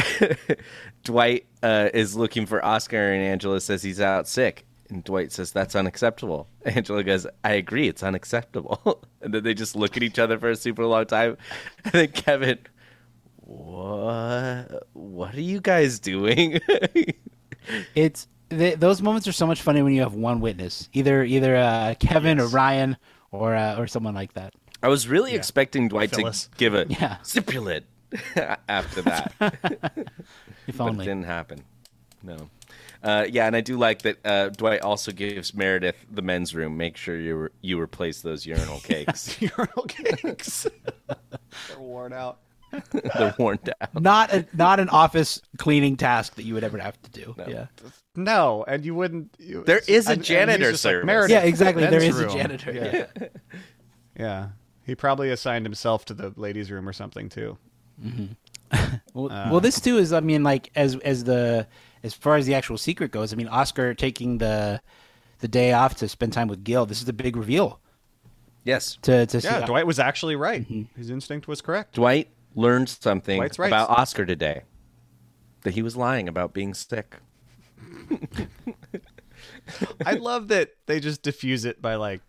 Dwight 1.07 1.47
uh, 1.62 1.88
is 1.95 2.14
looking 2.16 2.45
for 2.47 2.62
Oscar, 2.64 3.12
and 3.12 3.23
Angela 3.23 3.61
says 3.61 3.83
he's 3.83 4.01
out 4.01 4.29
sick. 4.29 4.66
And 4.88 5.03
Dwight 5.03 5.33
says 5.33 5.51
that's 5.51 5.75
unacceptable. 5.75 6.49
Angela 6.64 7.03
goes, 7.03 7.27
"I 7.42 7.53
agree, 7.55 7.88
it's 7.88 8.03
unacceptable." 8.03 9.03
and 9.23 9.33
then 9.35 9.42
they 9.42 9.55
just 9.55 9.75
look 9.75 9.97
at 9.97 10.03
each 10.03 10.19
other 10.19 10.38
for 10.38 10.51
a 10.51 10.57
super 10.57 10.85
long 10.85 11.07
time. 11.07 11.37
And 11.85 11.92
then 11.92 12.09
Kevin, 12.09 12.59
what? 13.40 14.87
What 14.92 15.35
are 15.35 15.40
you 15.40 15.61
guys 15.61 15.99
doing? 15.99 16.61
It's 17.95 18.29
th- 18.51 18.79
those 18.79 19.03
moments 19.03 19.27
are 19.27 19.33
so 19.33 19.47
much 19.47 19.61
funny 19.62 19.83
when 19.83 19.92
you 19.92 20.03
have 20.03 20.14
one 20.14 20.40
witness, 20.40 20.88
either 20.92 21.25
either 21.25 21.57
uh, 21.57 21.95
Kevin 21.99 22.38
or 22.40 22.47
Ryan 22.47 22.97
or 23.33 23.55
uh, 23.55 23.79
or 23.79 23.87
someone 23.87 24.14
like 24.14 24.35
that. 24.35 24.55
I 24.83 24.88
was 24.88 25.09
really 25.09 25.35
expecting 25.35 25.88
Dwight 25.88 26.14
Phyllis. 26.14 26.47
to 26.49 26.59
give 26.59 26.75
a 26.75 26.87
Yeah. 26.88 27.16
stipulant 27.23 27.87
after 28.68 29.02
that, 29.02 29.33
but 29.38 29.52
If 30.66 30.74
it 30.76 30.81
only. 30.81 31.05
didn't 31.05 31.24
happen. 31.24 31.64
No. 32.22 32.50
Uh, 33.02 33.26
yeah, 33.31 33.46
and 33.46 33.55
I 33.55 33.61
do 33.61 33.76
like 33.76 34.02
that 34.02 34.18
uh, 34.24 34.48
Dwight 34.48 34.81
also 34.81 35.12
gives 35.12 35.55
Meredith 35.55 35.96
the 36.11 36.22
men's 36.22 36.55
room. 36.55 36.76
Make 36.76 36.96
sure 36.96 37.16
you 37.20 37.37
re- 37.37 37.48
you 37.61 37.81
replace 37.81 38.22
those 38.22 38.44
urinal 38.46 38.81
cakes. 38.81 39.40
Urinal 39.40 39.85
cakes. 39.87 40.66
They're 41.07 41.79
worn 41.79 42.12
out. 42.12 42.38
They're 42.90 43.35
worn 43.38 43.59
down. 43.62 44.02
Not 44.02 44.33
a, 44.33 44.46
not 44.55 44.81
an 44.81 44.88
office 44.88 45.40
cleaning 45.57 45.96
task 45.96 46.35
that 46.35 46.42
you 46.44 46.55
would 46.55 46.64
ever 46.64 46.79
have 46.79 47.00
to 47.02 47.11
do. 47.11 47.35
Yeah, 47.46 47.66
No, 48.16 48.64
and 48.66 48.85
you 48.85 48.94
wouldn't. 48.94 49.35
You, 49.38 49.62
There 49.64 49.83
is 49.87 50.07
a 50.09 50.11
and- 50.12 50.18
and 50.18 50.24
janitor 50.24 50.72
just 50.72 50.85
like, 50.85 50.92
service. 50.92 51.07
"Meredith, 51.07 51.31
yeah, 51.31 51.42
exactly. 51.42 51.83
There 51.87 52.00
men's 52.00 52.14
is 52.16 52.20
a 52.20 52.26
room." 52.26 52.37
janitor. 52.37 52.72
Yeah. 52.72 53.29
Yeah, 54.18 54.48
he 54.85 54.94
probably 54.94 55.31
assigned 55.31 55.64
himself 55.66 56.07
to 56.07 56.14
the 56.14 56.33
ladies' 56.37 56.70
room 56.70 56.88
or 56.88 56.92
something 56.92 57.29
too. 57.29 57.57
Mm-hmm. 58.03 58.97
Well, 59.15 59.31
uh, 59.31 59.49
well, 59.51 59.61
this 59.61 59.81
too 59.81 59.97
is, 59.99 60.13
I 60.13 60.21
mean, 60.21 60.43
like 60.43 60.71
as 60.75 60.97
as 60.97 61.25
the 61.25 61.67
as 62.03 62.15
far 62.15 62.37
as 62.37 62.47
the 62.47 62.55
actual 62.55 62.79
secret 62.79 63.11
goes. 63.11 63.33
I 63.33 63.37
mean, 63.37 63.49
Oscar 63.49 63.95
taking 63.95 64.39
the 64.39 64.81
the 65.41 65.49
day 65.49 65.73
off 65.73 65.97
to 65.97 66.09
spend 66.09 66.33
time 66.33 66.49
with 66.49 66.65
Gil. 66.65 66.87
This 66.87 66.99
is 66.99 67.05
the 67.05 67.13
big 67.13 67.37
reveal. 67.37 67.81
Yes, 68.65 68.99
To 69.03 69.27
to 69.27 69.39
Yeah, 69.39 69.61
see, 69.61 69.67
Dwight 69.67 69.87
was 69.87 69.99
actually 69.99 70.37
right. 70.37 70.63
Mm-hmm. 70.63 70.99
His 70.99 71.11
instinct 71.11 71.47
was 71.47 71.61
correct. 71.61 71.95
Dwight 71.95 72.29
learned 72.55 72.89
something 72.89 73.41
right. 73.41 73.59
about 73.59 73.91
Oscar 73.91 74.27
today. 74.27 74.63
That 75.63 75.75
he 75.75 75.83
was 75.83 75.97
lying 75.97 76.29
about 76.29 76.53
being 76.53 76.75
sick. 76.75 77.17
I 80.07 80.13
love 80.15 80.49
that 80.49 80.71
they 80.87 81.01
just 81.01 81.23
diffuse 81.23 81.65
it 81.65 81.83
by 81.83 81.97
like 81.97 82.21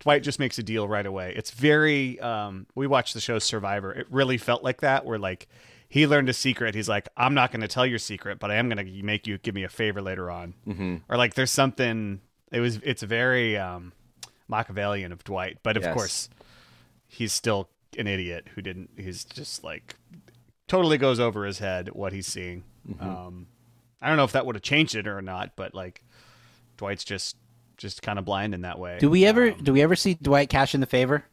Dwight 0.00 0.22
just 0.22 0.38
makes 0.38 0.58
a 0.58 0.62
deal 0.62 0.86
right 0.86 1.06
away. 1.06 1.32
It's 1.36 1.50
very 1.50 2.20
um 2.20 2.66
we 2.74 2.86
watched 2.86 3.14
the 3.14 3.20
show 3.20 3.38
Survivor. 3.38 3.92
It 3.92 4.06
really 4.10 4.38
felt 4.38 4.62
like 4.62 4.80
that 4.82 5.04
where 5.04 5.18
like 5.18 5.48
he 5.88 6.06
learned 6.06 6.28
a 6.28 6.32
secret. 6.34 6.74
He's 6.74 6.88
like, 6.88 7.08
I'm 7.16 7.32
not 7.32 7.52
going 7.52 7.60
to 7.60 7.68
tell 7.68 7.86
your 7.86 8.00
secret, 8.00 8.40
but 8.40 8.50
I 8.50 8.56
am 8.56 8.68
going 8.68 8.84
to 8.84 9.02
make 9.04 9.26
you 9.26 9.38
give 9.38 9.54
me 9.54 9.62
a 9.62 9.68
favor 9.68 10.02
later 10.02 10.30
on. 10.32 10.54
Mm-hmm. 10.66 10.96
Or 11.08 11.16
like 11.16 11.34
there's 11.34 11.52
something. 11.52 12.20
It 12.50 12.58
was. 12.60 12.80
It's 12.82 13.02
very 13.02 13.56
um, 13.56 13.92
Machiavellian 14.48 15.12
of 15.12 15.22
Dwight, 15.24 15.58
but 15.62 15.76
of 15.76 15.84
Yes. 15.84 15.94
course, 15.94 16.28
he's 17.06 17.32
still 17.32 17.68
an 17.96 18.06
idiot 18.08 18.48
who 18.54 18.62
didn't. 18.62 18.90
He's 18.96 19.24
just 19.24 19.62
like 19.64 19.94
totally 20.68 20.98
goes 20.98 21.20
over 21.20 21.46
his 21.46 21.60
head 21.60 21.90
what 21.92 22.12
he's 22.12 22.26
seeing. 22.26 22.64
Um, 23.00 23.46
I 24.02 24.08
don't 24.08 24.16
know 24.16 24.24
if 24.24 24.32
that 24.32 24.44
would 24.44 24.56
have 24.56 24.62
changed 24.62 24.96
it 24.96 25.06
or 25.06 25.22
not, 25.22 25.52
but 25.56 25.72
like 25.74 26.02
Dwight's 26.76 27.04
just 27.04 27.36
just 27.76 28.02
kind 28.02 28.18
of 28.18 28.24
blind 28.24 28.54
in 28.54 28.62
that 28.62 28.78
way. 28.78 28.98
Do 28.98 29.10
we 29.10 29.24
ever 29.26 29.52
Um, 29.52 29.62
do 29.62 29.72
we 29.72 29.82
ever 29.82 29.96
see 29.96 30.14
Dwight 30.14 30.48
cash 30.48 30.74
in 30.74 30.80
the 30.80 30.86
favor? 30.86 31.24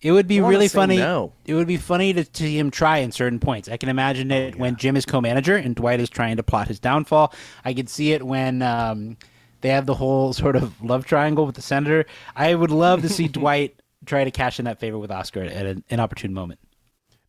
It 0.00 0.12
would 0.12 0.28
be 0.28 0.42
really 0.42 0.68
funny. 0.68 0.98
no. 0.98 1.32
It 1.46 1.54
would 1.54 1.66
be 1.66 1.78
funny 1.78 2.12
to 2.12 2.26
see 2.30 2.58
him 2.58 2.70
try 2.70 2.98
in 2.98 3.10
certain 3.10 3.38
points. 3.40 3.70
I 3.70 3.78
can 3.78 3.88
imagine 3.88 4.30
it 4.30 4.54
when 4.56 4.76
Jim 4.76 4.98
is 4.98 5.06
co-manager 5.06 5.56
and 5.56 5.74
Dwight 5.74 5.98
is 5.98 6.10
trying 6.10 6.36
to 6.36 6.42
plot 6.42 6.68
his 6.68 6.78
downfall. 6.78 7.32
I 7.64 7.72
could 7.72 7.88
see 7.88 8.12
it 8.12 8.22
when 8.22 8.60
um, 8.60 9.16
they 9.62 9.70
have 9.70 9.86
the 9.86 9.94
whole 9.94 10.32
sort 10.34 10.56
of 10.56 10.82
love 10.82 11.06
triangle 11.06 11.46
with 11.46 11.54
the 11.54 11.62
senator. 11.62 12.04
I 12.36 12.54
would 12.54 12.70
love 12.70 13.00
to 13.00 13.08
see 13.08 13.28
Dwight 13.28 13.80
try 14.04 14.24
to 14.24 14.30
cash 14.30 14.58
in 14.58 14.66
that 14.66 14.78
favor 14.78 14.98
with 14.98 15.10
Oscar 15.10 15.42
at 15.42 15.64
an, 15.64 15.82
an 15.88 16.00
opportune 16.00 16.34
moment. 16.34 16.60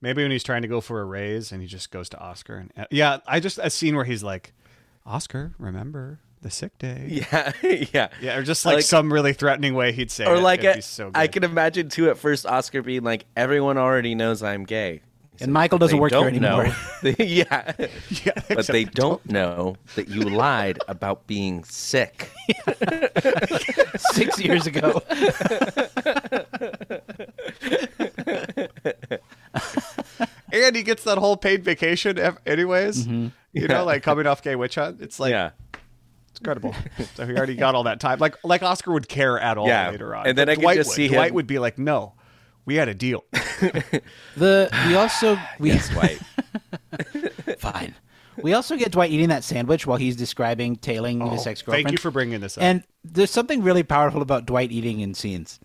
Maybe 0.02 0.22
when 0.22 0.32
he's 0.32 0.44
trying 0.44 0.64
to 0.64 0.68
go 0.68 0.82
for 0.82 1.00
a 1.00 1.06
raise 1.06 1.54
and 1.54 1.62
he 1.62 1.68
just 1.70 1.92
goes 1.92 2.10
to 2.10 2.20
Oscar 2.20 2.58
and 2.58 2.74
uh, 2.78 2.86
yeah, 2.92 3.20
I 3.26 3.40
just 3.40 3.58
a 3.64 3.70
scene 3.70 3.96
where 3.96 4.04
he's 4.04 4.22
like, 4.22 4.54
Oscar, 5.06 5.54
remember 5.58 6.20
the 6.46 6.52
sick 6.52 6.78
day. 6.78 7.08
Yeah, 7.32 7.52
yeah, 7.92 8.08
Yeah, 8.22 8.38
or 8.38 8.44
just 8.44 8.66
like, 8.66 8.84
some 8.84 9.12
really 9.12 9.34
threatening 9.34 9.74
way 9.74 9.92
he'd 9.92 10.12
say 10.12 10.26
or 10.26 10.36
it. 10.36 10.42
like 10.42 10.60
It'd 10.60 10.72
a, 10.72 10.76
be 10.76 10.82
so 10.82 11.12
I 11.16 11.28
can 11.28 11.44
imagine 11.44 11.90
too 11.90 12.10
at 12.10 12.18
first 12.20 12.46
Oscar 12.46 12.84
being 12.84 13.04
like, 13.04 13.26
everyone 13.36 13.78
already 13.78 14.14
knows 14.14 14.44
I'm 14.44 14.64
gay. 14.64 15.02
And 15.42 15.52
Michael 15.52 15.80
doesn't 15.80 15.98
work 15.98 16.12
here 16.14 16.22
don't 16.22 16.36
anymore. 16.36 16.66
know. 17.04 17.14
yeah, 17.20 17.74
yeah, 18.24 18.32
but 18.48 18.68
they 18.68 18.86
don't 18.86 19.26
know 19.30 19.76
that 19.96 20.08
you 20.08 20.22
lied 20.22 20.80
about 20.88 21.28
being 21.28 21.64
sick. 21.66 22.32
Six 24.14 24.40
years 24.40 24.66
ago. 24.68 25.02
and 30.54 30.76
he 30.76 30.84
gets 30.84 31.04
that 31.04 31.18
whole 31.18 31.36
paid 31.36 31.66
vacation 31.66 32.18
anyways. 32.46 33.06
Mm-hmm. 33.06 33.28
You 33.52 33.68
know, 33.68 33.84
like 33.84 34.04
coming 34.04 34.28
off 34.28 34.42
gay 34.42 34.56
witch 34.56 34.76
hunt. 34.76 35.02
It's 35.02 35.20
like 35.20 35.32
yeah, 35.32 35.52
it's 36.36 36.42
incredible. 36.42 36.76
so 37.16 37.26
he 37.26 37.34
already 37.34 37.56
got 37.56 37.76
all 37.76 37.84
that 37.84 38.00
time. 38.00 38.20
Like 38.20 38.36
like 38.44 38.62
Oscar 38.62 38.92
would 38.92 39.08
care 39.08 39.40
at 39.40 39.58
all 39.58 39.68
Yeah. 39.68 39.90
later 39.92 40.14
on. 40.16 40.28
And 40.28 40.38
then 40.38 40.48
But 40.48 40.52
I 40.52 40.56
could 40.56 40.62
Dwight 40.62 40.78
just 40.78 40.90
would. 40.90 40.96
see 40.96 41.08
Dwight 41.08 41.34
would 41.34 41.48
be 41.48 41.60
like, 41.60 41.78
"No, 41.80 42.14
we 42.66 42.76
had 42.76 42.90
a 42.90 42.94
deal." 42.94 43.24
The 44.36 44.70
we 44.88 44.96
also 44.96 45.38
we 45.60 45.72
yes, 45.72 45.90
White. 45.96 46.20
fine. 47.60 47.96
We 48.42 48.54
also 48.54 48.76
get 48.76 48.92
Dwight 48.92 49.12
eating 49.12 49.30
that 49.30 49.46
sandwich 49.46 49.88
while 49.88 49.98
he's 49.98 50.18
describing 50.18 50.76
tailing 50.76 51.22
his 51.32 51.48
ex 51.48 51.62
girlfriend. 51.62 51.86
Oh, 51.86 51.88
Thank 51.88 51.92
you 51.94 51.98
for 52.02 52.12
bringing 52.12 52.42
this 52.42 52.58
up. 52.58 52.64
And 52.64 52.84
there's 53.06 53.32
something 53.32 53.64
really 53.64 53.84
powerful 53.84 54.22
about 54.22 54.46
Dwight 54.46 54.74
eating 54.74 55.00
in 55.00 55.14
scenes. 55.14 55.58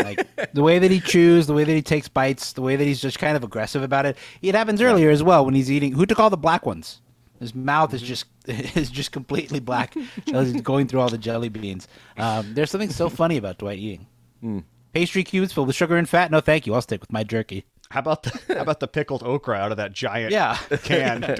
Like 0.00 0.24
the 0.54 0.62
way 0.62 0.78
that 0.78 0.92
he 0.92 1.00
chews, 1.00 1.48
the 1.48 1.52
way 1.54 1.64
that 1.64 1.72
he 1.72 1.82
takes 1.82 2.06
bites, 2.06 2.52
the 2.52 2.62
way 2.62 2.76
that 2.76 2.84
he's 2.84 3.00
just 3.02 3.18
kind 3.18 3.36
of 3.36 3.42
aggressive 3.42 3.82
about 3.82 4.06
it. 4.06 4.16
It 4.40 4.54
happens 4.54 4.80
earlier 4.80 5.10
as 5.10 5.24
well 5.24 5.44
when 5.44 5.54
he's 5.54 5.68
eating. 5.70 5.92
Who 5.94 6.06
took 6.06 6.20
all 6.20 6.30
the 6.30 6.36
black 6.36 6.64
ones? 6.64 7.00
His 7.42 7.54
mouth 7.54 7.92
is 7.92 8.00
just 8.00 8.26
is 8.46 8.90
just 8.90 9.12
completely 9.12 9.60
black 9.60 9.94
he's 10.24 10.60
going 10.62 10.86
through 10.86 11.00
all 11.00 11.08
the 11.08 11.18
jelly 11.18 11.48
beans. 11.48 11.88
Um, 12.16 12.54
there's 12.54 12.70
something 12.70 12.90
so 12.90 13.08
funny 13.08 13.36
about 13.36 13.58
Dwight 13.58 13.78
eating. 13.78 14.06
Hmm. 14.40 14.60
Pastry 14.92 15.24
cubes 15.24 15.52
filled 15.52 15.66
with 15.66 15.76
sugar 15.76 15.96
and 15.96 16.08
fat. 16.08 16.30
No, 16.30 16.40
thank 16.40 16.66
you. 16.66 16.74
I'll 16.74 16.82
stick 16.82 17.00
with 17.00 17.12
my 17.12 17.24
jerky. 17.24 17.64
how 17.90 18.00
about 18.00 18.22
the 18.22 18.40
how 18.54 18.62
about 18.62 18.80
the 18.80 18.88
pickled 18.88 19.22
okra 19.22 19.56
out 19.56 19.72
of 19.72 19.76
that 19.78 19.92
giant 19.92 20.32
Yeah. 20.32 20.56
can? 20.84 21.22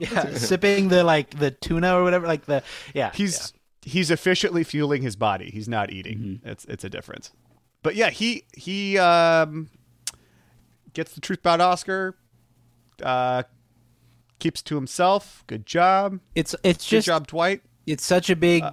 Yeah, 0.00 0.34
sipping 0.34 0.88
the 0.88 1.04
like 1.04 1.38
the 1.38 1.52
tuna 1.52 1.96
or 1.96 2.02
whatever. 2.02 2.26
Like 2.26 2.46
the 2.46 2.62
yeah. 2.94 3.12
he's 3.14 3.52
he's 3.82 4.10
efficiently 4.10 4.64
fueling 4.64 5.02
his 5.02 5.16
body. 5.16 5.50
He's 5.50 5.68
not 5.68 5.90
eating. 5.92 6.18
Mm-hmm. 6.18 6.48
It's 6.48 6.64
it's 6.66 6.84
a 6.84 6.90
difference. 6.90 7.32
But 7.82 7.94
yeah, 7.94 8.10
he 8.10 8.44
he 8.54 8.98
um, 8.98 9.70
gets 10.92 11.14
the 11.14 11.20
truth 11.20 11.38
about 11.40 11.60
Oscar. 11.60 12.16
Uh, 13.02 13.44
keeps 14.38 14.62
to 14.62 14.74
himself. 14.74 15.44
Good 15.46 15.66
job. 15.66 16.20
it's 16.34 16.54
it's 16.62 16.84
just 16.84 16.90
Good 16.90 16.96
just 16.96 17.06
job, 17.06 17.26
Dwight. 17.26 17.62
it's 17.86 18.04
such 18.04 18.30
a 18.30 18.36
big 18.36 18.64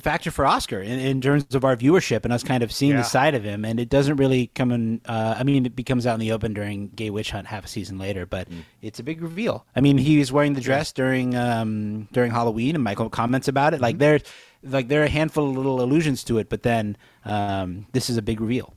factor 0.00 0.32
for 0.32 0.44
Oscar 0.44 0.80
in, 0.80 0.98
in 0.98 1.20
terms 1.20 1.54
of 1.54 1.64
our 1.64 1.76
viewership 1.76 2.24
and 2.24 2.32
us 2.32 2.42
kind 2.42 2.64
of 2.64 2.72
seeing 2.72 2.92
Yeah. 2.92 2.96
the 2.98 3.02
side 3.04 3.36
of 3.36 3.44
him. 3.44 3.64
And 3.64 3.78
it 3.78 3.88
doesn't 3.88 4.16
really 4.16 4.48
come 4.48 4.72
in. 4.72 5.00
Uh, 5.06 5.36
I 5.38 5.44
mean, 5.44 5.66
it 5.66 5.76
becomes 5.76 6.04
out 6.04 6.14
in 6.14 6.20
the 6.20 6.32
open 6.32 6.52
during 6.52 6.88
Gay 6.88 7.10
Witch 7.10 7.30
Hunt 7.30 7.46
half 7.46 7.64
a 7.64 7.68
season 7.68 7.96
later, 7.96 8.26
but 8.26 8.48
it's 8.82 8.98
a 8.98 9.04
big 9.04 9.22
reveal. 9.22 9.64
I 9.76 9.80
mean, 9.80 9.96
he 9.98 10.18
was 10.18 10.32
wearing 10.32 10.54
the 10.54 10.60
dress 10.60 10.90
during 10.90 11.36
um, 11.36 12.08
during 12.12 12.32
Halloween, 12.32 12.74
and 12.74 12.82
Michael 12.82 13.08
comments 13.08 13.46
about 13.46 13.72
it. 13.72 13.80
Like 13.80 13.98
there, 13.98 14.18
like 14.64 14.88
there 14.88 15.02
are 15.02 15.04
a 15.04 15.08
handful 15.08 15.48
of 15.50 15.56
little 15.56 15.80
allusions 15.80 16.24
to 16.24 16.38
it, 16.38 16.48
but 16.48 16.64
then 16.64 16.96
um, 17.24 17.86
this 17.92 18.10
is 18.10 18.16
a 18.16 18.22
big 18.22 18.40
reveal. 18.40 18.74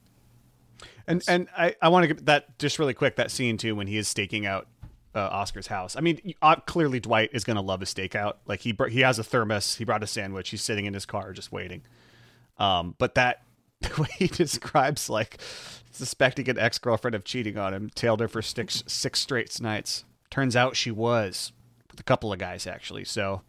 And 1.08 1.24
and 1.28 1.48
I, 1.58 1.74
I 1.82 1.88
want 1.90 2.04
to 2.08 2.14
get 2.14 2.26
that 2.28 2.60
just 2.60 2.78
really 2.80 2.94
quick 2.94 3.16
that 3.16 3.32
scene 3.32 3.58
too 3.58 3.76
when 3.76 3.88
he 3.88 3.98
is 3.98 4.08
staking 4.08 4.46
out 4.46 4.68
uh, 5.18 5.30
Oscar's 5.32 5.68
house. 5.68 5.96
I 5.96 6.02
mean, 6.02 6.36
uh, 6.42 6.58
clearly 6.58 7.00
Dwight 7.00 7.32
is 7.34 7.44
going 7.44 7.56
to 7.56 7.62
love 7.62 7.82
a 7.82 7.86
stakeout. 7.86 8.36
Like 8.46 8.62
he 8.62 8.72
br- 8.72 8.88
he 8.88 9.02
has 9.02 9.18
a 9.18 9.24
thermos. 9.24 9.76
He 9.76 9.84
brought 9.84 10.04
a 10.04 10.08
sandwich. 10.08 10.50
He's 10.50 10.62
sitting 10.62 10.86
in 10.86 10.94
his 10.94 11.06
car 11.06 11.34
just 11.34 11.52
waiting. 11.52 11.82
Um, 12.60 12.94
but 13.00 13.16
that 13.16 13.42
the 13.82 14.02
way 14.02 14.10
he 14.18 14.28
describes 14.28 15.10
like 15.10 15.40
suspecting 15.92 16.48
an 16.50 16.60
ex 16.60 16.78
girlfriend 16.78 17.16
of 17.16 17.24
cheating 17.24 17.58
on 17.58 17.74
him, 17.74 17.90
tailed 17.96 18.20
her 18.20 18.28
for 18.28 18.44
six 18.44 18.84
six 18.86 19.20
straight 19.20 19.60
nights. 19.60 20.06
Turns 20.30 20.56
out 20.56 20.76
she 20.76 20.92
was 20.92 21.52
with 21.90 22.00
a 22.00 22.04
couple 22.04 22.32
of 22.32 22.40
guys 22.40 22.68
actually. 22.68 23.04
So. 23.04 23.42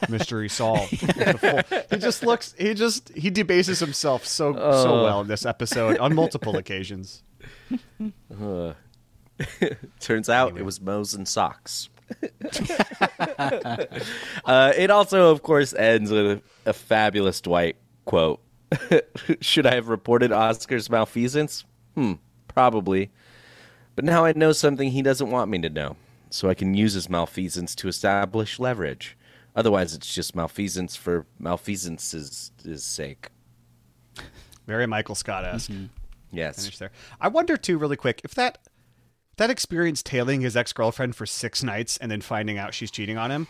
Mystery 0.10 0.48
solved. 0.48 0.92
He 0.92 1.98
just 1.98 2.22
looks. 2.22 2.54
He 2.56 2.76
just 2.76 3.10
he 3.16 3.32
debases 3.32 3.80
himself 3.80 4.28
so 4.28 4.54
so 4.54 5.04
well 5.04 5.22
in 5.22 5.28
this 5.28 5.44
episode 5.44 5.98
on 5.98 6.14
multiple 6.14 6.56
occasions. 6.56 7.24
Turns 10.00 10.30
out 10.30 10.58
it 10.58 10.66
was 10.66 10.82
Moe's 10.82 11.14
and 11.14 11.28
socks. 11.28 11.90
uh, 14.46 14.74
it 14.78 14.90
also, 14.90 15.32
of 15.32 15.44
course, 15.44 15.74
ends 15.74 16.12
with 16.12 16.26
a, 16.26 16.42
a 16.66 16.74
fabulous 16.74 17.42
Dwight 17.42 17.78
quote. 18.06 18.42
Should 19.42 19.66
I 19.66 19.76
have 19.76 19.90
reported 19.90 20.32
Oscar's 20.32 20.90
malfeasance? 20.90 21.66
Hmm, 21.96 22.14
probably. 22.48 23.12
But 23.96 24.06
now 24.06 24.26
I 24.26 24.34
know 24.34 24.52
something 24.52 24.92
he 24.92 25.02
doesn't 25.02 25.32
want 25.32 25.50
me 25.50 25.60
to 25.60 25.70
know, 25.70 25.96
so 26.30 26.50
I 26.50 26.54
can 26.54 26.74
use 26.74 26.94
his 26.94 27.10
malfeasance 27.10 27.76
to 27.76 27.88
establish 27.88 28.60
leverage. 28.60 29.18
Otherwise, 29.56 29.96
it's 29.96 30.14
just 30.14 30.36
malfeasance 30.36 30.96
for 30.96 31.26
malfeasance's 31.40 32.52
sake. 32.76 33.30
Very 34.68 34.86
Michael 34.86 35.16
Scott 35.16 35.46
esque. 35.46 35.72
Yes. 36.32 36.58
Finish 36.58 36.78
there. 36.78 36.92
I 37.20 37.30
wonder 37.30 37.58
too, 37.58 37.78
really 37.78 37.96
quick, 37.96 38.22
if 38.24 38.36
that 38.36 38.60
that 39.38 39.50
experience 39.50 40.04
tailing 40.04 40.42
his 40.42 40.56
ex 40.58 40.74
girlfriend 40.74 41.16
for 41.16 41.26
six 41.26 41.64
nights 41.64 41.98
and 41.98 42.12
then 42.12 42.22
finding 42.22 42.58
out 42.58 42.74
she's 42.74 42.92
cheating 42.92 43.18
on 43.18 43.32
him. 43.32 43.48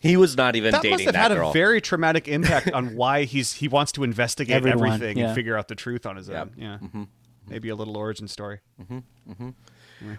He 0.00 0.16
was 0.16 0.36
not 0.36 0.54
even 0.54 0.70
That 0.70 0.82
dating 0.82 0.92
must 0.92 1.04
have 1.06 1.12
that 1.14 1.30
had 1.30 1.36
girl. 1.36 1.50
a 1.50 1.52
very 1.52 1.80
traumatic 1.80 2.28
impact 2.28 2.70
on 2.72 2.94
why 2.96 3.24
he's 3.24 3.54
he 3.54 3.66
wants 3.68 3.90
to 3.92 4.04
investigate 4.04 4.54
Everyone, 4.56 4.92
everything 4.92 5.18
yeah. 5.18 5.26
and 5.26 5.34
figure 5.34 5.56
out 5.58 5.66
the 5.68 5.74
truth 5.74 6.06
on 6.06 6.16
his 6.16 6.30
own. 6.30 6.52
Yep. 6.56 6.80
Yeah, 6.94 7.04
maybe 7.48 7.68
a 7.70 7.74
little 7.74 7.96
origin 7.96 8.28
story. 8.28 8.60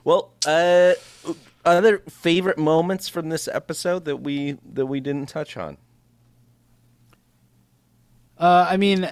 Well, 0.03 0.33
uh, 0.45 0.93
other 1.65 1.99
favorite 2.09 2.57
moments 2.59 3.07
from 3.09 3.29
this 3.29 3.47
episode 3.47 4.05
that 4.05 4.17
we 4.17 4.57
that 4.73 4.85
we 4.85 4.99
didn't 4.99 5.27
touch 5.29 5.55
on. 5.57 5.77
Uh, 8.37 8.67
I 8.69 8.77
mean, 8.77 9.09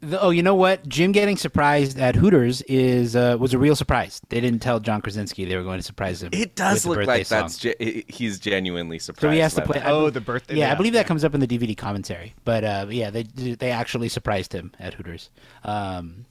the, 0.00 0.20
oh, 0.20 0.30
you 0.30 0.42
know 0.42 0.54
what? 0.54 0.88
Jim 0.88 1.10
getting 1.12 1.36
surprised 1.36 1.98
at 1.98 2.14
Hooters 2.14 2.62
is 2.62 3.16
uh, 3.16 3.36
was 3.38 3.52
a 3.52 3.58
real 3.58 3.74
surprise. 3.74 4.20
They 4.28 4.40
didn't 4.40 4.60
tell 4.60 4.78
John 4.78 5.00
Krasinski 5.02 5.44
they 5.44 5.56
were 5.56 5.64
going 5.64 5.78
to 5.80 5.84
surprise 5.84 6.22
him. 6.22 6.30
It 6.32 6.54
does 6.54 6.82
the 6.84 6.90
look 6.90 6.98
birthday 6.98 7.12
like 7.18 7.26
song. 7.26 7.40
that's 7.42 7.58
ge- 7.58 8.04
he's 8.08 8.38
genuinely 8.38 8.98
surprised. 9.00 9.22
So 9.22 9.30
he 9.30 9.38
has 9.40 9.54
to 9.54 9.62
about 9.64 9.72
play. 9.72 9.80
that. 9.80 9.90
Oh, 9.90 10.02
bel- 10.02 10.10
the 10.12 10.20
birthday- 10.20 10.56
Yeah, 10.56 10.70
I 10.70 10.76
believe 10.76 10.92
that 10.92 11.06
comes 11.06 11.24
up 11.24 11.34
in 11.34 11.40
the 11.40 11.48
DVD 11.48 11.76
commentary. 11.76 12.34
But 12.44 12.62
uh, 12.64 12.86
yeah, 12.90 13.10
they 13.10 13.22
they 13.24 13.70
actually 13.72 14.08
surprised 14.08 14.52
him 14.52 14.72
at 14.78 14.94
Hooters. 14.94 15.30
Um, 15.64 16.26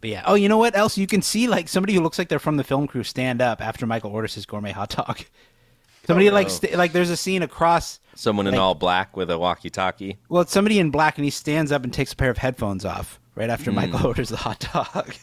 but 0.00 0.10
yeah. 0.10 0.22
Oh, 0.26 0.34
you 0.34 0.48
know 0.48 0.58
what 0.58 0.76
else? 0.76 0.98
You 0.98 1.06
can 1.06 1.22
see 1.22 1.46
like 1.48 1.68
somebody 1.68 1.94
who 1.94 2.00
looks 2.00 2.18
like 2.18 2.28
they're 2.28 2.38
from 2.38 2.56
the 2.56 2.64
film 2.64 2.86
crew 2.86 3.04
stand 3.04 3.40
up 3.40 3.60
after 3.60 3.86
Michael 3.86 4.10
orders 4.10 4.34
his 4.34 4.46
gourmet 4.46 4.72
hot 4.72 4.90
dog. 4.90 5.20
Somebody 6.06 6.28
like 6.30 6.50
st- 6.50 6.74
like 6.76 6.92
there's 6.92 7.08
a 7.08 7.16
scene 7.16 7.42
across. 7.42 7.98
Someone 8.16 8.46
in 8.46 8.52
like- 8.52 8.60
all 8.60 8.74
black 8.74 9.16
with 9.16 9.30
a 9.30 9.38
walkie-talkie. 9.38 10.18
Well, 10.28 10.42
it's 10.42 10.52
somebody 10.52 10.78
in 10.78 10.90
black, 10.90 11.18
and 11.18 11.24
he 11.24 11.30
stands 11.30 11.72
up 11.72 11.84
and 11.84 11.92
takes 11.92 12.12
a 12.12 12.16
pair 12.16 12.30
of 12.30 12.38
headphones 12.38 12.84
off 12.84 13.18
right 13.34 13.50
after 13.50 13.70
Hmm. 13.70 13.76
Michael 13.76 14.06
orders 14.06 14.28
the 14.30 14.36
hot 14.36 14.66
dog. 14.72 15.14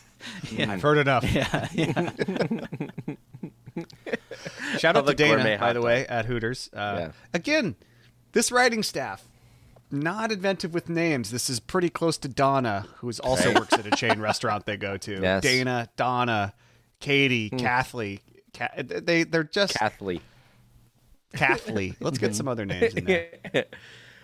yeah. 0.51 0.71
I've 0.71 0.81
heard 0.81 0.97
enough. 0.97 1.23
Yeah, 1.33 1.67
yeah. 1.73 2.09
Shout 4.77 4.97
out 4.97 5.07
to 5.07 5.13
Dana, 5.13 5.43
by 5.43 5.55
hot 5.55 5.67
the 5.69 5.73
dog. 5.75 5.83
way, 5.83 6.05
at 6.07 6.25
Hooters. 6.25 6.69
Uh, 6.73 6.95
Yeah. 6.99 7.11
Again, 7.33 7.75
this 8.33 8.51
writing 8.51 8.83
staff, 8.83 9.23
not 9.89 10.31
inventive 10.31 10.73
with 10.73 10.89
names. 10.89 11.31
This 11.31 11.49
is 11.49 11.59
pretty 11.59 11.89
close 11.89 12.17
to 12.19 12.27
Donna, 12.27 12.85
who 12.97 13.11
also 13.23 13.47
Right. 13.49 13.59
works 13.59 13.73
at 13.73 13.85
a 13.85 13.91
chain 13.91 14.19
restaurant 14.19 14.65
they 14.65 14.77
go 14.77 14.97
to. 14.97 15.21
Yes. 15.21 15.43
Dana, 15.43 15.89
Donna, 15.95 16.53
Katie, 16.99 17.49
Kathleen. 17.49 18.19
Ka- 18.53 18.69
they 18.77 19.23
they're 19.23 19.43
just 19.45 19.75
Kathleen. 19.75 20.19
Kathleen. 21.35 21.95
Let's 22.01 22.17
get 22.17 22.35
some 22.35 22.47
other 22.47 22.65
names 22.65 22.93
in 22.93 23.05
there. 23.05 23.65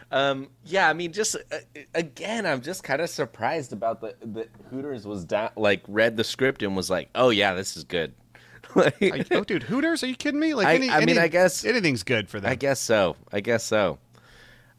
Um, 0.09 0.47
yeah, 0.63 0.89
I 0.89 0.93
mean, 0.93 1.11
just 1.11 1.35
uh, 1.35 1.57
again, 1.93 2.45
I'm 2.45 2.61
just 2.61 2.81
kind 2.81 3.01
of 3.01 3.09
surprised 3.09 3.73
about 3.73 3.99
the 3.99 4.15
the 4.21 4.47
Hooters 4.69 5.05
was 5.05 5.25
down, 5.25 5.49
like 5.57 5.81
read 5.89 6.15
the 6.15 6.23
script 6.23 6.63
and 6.63 6.77
was 6.77 6.89
like, 6.89 7.09
"Oh 7.13 7.29
yeah, 7.29 7.53
this 7.55 7.75
is 7.75 7.83
good." 7.83 8.13
Like, 8.75 9.01
Are 9.01 9.25
oh, 9.31 9.43
dude, 9.43 9.63
Hooters? 9.63 10.03
Are 10.03 10.07
you 10.07 10.15
kidding 10.15 10.39
me? 10.39 10.53
Like, 10.53 10.67
I- 10.67 10.75
any, 10.75 10.89
I 10.89 10.99
mean, 11.01 11.09
any- 11.09 11.19
I 11.19 11.27
guess- 11.27 11.65
anything's 11.65 12.03
good 12.03 12.29
for 12.29 12.39
them. 12.39 12.49
I 12.49 12.55
guess 12.55 12.79
so. 12.79 13.17
I 13.33 13.41
guess 13.41 13.65
so. 13.65 13.97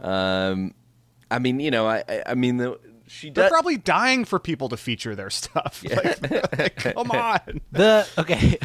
Um, 0.01 0.73
I 1.31 1.39
mean, 1.39 1.61
you 1.61 1.71
know, 1.71 1.87
I 1.87 2.05
I, 2.09 2.23
I 2.29 2.35
mean, 2.35 2.57
the, 2.59 2.79
she 3.07 3.31
They're 3.31 3.45
does. 3.45 3.51
probably 3.53 3.77
dying 3.77 4.25
for 4.25 4.39
people 4.39 4.69
to 4.71 4.77
feature 4.77 5.15
their 5.15 5.31
stuff. 5.31 5.85
Like, 5.89 6.59
like, 6.59 6.77
come 6.77 7.11
on. 7.11 7.61
The 7.73 8.09
okay. 8.19 8.59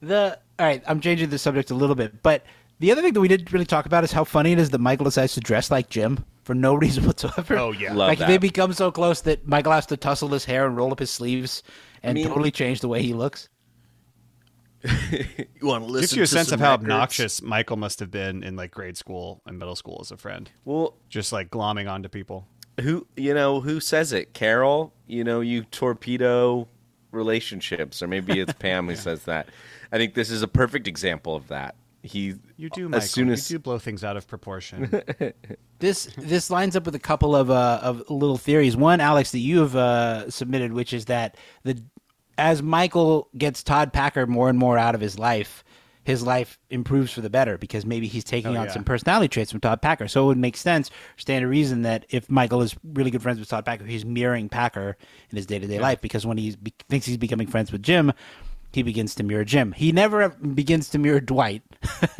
The 0.00 0.38
all 0.58 0.66
right. 0.66 0.82
I'm 0.86 1.00
changing 1.00 1.30
the 1.30 1.38
subject 1.38 1.70
a 1.70 1.74
little 1.74 1.96
bit, 1.96 2.22
but 2.22 2.44
The 2.80 2.90
other 2.92 3.02
thing 3.02 3.12
that 3.12 3.20
we 3.20 3.28
didn't 3.28 3.52
really 3.52 3.66
talk 3.66 3.86
about 3.86 4.04
is 4.04 4.12
how 4.12 4.24
funny 4.24 4.52
it 4.52 4.58
is 4.58 4.70
that 4.70 4.78
Michael 4.80 5.04
decides 5.04 5.34
to 5.34 5.40
dress 5.40 5.70
like 5.70 5.88
Jim 5.90 6.24
for 6.44 6.54
no 6.54 6.74
reason 6.84 7.04
whatsoever. 7.06 7.56
Oh, 7.58 7.72
yeah. 7.72 7.88
Love 7.90 8.08
like 8.08 8.18
that. 8.20 8.28
they 8.28 8.38
become 8.38 8.72
so 8.72 8.90
close 8.90 9.20
that 9.22 9.46
Michael 9.46 9.72
has 9.72 9.86
to 9.86 9.96
tussle 9.96 10.28
his 10.30 10.44
hair 10.46 10.66
and 10.66 10.76
roll 10.76 10.90
up 10.92 10.98
his 10.98 11.10
sleeves 11.10 11.62
and 12.02 12.14
mean- 12.16 12.26
totally 12.26 12.50
change 12.50 12.80
the 12.80 12.88
way 12.88 13.02
he 13.02 13.12
looks. 13.14 13.48
You 14.82 15.66
want 15.66 15.84
to 15.84 15.90
listen? 15.92 16.00
Gives 16.04 16.16
you 16.16 16.22
a 16.22 16.26
to 16.26 16.32
sense 16.32 16.52
of 16.52 16.60
how 16.60 16.70
records? 16.72 16.84
obnoxious 16.84 17.42
Michael 17.42 17.76
must 17.76 18.00
have 18.00 18.10
been 18.10 18.42
in 18.42 18.56
like 18.56 18.70
grade 18.70 18.96
school 18.96 19.42
and 19.46 19.58
middle 19.58 19.76
school 19.76 19.98
as 20.00 20.10
a 20.10 20.16
friend. 20.16 20.50
Well, 20.64 20.96
Just 21.10 21.32
like 21.32 21.50
glomming 21.50 21.90
onto 21.90 22.08
people. 22.08 22.46
who 22.80 23.06
you 23.16 23.34
know 23.34 23.60
who 23.60 23.78
says 23.80 24.12
it? 24.14 24.32
Carol. 24.32 24.94
You 25.06 25.22
know 25.22 25.40
you 25.42 25.64
torpedo 25.64 26.66
relationships, 27.12 28.02
or 28.02 28.06
maybe 28.08 28.40
it's 28.40 28.54
Pam 28.54 28.88
who 28.88 28.96
says 29.08 29.24
that. 29.24 29.48
I 29.92 29.98
think 29.98 30.14
this 30.14 30.30
is 30.30 30.42
a 30.42 30.48
perfect 30.48 30.86
example 30.88 31.34
of 31.36 31.48
that. 31.48 31.74
He 32.02 32.34
You 32.56 32.70
do, 32.70 32.90
as 32.94 33.10
soon 33.10 33.28
as 33.28 33.50
you 33.50 33.58
do 33.58 33.62
blow 33.62 33.78
things 33.78 34.02
out 34.04 34.16
of 34.16 34.26
proportion. 34.26 35.02
This 35.80 36.10
this 36.18 36.50
lines 36.50 36.76
up 36.76 36.84
with 36.84 36.94
a 36.94 36.98
couple 36.98 37.34
of 37.34 37.50
uh, 37.50 37.80
of 37.82 38.10
little 38.10 38.36
theories. 38.36 38.76
One, 38.76 39.00
Alex, 39.00 39.30
that 39.32 39.38
you 39.38 39.60
have 39.60 39.74
uh, 39.74 40.28
submitted, 40.30 40.74
which 40.74 40.92
is 40.92 41.06
that 41.06 41.38
the 41.62 41.82
as 42.36 42.62
Michael 42.62 43.28
gets 43.36 43.62
Todd 43.62 43.90
Packer 43.90 44.26
more 44.26 44.50
and 44.50 44.58
more 44.58 44.76
out 44.76 44.94
of 44.94 45.00
his 45.00 45.18
life, 45.18 45.64
his 46.04 46.22
life 46.22 46.58
improves 46.68 47.12
for 47.12 47.22
the 47.22 47.30
better 47.30 47.56
because 47.56 47.86
maybe 47.86 48.08
he's 48.08 48.24
taking 48.24 48.56
Oh, 48.56 48.60
on 48.60 48.66
yeah. 48.66 48.72
some 48.72 48.84
personality 48.84 49.28
traits 49.28 49.50
from 49.52 49.60
Todd 49.60 49.80
Packer. 49.80 50.06
So 50.06 50.24
it 50.24 50.26
would 50.26 50.36
make 50.38 50.56
sense, 50.58 50.90
stand 51.16 51.44
a 51.46 51.48
reason 51.48 51.80
that 51.82 52.04
if 52.10 52.28
Michael 52.30 52.60
is 52.60 52.74
really 52.84 53.10
good 53.10 53.22
friends 53.22 53.38
with 53.40 53.48
Todd 53.48 53.64
Packer, 53.64 53.84
he's 53.86 54.04
mirroring 54.04 54.50
Packer 54.50 54.98
in 55.30 55.36
his 55.36 55.46
day 55.46 55.58
to 55.58 55.66
day 55.66 55.78
life 55.78 56.02
because 56.02 56.26
when 56.26 56.36
he 56.36 56.56
be- 56.62 56.74
thinks 56.90 57.06
he's 57.06 57.16
becoming 57.16 57.46
friends 57.46 57.72
with 57.72 57.82
Jim. 57.82 58.12
He 58.72 58.82
begins 58.82 59.14
to 59.16 59.22
mirror 59.24 59.44
Jim. 59.44 59.72
He 59.72 59.90
never 59.92 60.28
begins 60.28 60.88
to 60.90 60.98
mirror 60.98 61.20
Dwight. 61.20 61.62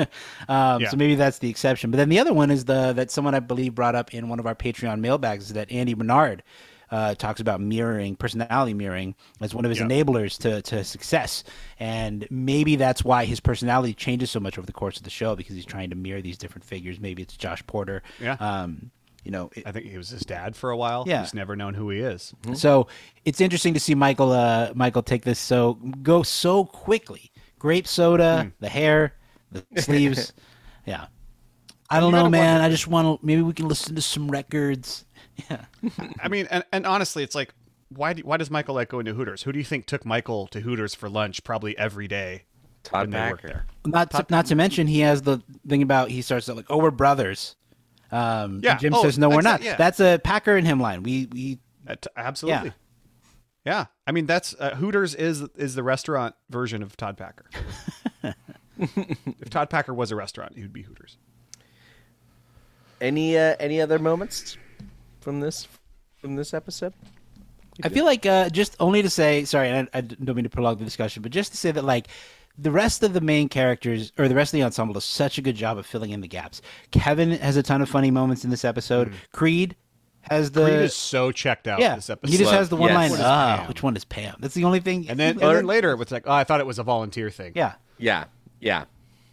um, 0.48 0.80
Yeah. 0.82 0.88
So 0.90 0.96
maybe 0.96 1.14
that's 1.14 1.38
the 1.38 1.48
exception. 1.50 1.90
But 1.90 1.98
then 1.98 2.08
the 2.08 2.18
other 2.18 2.32
one 2.32 2.50
is 2.50 2.64
the 2.64 2.92
that 2.94 3.10
someone 3.10 3.34
I 3.34 3.40
believe 3.40 3.74
brought 3.74 3.94
up 3.94 4.12
in 4.14 4.28
one 4.28 4.38
of 4.40 4.46
our 4.46 4.54
Patreon 4.54 5.00
mailbags 5.00 5.46
is 5.46 5.52
that 5.54 5.70
Andy 5.70 5.94
Bernard 5.94 6.42
uh, 6.90 7.14
talks 7.14 7.40
about 7.40 7.60
mirroring, 7.60 8.16
personality 8.16 8.74
mirroring, 8.74 9.14
as 9.40 9.54
one 9.54 9.64
of 9.64 9.68
his 9.70 9.78
Yeah. 9.78 9.86
enablers 9.86 10.36
to, 10.38 10.60
to 10.62 10.82
success. 10.82 11.44
And 11.78 12.26
maybe 12.30 12.74
that's 12.74 13.04
why 13.04 13.26
his 13.26 13.38
personality 13.38 13.94
changes 13.94 14.30
so 14.32 14.40
much 14.40 14.58
over 14.58 14.66
the 14.66 14.72
course 14.72 14.96
of 14.96 15.04
the 15.04 15.10
show 15.10 15.36
because 15.36 15.54
he's 15.54 15.64
trying 15.64 15.90
to 15.90 15.96
mirror 15.96 16.20
these 16.20 16.36
different 16.36 16.64
figures. 16.64 16.98
Maybe 16.98 17.22
it's 17.22 17.36
Josh 17.36 17.64
Porter. 17.68 18.02
Yeah. 18.20 18.32
Um, 18.40 18.90
you 19.24 19.30
know, 19.30 19.50
it- 19.54 19.66
I 19.66 19.72
think 19.72 19.86
he 19.86 19.96
was 19.96 20.08
his 20.08 20.22
dad 20.22 20.56
for 20.56 20.70
a 20.70 20.76
while. 20.76 21.04
Yeah. 21.06 21.20
He's 21.22 21.34
never 21.34 21.56
known 21.56 21.74
who 21.74 21.90
he 21.90 22.00
is. 22.00 22.32
so 22.54 22.86
it's 23.24 23.40
interesting 23.40 23.74
to 23.74 23.80
see 23.80 23.94
Michael 23.94 24.32
uh, 24.32 24.72
Michael 24.74 25.02
take 25.02 25.24
this 25.24 25.38
so 25.38 25.74
go 26.02 26.22
so 26.22 26.64
quickly. 26.64 27.30
Grape 27.58 27.86
soda, 27.86 28.50
the 28.60 28.68
hair, 28.70 29.14
the 29.52 29.64
sleeves. 29.82 30.32
yeah. 30.86 31.06
I 31.90 31.98
don't 32.00 32.12
you 32.12 32.18
know, 32.18 32.30
man. 32.30 32.54
wonder- 32.54 32.66
I 32.66 32.70
just 32.70 32.86
want 32.86 33.20
to. 33.20 33.26
Maybe 33.26 33.42
we 33.42 33.52
can 33.52 33.68
listen 33.68 33.94
to 33.96 34.02
some 34.02 34.30
records. 34.30 35.04
Yeah. 35.48 35.64
I 36.20 36.28
mean, 36.28 36.46
and, 36.50 36.64
and 36.70 36.86
honestly, 36.86 37.22
it's 37.22 37.34
like, 37.34 37.54
why 37.88 38.12
do, 38.12 38.22
why 38.24 38.36
does 38.36 38.50
Michael 38.50 38.74
like 38.74 38.90
going 38.90 39.06
to 39.06 39.14
Hooters? 39.14 39.42
Who 39.44 39.52
do 39.52 39.58
you 39.58 39.64
think 39.64 39.86
took 39.86 40.04
Michael 40.04 40.46
to 40.48 40.60
Hooters 40.60 40.94
for 40.94 41.08
lunch 41.08 41.42
probably 41.44 41.76
every 41.78 42.06
day 42.08 42.42
Todd 42.82 43.06
when 43.06 43.12
Packer. 43.12 43.46
there? 43.48 43.66
Not 43.86 44.10
to, 44.10 44.26
not 44.28 44.44
to 44.46 44.54
mention 44.54 44.86
he 44.86 45.00
has 45.00 45.22
the 45.22 45.42
thing 45.66 45.80
about 45.82 46.10
he 46.10 46.20
starts 46.20 46.46
out 46.50 46.56
like, 46.56 46.66
oh, 46.68 46.76
we're 46.76 46.90
brothers. 46.90 47.56
Um, 48.12 48.60
Yeah. 48.62 48.76
Jim 48.76 48.94
Oh, 48.94 49.02
says, 49.02 49.18
no, 49.18 49.28
we're 49.28 49.36
exa- 49.38 49.42
not. 49.44 49.62
yeah. 49.62 49.76
That's 49.76 50.00
a 50.00 50.18
Packer 50.22 50.56
and 50.56 50.66
him 50.66 50.80
line. 50.80 51.02
We 51.02 51.26
we 51.32 51.58
Uh, 51.86 51.94
t- 52.00 52.08
absolutely. 52.16 52.72
Yeah. 53.64 53.86
I 54.06 54.12
mean, 54.12 54.26
that's 54.26 54.54
uh, 54.58 54.74
Hooters 54.76 55.14
is 55.14 55.42
is 55.56 55.74
the 55.74 55.82
restaurant 55.82 56.34
version 56.48 56.82
of 56.82 56.96
Todd 56.96 57.16
Packer. 57.16 57.46
if 58.78 59.50
Todd 59.50 59.70
Packer 59.70 59.92
was 59.94 60.10
a 60.10 60.16
restaurant, 60.16 60.54
he 60.56 60.62
would 60.62 60.72
be 60.72 60.82
Hooters. 60.82 61.16
Any 63.00 63.36
uh, 63.38 63.56
any 63.58 63.80
other 63.80 63.98
moments 63.98 64.56
from 65.20 65.40
this 65.40 65.66
from 66.20 66.36
this 66.36 66.52
episode? 66.52 66.92
I 67.82 67.88
feel 67.88 68.04
like 68.04 68.26
uh, 68.26 68.50
just 68.50 68.76
only 68.78 69.00
to 69.02 69.08
say 69.08 69.44
sorry, 69.44 69.70
I, 69.72 69.86
I 69.94 70.00
don't 70.02 70.34
mean 70.36 70.44
to 70.44 70.50
prolong 70.50 70.76
the 70.76 70.84
discussion, 70.84 71.22
but 71.22 71.32
just 71.32 71.52
to 71.52 71.56
say 71.58 71.70
that 71.70 71.84
like 71.84 72.08
the 72.60 72.70
rest 72.70 73.02
of 73.02 73.12
the 73.12 73.20
main 73.20 73.48
characters 73.48 74.12
or 74.18 74.28
the 74.28 74.34
rest 74.34 74.52
of 74.52 74.58
the 74.58 74.64
ensemble 74.64 74.94
does 74.94 75.04
such 75.04 75.38
a 75.38 75.42
good 75.42 75.56
job 75.56 75.78
of 75.78 75.86
filling 75.86 76.10
in 76.10 76.20
the 76.20 76.28
gaps. 76.28 76.60
Kevin 76.90 77.30
has 77.32 77.56
a 77.56 77.62
ton 77.62 77.80
of 77.82 77.88
funny 77.88 78.10
moments 78.10 78.44
in 78.44 78.50
this 78.50 78.64
episode. 78.64 79.12
Creed 79.32 79.76
has 80.22 80.50
the. 80.50 80.64
Creed 80.64 80.74
is 80.80 80.94
so 80.94 81.32
checked 81.32 81.66
out 81.66 81.80
yeah. 81.80 81.94
this 81.94 82.10
episode. 82.10 82.32
He 82.32 82.38
just 82.38 82.52
has 82.52 82.68
the 82.68 82.76
one 82.76 82.90
Yes. 82.90 82.96
line. 82.96 83.10
Which 83.10 83.18
one 83.18 83.20
is 83.20 83.26
Ah, 83.26 83.56
Pam?" 83.58 83.68
which 83.68 83.82
one 83.82 83.96
is 83.96 84.04
Pam? 84.04 84.36
That's 84.40 84.54
the 84.54 84.64
only 84.64 84.80
thing. 84.80 85.08
and 85.08 85.18
then 85.18 85.36
and 85.36 85.42
Or- 85.44 85.54
then 85.54 85.66
later 85.66 85.92
it's 86.00 86.12
like, 86.12 86.24
oh, 86.26 86.32
I 86.32 86.44
thought 86.44 86.60
it 86.60 86.66
was 86.66 86.78
a 86.78 86.82
volunteer 86.82 87.30
thing. 87.30 87.52
yeah. 87.54 87.74
Yeah, 87.98 88.24
yeah. 88.60 88.84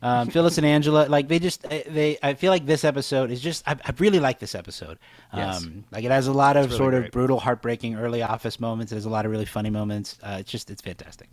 um, 0.01 0.29
Phyllis 0.29 0.57
and 0.57 0.65
Angela, 0.65 1.07
like 1.07 1.27
they 1.27 1.39
just 1.39 1.63
they. 1.63 2.17
I 2.21 2.33
feel 2.35 2.51
like 2.51 2.65
this 2.65 2.83
episode 2.83 3.31
is 3.31 3.39
just. 3.41 3.67
I, 3.67 3.71
I 3.83 3.93
really 3.97 4.19
like 4.19 4.39
this 4.39 4.53
episode. 4.55 4.99
Um, 5.31 5.39
Yes. 5.39 5.67
Like 5.91 6.03
it 6.03 6.11
has 6.11 6.27
a 6.27 6.33
lot 6.33 6.55
of 6.57 6.65
really 6.65 6.77
sort 6.77 6.93
of 6.93 7.11
brutal, 7.11 7.39
heartbreaking 7.39 7.95
early 7.95 8.21
office 8.21 8.59
moments. 8.59 8.91
It 8.91 8.95
has 8.95 9.05
a 9.05 9.09
lot 9.09 9.25
of 9.25 9.31
really 9.31 9.45
funny 9.45 9.69
moments. 9.69 10.17
Uh, 10.21 10.37
it's 10.41 10.51
just 10.51 10.69
it's 10.69 10.81
fantastic. 10.81 11.29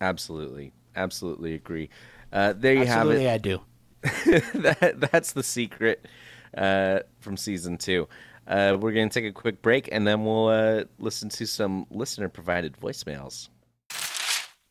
Absolutely, 0.00 0.72
absolutely 0.94 1.54
agree. 1.54 1.88
Uh, 2.32 2.52
there 2.56 2.74
you 2.74 2.82
Absolutely, 2.82 3.24
have 3.24 3.32
it. 3.32 3.34
I 3.34 3.38
do. 3.38 3.60
that, 4.60 5.08
that's 5.12 5.32
the 5.32 5.42
secret 5.42 6.06
uh, 6.56 7.00
from 7.20 7.36
season 7.36 7.78
two. 7.78 8.08
Uh, 8.46 8.76
we're 8.80 8.92
going 8.92 9.08
to 9.08 9.20
take 9.20 9.28
a 9.28 9.32
quick 9.32 9.60
break 9.62 9.88
and 9.90 10.06
then 10.06 10.24
we'll 10.24 10.48
uh, 10.48 10.84
listen 10.98 11.28
to 11.28 11.46
some 11.46 11.86
listener 11.90 12.28
provided 12.28 12.76
voicemails. 12.76 13.48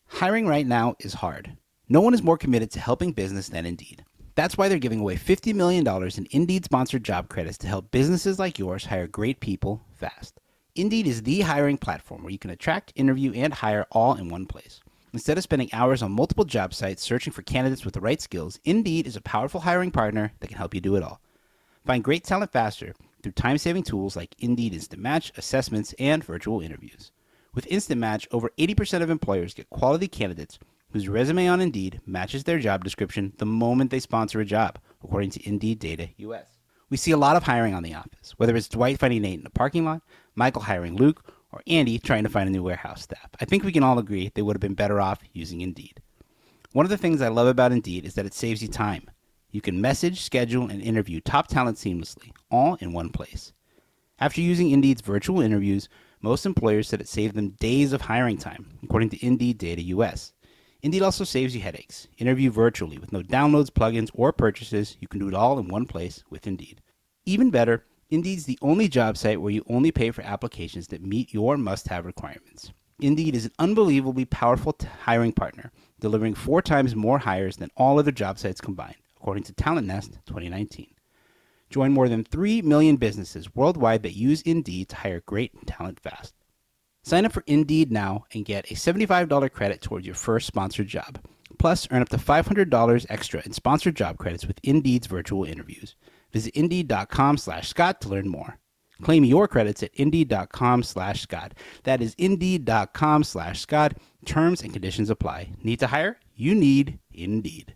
Hiring 0.07 0.47
right 0.47 0.65
now 0.65 0.95
is 0.99 1.13
hard. 1.13 1.57
No 1.89 1.99
one 1.99 2.13
is 2.13 2.23
more 2.23 2.37
committed 2.37 2.71
to 2.71 2.79
helping 2.79 3.11
business 3.11 3.49
than 3.49 3.65
Indeed. 3.65 4.05
That's 4.35 4.57
why 4.57 4.69
they're 4.69 4.79
giving 4.79 4.99
away 4.99 5.15
$50 5.15 5.53
million 5.53 5.85
in 5.87 6.27
Indeed 6.31 6.65
sponsored 6.65 7.03
job 7.03 7.29
credits 7.29 7.57
to 7.59 7.67
help 7.67 7.91
businesses 7.91 8.39
like 8.39 8.59
yours 8.59 8.85
hire 8.85 9.07
great 9.07 9.39
people 9.39 9.81
fast. 9.93 10.39
Indeed 10.75 11.07
is 11.07 11.23
the 11.23 11.41
hiring 11.41 11.77
platform 11.77 12.23
where 12.23 12.31
you 12.31 12.39
can 12.39 12.51
attract, 12.51 12.91
interview, 12.95 13.33
and 13.33 13.53
hire 13.53 13.85
all 13.91 14.15
in 14.15 14.29
one 14.29 14.45
place. 14.45 14.81
Instead 15.15 15.37
of 15.37 15.43
spending 15.45 15.69
hours 15.71 16.03
on 16.03 16.11
multiple 16.11 16.43
job 16.43 16.73
sites 16.73 17.01
searching 17.01 17.31
for 17.31 17.41
candidates 17.41 17.85
with 17.85 17.93
the 17.93 18.01
right 18.01 18.19
skills, 18.19 18.59
Indeed 18.65 19.07
is 19.07 19.15
a 19.15 19.21
powerful 19.21 19.61
hiring 19.61 19.89
partner 19.89 20.33
that 20.41 20.47
can 20.47 20.57
help 20.57 20.75
you 20.75 20.81
do 20.81 20.97
it 20.97 21.03
all. 21.03 21.21
Find 21.85 22.03
great 22.03 22.25
talent 22.25 22.51
faster 22.51 22.93
through 23.23 23.31
time 23.31 23.57
saving 23.57 23.83
tools 23.83 24.17
like 24.17 24.35
Indeed 24.39 24.73
Instant 24.73 25.01
Match, 25.01 25.31
assessments, 25.37 25.95
and 25.99 26.21
virtual 26.21 26.59
interviews. 26.59 27.13
With 27.53 27.65
Instant 27.67 28.01
Match, 28.01 28.27
over 28.29 28.51
80% 28.57 29.03
of 29.03 29.09
employers 29.09 29.53
get 29.53 29.69
quality 29.69 30.09
candidates 30.09 30.59
whose 30.91 31.07
resume 31.07 31.47
on 31.47 31.61
Indeed 31.61 32.01
matches 32.05 32.43
their 32.43 32.59
job 32.59 32.83
description 32.83 33.31
the 33.37 33.45
moment 33.45 33.91
they 33.91 34.01
sponsor 34.01 34.41
a 34.41 34.45
job, 34.45 34.79
according 35.01 35.29
to 35.29 35.47
Indeed 35.47 35.79
Data 35.79 36.09
US. 36.17 36.49
We 36.89 36.97
see 36.97 37.11
a 37.11 37.17
lot 37.17 37.37
of 37.37 37.43
hiring 37.43 37.73
on 37.73 37.83
The 37.83 37.93
Office, 37.93 38.33
whether 38.35 38.53
it's 38.53 38.67
Dwight 38.67 38.99
finding 38.99 39.21
Nate 39.21 39.39
in 39.39 39.45
a 39.45 39.49
parking 39.49 39.85
lot, 39.85 40.01
Michael 40.35 40.63
hiring 40.63 40.97
Luke, 40.97 41.33
or 41.55 41.63
Andy 41.67 41.97
trying 41.97 42.23
to 42.23 42.29
find 42.29 42.49
a 42.49 42.51
new 42.51 42.61
warehouse 42.61 43.01
staff. 43.01 43.29
I 43.39 43.45
think 43.45 43.63
we 43.63 43.71
can 43.71 43.83
all 43.83 43.97
agree 43.97 44.29
they 44.35 44.41
would 44.41 44.55
have 44.55 44.61
been 44.61 44.73
better 44.73 44.99
off 44.99 45.21
using 45.31 45.61
Indeed. 45.61 46.01
One 46.73 46.85
of 46.85 46.89
the 46.89 46.97
things 46.97 47.21
I 47.21 47.29
love 47.29 47.47
about 47.47 47.71
Indeed 47.71 48.05
is 48.05 48.15
that 48.15 48.25
it 48.25 48.33
saves 48.33 48.61
you 48.61 48.67
time. 48.67 49.09
You 49.51 49.61
can 49.61 49.79
message, 49.79 50.21
schedule, 50.21 50.69
and 50.69 50.81
interview 50.81 51.21
top 51.21 51.47
talent 51.47 51.77
seamlessly, 51.77 52.31
all 52.51 52.75
in 52.81 52.91
one 52.91 53.09
place. 53.09 53.53
After 54.19 54.41
using 54.41 54.71
Indeed's 54.71 55.01
virtual 55.01 55.39
interviews, 55.39 55.87
most 56.21 56.45
employers 56.45 56.89
said 56.89 56.99
it 56.99 57.07
saved 57.07 57.35
them 57.35 57.51
days 57.51 57.93
of 57.93 58.01
hiring 58.01 58.37
time, 58.37 58.77
according 58.83 59.11
to 59.11 59.25
Indeed 59.25 59.57
Data 59.57 59.81
US. 59.83 60.33
Indeed 60.81 61.03
also 61.03 61.23
saves 61.23 61.55
you 61.55 61.61
headaches. 61.61 62.09
Interview 62.17 62.51
virtually 62.51 62.97
with 62.97 63.13
no 63.13 63.21
downloads, 63.21 63.69
plugins, 63.69 64.11
or 64.13 64.33
purchases. 64.33 64.97
You 64.99 65.07
can 65.07 65.21
do 65.21 65.29
it 65.29 65.33
all 65.33 65.57
in 65.57 65.69
one 65.69 65.85
place 65.85 66.21
with 66.29 66.47
Indeed. 66.47 66.81
Even 67.25 67.49
better, 67.49 67.85
Indeed's 68.09 68.45
the 68.45 68.59
only 68.61 68.87
job 68.87 69.17
site 69.17 69.41
where 69.41 69.51
you 69.51 69.65
only 69.67 69.91
pay 69.91 70.11
for 70.11 70.21
applications 70.21 70.87
that 70.87 71.01
meet 71.01 71.33
your 71.33 71.57
must 71.57 71.87
have 71.87 72.05
requirements. 72.05 72.71
Indeed 73.01 73.35
is 73.35 73.45
an 73.45 73.51
unbelievably 73.57 74.25
powerful 74.25 74.73
t- 74.73 74.87
hiring 75.03 75.33
partner, 75.33 75.71
delivering 75.99 76.35
four 76.35 76.61
times 76.61 76.95
more 76.95 77.17
hires 77.17 77.57
than 77.57 77.71
all 77.75 77.97
other 77.97 78.11
job 78.11 78.37
sites 78.37 78.61
combined, 78.61 78.95
according 79.17 79.43
to 79.45 79.53
Talent 79.53 79.87
Nest 79.87 80.19
2019. 80.27 80.93
Join 81.71 81.91
more 81.91 82.07
than 82.07 82.23
3 82.23 82.61
million 82.61 82.95
businesses 82.95 83.53
worldwide 83.55 84.03
that 84.03 84.15
use 84.15 84.43
Indeed 84.43 84.89
to 84.89 84.97
hire 84.97 85.21
great 85.25 85.65
talent 85.65 85.99
fast. 85.99 86.35
Sign 87.03 87.25
up 87.25 87.33
for 87.33 87.43
Indeed 87.47 87.91
now 87.91 88.25
and 88.33 88.45
get 88.45 88.71
a 88.71 88.75
$75 88.75 89.51
credit 89.51 89.81
towards 89.81 90.05
your 90.05 90.15
first 90.15 90.45
sponsored 90.45 90.87
job. 90.87 91.19
Plus, 91.57 91.87
earn 91.91 92.03
up 92.03 92.09
to 92.09 92.17
$500 92.17 93.05
extra 93.09 93.41
in 93.45 93.51
sponsored 93.51 93.95
job 93.95 94.17
credits 94.17 94.45
with 94.45 94.59
Indeed's 94.63 95.07
virtual 95.07 95.43
interviews. 95.43 95.95
Visit 96.35 96.53
Indeed.com 96.53 97.37
slash 97.37 97.69
Scott 97.69 98.01
to 98.01 98.09
learn 98.09 98.27
more. 98.27 98.57
Claim 99.01 99.23
your 99.23 99.47
credits 99.47 99.81
at 99.83 99.91
Indeed.com 99.93 100.83
slash 100.83 101.21
Scott. 101.21 101.53
That 101.83 102.01
is 102.01 102.13
Indeed.com 102.17 103.23
slash 103.23 103.61
Scott. 103.61 103.93
Terms 104.25 104.61
and 104.61 104.73
conditions 104.73 105.09
apply. 105.09 105.51
Need 105.63 105.79
to 105.79 105.87
hire? 105.87 106.17
You 106.35 106.53
need 106.53 106.99
Indeed. 107.13 107.75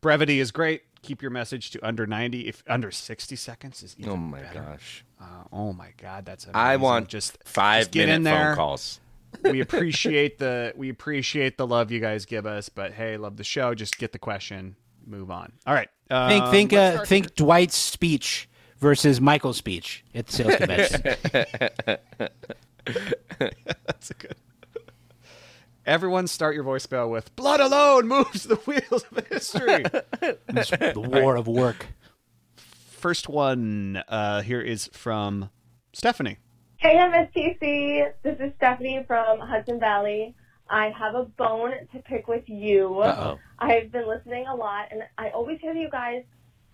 brevity 0.00 0.40
is 0.40 0.50
great. 0.50 0.82
Keep 1.02 1.22
your 1.22 1.30
message 1.30 1.70
to 1.70 1.86
under 1.86 2.06
90 2.06 2.48
if 2.48 2.64
under 2.66 2.90
60 2.90 3.36
seconds 3.36 3.82
is 3.82 3.94
even 3.98 4.12
Oh 4.12 4.16
my 4.16 4.40
better. 4.42 4.60
gosh. 4.60 5.04
Uh, 5.20 5.24
oh 5.52 5.72
my 5.72 5.90
god, 6.02 6.26
that's 6.26 6.44
amazing. 6.44 6.56
I 6.60 6.76
want 6.76 7.08
just 7.08 7.38
five 7.44 7.82
just 7.82 7.90
get 7.92 8.00
minute 8.06 8.16
in 8.16 8.22
there. 8.24 8.46
phone 8.48 8.56
calls. 8.56 9.00
We 9.42 9.60
appreciate 9.60 10.38
the 10.38 10.72
we 10.76 10.88
appreciate 10.88 11.56
the 11.58 11.66
love 11.66 11.90
you 11.90 12.00
guys 12.00 12.24
give 12.26 12.46
us, 12.46 12.68
but 12.68 12.92
hey, 12.92 13.16
love 13.16 13.36
the 13.36 13.44
show. 13.44 13.74
Just 13.74 13.98
get 13.98 14.12
the 14.12 14.18
question, 14.18 14.76
move 15.06 15.30
on. 15.30 15.52
All 15.66 15.74
right. 15.74 15.88
Think 16.08 16.44
um, 16.44 16.50
think 16.50 16.72
let's 16.72 16.82
uh, 16.82 16.92
start 16.94 17.08
think 17.08 17.34
Dwight's 17.34 17.76
speech 17.76 18.48
versus 18.78 19.20
Michael's 19.20 19.56
speech 19.56 20.04
at 20.14 20.26
the 20.26 20.32
sales 20.32 20.56
convention. 20.56 21.02
That's 23.86 24.10
a 24.10 24.14
good. 24.14 24.36
Everyone, 25.84 26.26
start 26.26 26.56
your 26.56 26.64
voicemail 26.64 27.08
with 27.10 27.34
"Blood 27.36 27.60
alone 27.60 28.08
moves 28.08 28.44
the 28.44 28.56
wheels 28.56 29.04
of 29.10 29.26
history." 29.28 29.84
The 30.48 30.94
war 30.96 31.36
of 31.36 31.46
work. 31.46 31.86
First 32.56 33.28
one 33.28 34.02
uh, 34.08 34.42
here 34.42 34.60
is 34.60 34.88
from 34.92 35.50
Stephanie. 35.92 36.38
Hey, 36.78 36.96
MSPC. 36.96 38.12
This 38.22 38.36
is 38.38 38.52
Stephanie 38.56 39.02
from 39.06 39.40
Hudson 39.40 39.80
Valley. 39.80 40.34
I 40.68 40.90
have 40.98 41.14
a 41.14 41.24
bone 41.24 41.72
to 41.92 41.98
pick 42.02 42.28
with 42.28 42.44
you. 42.48 42.98
Uh-oh. 43.00 43.38
I've 43.58 43.90
been 43.90 44.06
listening 44.06 44.46
a 44.46 44.54
lot, 44.54 44.88
and 44.90 45.02
I 45.16 45.30
always 45.30 45.58
hear 45.60 45.72
you 45.72 45.88
guys 45.90 46.24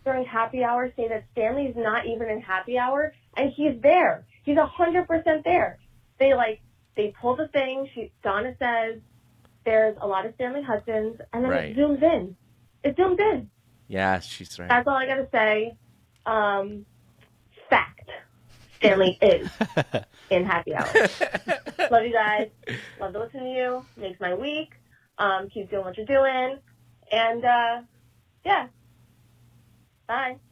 during 0.04 0.24
happy 0.24 0.64
hour 0.64 0.90
say 0.96 1.08
that 1.08 1.24
Stanley's 1.32 1.74
not 1.76 2.06
even 2.06 2.28
in 2.28 2.40
happy 2.40 2.78
hour, 2.78 3.12
and 3.36 3.52
he's 3.56 3.80
there. 3.82 4.26
He's 4.42 4.56
a 4.56 4.66
hundred 4.66 5.06
percent 5.06 5.44
there. 5.44 5.78
They 6.18 6.34
like 6.34 6.60
they 6.96 7.14
pull 7.20 7.36
the 7.36 7.48
thing. 7.48 7.88
She 7.94 8.10
Donna 8.24 8.54
says 8.58 9.00
there's 9.64 9.96
a 10.00 10.06
lot 10.06 10.26
of 10.26 10.34
Stanley 10.34 10.62
Hudsons, 10.62 11.20
and 11.32 11.44
then 11.44 11.50
Right. 11.50 11.64
it 11.70 11.76
zooms 11.76 12.02
in. 12.02 12.36
It 12.82 12.96
zooms 12.96 13.20
in. 13.20 13.48
Yeah, 13.86 14.18
she's 14.18 14.58
right. 14.58 14.68
That's 14.68 14.88
all 14.88 14.96
I 14.96 15.06
gotta 15.06 15.28
say. 15.30 15.76
Um, 16.26 16.86
fact. 17.70 18.10
Stanley 18.82 19.18
is 19.22 19.48
in 20.30 20.44
happy 20.44 20.74
hour. 20.74 20.86
Love 21.90 22.04
you 22.04 22.12
guys. 22.12 22.48
Love 23.00 23.12
to 23.12 23.20
listen 23.20 23.40
to 23.40 23.46
you. 23.50 23.84
Makes 23.96 24.20
my 24.20 24.34
week. 24.34 24.72
Um, 25.18 25.48
keep 25.48 25.70
doing 25.70 25.84
what 25.84 25.96
you're 25.96 26.06
doing. 26.06 26.58
And 27.12 27.44
uh, 27.44 27.80
yeah. 28.44 28.66
Bye. 30.08 30.36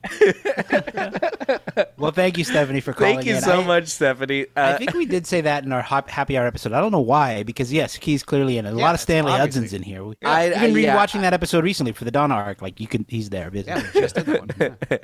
Well, 1.97 2.13
thank 2.13 2.39
you, 2.39 2.45
Stephanie, 2.45 2.81
for 2.81 2.95
calling 2.95 3.17
Thank 3.17 3.27
you 3.27 3.35
in. 3.37 3.43
so 3.43 3.61
I- 3.61 3.67
much, 3.67 3.89
Stephanie. 3.89 4.47
I 4.57 4.61
Uh, 4.73 4.79
think 4.79 4.95
we 4.95 5.05
did 5.05 5.27
say 5.27 5.43
that 5.43 5.65
in 5.65 5.73
our 5.73 5.83
hop, 5.83 6.09
happy 6.09 6.39
hour 6.39 6.47
episode. 6.47 6.73
I 6.73 6.81
don't 6.81 6.93
know 6.93 7.01
why, 7.01 7.43
because 7.43 7.71
yes, 7.71 7.99
Key's 7.99 8.23
clearly 8.23 8.57
in 8.57 8.65
it. 8.65 8.73
A 8.73 8.75
lot 8.77 8.95
of 8.95 9.01
Stanley 9.03 9.33
obviously- 9.33 9.61
Hudson's 9.63 9.75
in 9.75 9.83
here. 9.83 10.03
We, 10.05 10.15
I- 10.25 10.47
even 10.47 10.59
I- 10.63 10.67
yeah. 10.67 10.97
rewatching 10.97 11.21
that 11.23 11.35
episode 11.35 11.63
recently 11.63 11.93
for 11.93 12.05
the 12.05 12.11
Donna 12.11 12.35
arc, 12.35 12.63
like 12.63 12.81
you 12.81 12.87
can, 12.87 13.05
he's 13.09 13.29
there. 13.29 13.51
Isn't 13.53 13.67
Yeah, 13.67 13.83
just 13.93 14.15
that 14.15 14.27
one. 14.27 14.79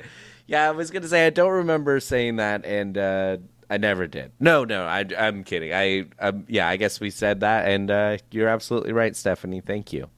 Yeah. 0.47 0.63
yeah, 0.63 0.69
I 0.69 0.71
was 0.71 0.91
gonna 0.91 1.07
say 1.07 1.27
I 1.27 1.29
don't 1.29 1.51
remember 1.51 1.99
saying 1.99 2.37
that, 2.37 2.65
and 2.65 2.97
uh, 2.97 3.37
I 3.69 3.77
never 3.77 4.07
did. 4.07 4.31
No, 4.39 4.63
no, 4.63 4.85
I, 4.85 5.05
I'm 5.17 5.43
kidding. 5.43 5.73
I, 5.73 6.05
um, 6.19 6.45
yeah, 6.47 6.67
I 6.67 6.77
guess 6.77 6.99
we 6.99 7.09
said 7.09 7.41
that, 7.41 7.67
and 7.67 7.91
uh, 7.91 8.17
you're 8.31 8.47
absolutely 8.47 8.93
right, 8.93 9.15
Stephanie. 9.15 9.61
Thank 9.61 9.91
you. 9.93 10.09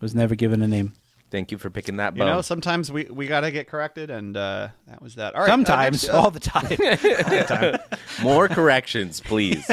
Was 0.00 0.14
never 0.14 0.34
given 0.34 0.62
a 0.62 0.68
name. 0.68 0.92
Thank 1.30 1.50
you 1.50 1.56
for 1.56 1.70
picking 1.70 1.96
that 1.96 2.14
You 2.14 2.24
know, 2.24 2.42
sometimes 2.42 2.92
we, 2.92 3.04
we 3.04 3.26
gotta 3.26 3.50
get 3.50 3.66
corrected, 3.66 4.10
and 4.10 4.36
uh, 4.36 4.68
that 4.86 5.00
was 5.00 5.14
that. 5.14 5.34
All 5.34 5.40
right, 5.40 5.48
uh, 5.48 5.52
Sometimes, 5.52 6.02
next, 6.02 6.14
uh, 6.14 6.20
all 6.20 6.30
the 6.30 6.40
time. 6.40 7.78
More 8.22 8.48
corrections, 8.48 9.20
please. 9.20 9.70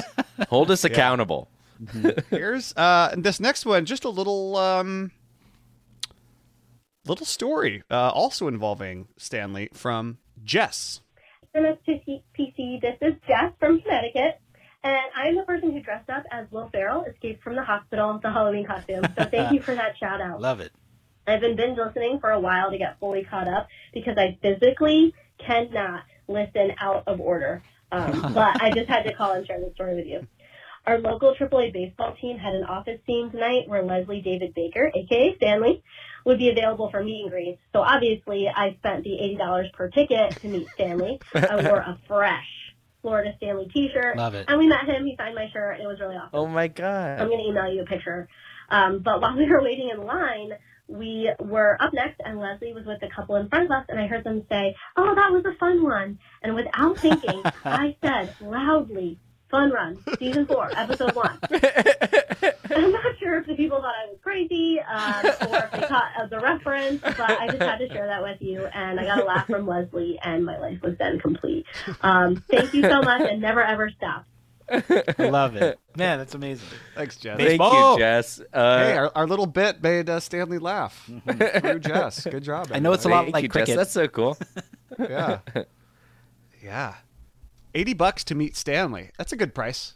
Hold 0.48 0.72
us 0.72 0.86
accountable. 0.86 1.50
Here's 2.30 2.74
uh 2.78 3.14
this 3.18 3.40
next 3.40 3.66
one, 3.66 3.86
just 3.86 4.06
a 4.06 4.10
little 4.10 4.56
um 4.56 5.12
little 7.10 7.26
story, 7.26 7.84
uh, 7.90 8.10
also 8.10 8.48
involving 8.48 9.08
Stanley 9.18 9.70
from 9.74 10.20
Jess. 10.44 11.02
MSPC, 11.56 12.82
this 12.82 12.98
is 13.02 13.16
Jess 13.28 13.52
from 13.60 13.82
Connecticut. 13.82 14.40
And 14.84 15.12
I'm 15.16 15.36
the 15.36 15.44
person 15.44 15.72
who 15.72 15.82
dressed 15.82 16.10
up 16.10 16.24
as 16.32 16.46
Will 16.52 16.70
Ferrell, 16.72 17.04
escaped 17.04 17.44
from 17.44 17.56
the 17.56 17.64
hospital 17.64 18.14
with 18.14 18.22
the 18.22 18.32
Halloween 18.32 18.66
costume. 18.66 19.04
So 19.18 19.26
thank 19.26 19.52
you 19.52 19.62
for 19.62 19.76
that 19.76 19.98
shout 19.98 20.22
out. 20.22 20.40
Love 20.40 20.62
it. 20.62 20.72
I've 21.28 21.42
been 21.42 21.58
binge 21.58 21.78
listening 21.78 22.20
for 22.20 22.32
a 22.32 22.40
while 22.40 22.72
to 22.72 22.78
get 22.78 22.98
fully 23.00 23.26
caught 23.26 23.48
up 23.48 23.68
because 23.94 24.18
I 24.18 24.38
physically 24.42 25.14
cannot 25.38 26.04
listen 26.28 26.72
out 26.80 27.04
of 27.08 27.20
order. 27.20 27.62
Um, 27.92 28.22
but 28.34 28.62
I 28.62 28.72
just 28.72 28.88
had 28.88 29.04
to 29.04 29.14
call 29.14 29.34
and 29.34 29.46
share 29.46 29.60
the 29.60 29.72
story 29.74 29.96
with 29.96 30.06
you. 30.06 30.26
Our 30.88 31.00
local 31.00 31.36
AAA 31.36 31.74
baseball 31.74 32.16
team 32.22 32.38
had 32.38 32.56
an 32.56 32.64
office 32.64 33.00
scene 33.06 33.30
tonight 33.32 33.68
where 33.68 33.84
Leslie 33.84 34.22
David 34.22 34.54
Baker, 34.54 34.92
aka 34.96 35.36
Stanley, 35.36 35.84
would 36.30 36.38
be 36.38 36.50
available 36.50 36.90
for 36.90 37.04
meet 37.04 37.24
and 37.24 37.32
greets. 37.32 37.60
So 37.74 37.82
obviously, 37.82 38.48
I 38.48 38.76
spent 38.76 39.04
the 39.04 39.20
eighty 39.20 39.36
dollars 39.36 39.68
per 39.74 39.90
ticket 39.90 40.40
to 40.42 40.48
meet 40.48 40.68
Stanley. 40.76 41.20
I 41.34 41.56
wore 41.68 41.80
a 41.80 41.98
fresh 42.08 42.48
Florida 43.02 43.34
Stanley 43.38 43.68
T-shirt, 43.74 44.16
Love 44.16 44.36
it. 44.36 44.46
and 44.48 44.60
we 44.60 44.68
met 44.68 44.86
him. 44.86 45.06
He 45.06 45.16
signed 45.18 45.36
my 45.36 45.50
shirt, 45.52 45.76
and 45.76 45.84
it 45.84 45.88
was 45.88 46.00
really 46.00 46.16
awesome. 46.16 46.30
Oh 46.34 46.46
my 46.48 46.68
god! 46.68 47.20
I'm 47.20 47.28
going 47.28 47.40
to 47.40 47.50
email 47.50 47.74
you 47.74 47.82
a 47.82 47.86
picture. 47.86 48.28
Um, 48.70 49.00
but 49.00 49.22
while 49.22 49.36
we 49.38 49.50
were 49.50 49.62
waiting 49.62 49.90
in 49.90 50.06
line, 50.06 50.52
we 50.88 51.32
were 51.40 51.78
up 51.82 51.94
next, 51.94 52.22
and 52.24 52.40
Leslie 52.40 52.74
was 52.74 52.86
with 52.86 53.02
a 53.02 53.10
couple 53.10 53.36
in 53.38 53.50
front 53.50 53.66
of 53.66 53.72
us, 53.72 53.86
and 53.90 54.00
I 54.00 54.06
heard 54.08 54.24
them 54.24 54.46
say, 54.50 54.76
"Oh, 54.96 55.16
that 55.16 55.32
was 55.32 55.44
a 55.46 55.58
fun 55.58 55.84
one." 55.84 56.20
And 56.44 56.54
without 56.56 56.98
thinking, 57.00 57.42
I 57.66 57.96
said 58.04 58.36
loudly, 58.40 59.20
"Fun 59.50 59.72
Run, 59.72 59.98
Season 60.20 60.46
Four, 60.46 60.70
Episode 60.76 61.16
One." 61.16 61.38
I'm 62.72 62.92
not 62.92 63.18
sure 63.20 63.40
if 63.40 63.48
the 63.48 63.56
people 63.56 63.82
thought 63.82 63.96
I 63.96 64.06
was 64.10 64.18
crazy 64.22 64.80
um, 64.80 65.26
or 65.52 65.58
if 65.64 65.72
they 65.72 65.88
caught 65.88 66.12
uh, 66.20 66.28
the 66.28 66.40
reference, 66.40 67.02
but 67.02 67.20
I 67.20 67.48
just 67.48 67.62
had 67.62 67.78
to 67.80 67.88
share 67.90 68.06
that 68.08 68.22
with 68.22 68.42
you, 68.42 68.66
and 68.68 69.00
I 69.00 69.06
got 69.06 69.20
a 69.20 69.26
laugh 69.26 69.48
from 69.48 69.68
Leslie, 69.68 70.20
and 70.24 70.46
my 70.46 70.58
life 70.60 70.82
was 70.82 70.96
then 70.98 71.20
complete. 71.20 71.66
Um, 72.02 72.44
thank 72.50 72.74
you 72.74 72.84
so 72.84 73.02
much, 73.02 73.22
and 73.22 73.42
never 73.42 73.64
ever 73.64 73.90
stop. 73.90 74.26
Love 75.18 75.56
it. 75.56 75.80
Man, 75.98 76.20
that's 76.20 76.36
amazing. 76.36 76.68
Thanks, 76.96 77.18
Jess. 77.18 77.38
Thank 77.38 77.50
Baseball. 77.50 77.94
you, 77.94 78.00
Jess. 78.00 78.40
Uh, 78.54 78.78
Hey, 78.84 78.98
our, 78.98 79.12
our 79.16 79.26
little 79.28 79.48
bit 79.48 79.82
made 79.82 80.08
uh, 80.10 80.20
Stanley 80.20 80.60
laugh. 80.60 81.10
Through 81.60 81.80
Jess. 81.80 82.24
Good 82.26 82.44
job. 82.44 82.70
I 82.72 82.78
know 82.78 82.94
it's 82.94 83.06
a 83.06 83.10
lot 83.10 83.24
thank 83.24 83.34
like 83.34 83.44
you, 83.44 83.50
cricket. 83.50 83.70
Jess. 83.70 83.78
That's 83.78 83.92
so 83.92 84.08
cool. 84.08 84.38
Yeah. 85.00 85.40
yeah. 86.64 86.94
80 87.74 87.94
bucks 87.94 88.24
to 88.26 88.36
meet 88.36 88.56
Stanley. 88.56 89.12
That's 89.18 89.32
a 89.32 89.36
good 89.38 89.54
price. 89.54 89.96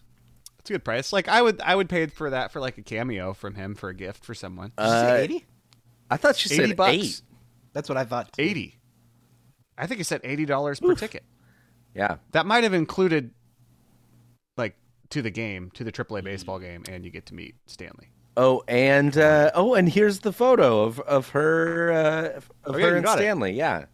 That's 0.57 0.69
a 0.69 0.73
good 0.73 0.85
price. 0.85 1.11
Like 1.11 1.27
I 1.27 1.41
would 1.41 1.59
I 1.61 1.75
would 1.75 1.89
pay 1.89 2.05
for 2.07 2.29
that 2.29 2.51
for 2.51 2.59
like 2.59 2.77
a 2.77 2.81
cameo 2.81 3.33
from 3.33 3.55
him 3.55 3.75
for 3.75 3.89
a 3.89 3.93
gift 3.93 4.23
for 4.23 4.33
someone. 4.33 4.71
Uh, 4.77 5.17
eighty? 5.19 5.45
I 6.09 6.17
thought 6.17 6.35
she 6.35 6.53
80 6.53 6.67
said 6.67 6.77
bucks. 6.77 6.93
eight. 6.93 7.21
That's 7.73 7.89
what 7.89 7.97
I 7.97 8.03
thought. 8.05 8.29
80. 8.37 8.79
I 9.77 9.87
think 9.87 9.97
he 9.97 10.03
said 10.03 10.21
$80 10.21 10.79
per 10.85 10.93
ticket. 10.93 11.23
Yeah. 11.95 12.17
That 12.31 12.45
might 12.45 12.63
have 12.63 12.73
included 12.75 13.31
like 14.57 14.75
to 15.09 15.23
the 15.23 15.31
game, 15.31 15.71
to 15.73 15.83
the 15.83 15.91
AAA 15.91 16.23
baseball 16.23 16.59
game 16.59 16.83
and 16.87 17.03
you 17.03 17.09
get 17.09 17.25
to 17.27 17.33
meet 17.33 17.55
Stanley. 17.65 18.11
Oh, 18.37 18.63
and 18.67 19.17
uh, 19.17 19.51
oh, 19.55 19.73
and 19.73 19.87
here's 19.89 20.19
the 20.19 20.33
photo 20.33 20.83
of 20.83 20.99
of 21.01 21.29
her 21.29 21.91
uh, 21.91 22.35
of 22.37 22.51
Oh, 22.65 22.77
yeah, 22.77 22.85
her 22.87 22.95
and 22.95 23.05
got 23.05 23.17
it. 23.19 23.21
Stanley. 23.23 23.53
Yeah. 23.53 23.85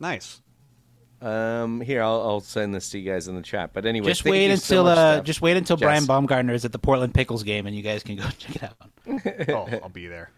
Nice. 0.00 0.40
Um, 1.24 1.80
here 1.80 2.02
I'll, 2.02 2.20
I'll 2.20 2.40
send 2.40 2.74
this 2.74 2.90
to 2.90 2.98
you 2.98 3.10
guys 3.10 3.28
in 3.28 3.34
the 3.34 3.42
chat. 3.42 3.72
But 3.72 3.86
anyway, 3.86 4.08
Just 4.08 4.24
wait 4.26 4.50
you 4.50 4.56
so 4.58 4.86
until 4.86 4.98
uh, 4.98 5.20
just 5.22 5.40
wait 5.40 5.56
until 5.56 5.76
Jess. 5.78 5.86
Brian 5.86 6.04
Baumgartner 6.06 6.52
is 6.52 6.64
at 6.66 6.72
the 6.72 6.78
Portland 6.78 7.14
Pickles 7.14 7.42
game, 7.42 7.66
and 7.66 7.74
you 7.74 7.82
guys 7.82 8.02
can 8.02 8.16
go 8.16 8.24
check 8.38 8.56
it 8.56 8.62
out. 8.62 9.48
Oh, 9.48 9.78
I'll 9.82 9.88
be 9.88 10.06
there. 10.06 10.30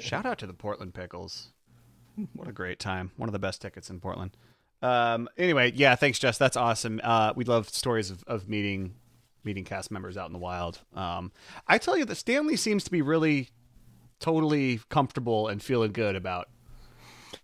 Shout 0.00 0.26
out 0.26 0.38
to 0.38 0.46
the 0.46 0.52
Portland 0.52 0.92
Pickles. 0.92 1.48
What 2.34 2.46
a 2.46 2.52
great 2.52 2.78
time. 2.78 3.10
One 3.16 3.28
of 3.28 3.32
the 3.32 3.38
best 3.38 3.62
tickets 3.62 3.88
in 3.88 4.00
Portland. 4.00 4.36
Um, 4.82 5.28
anyway, 5.38 5.72
yeah, 5.74 5.94
thanks, 5.94 6.18
Jess. 6.18 6.36
That's 6.36 6.56
awesome. 6.56 7.00
Uh, 7.02 7.32
we 7.34 7.44
love 7.44 7.68
stories 7.70 8.10
of, 8.10 8.22
of 8.26 8.48
meeting 8.48 8.94
meeting 9.44 9.64
cast 9.64 9.90
members 9.90 10.16
out 10.18 10.26
in 10.26 10.32
the 10.34 10.38
wild. 10.38 10.80
Um, 10.94 11.32
I 11.66 11.78
tell 11.78 11.96
you 11.96 12.04
that 12.04 12.16
Stanley 12.16 12.56
seems 12.56 12.84
to 12.84 12.90
be 12.90 13.00
really 13.00 13.48
totally 14.20 14.80
comfortable 14.90 15.48
and 15.48 15.62
feeling 15.62 15.92
good 15.92 16.16
about 16.16 16.48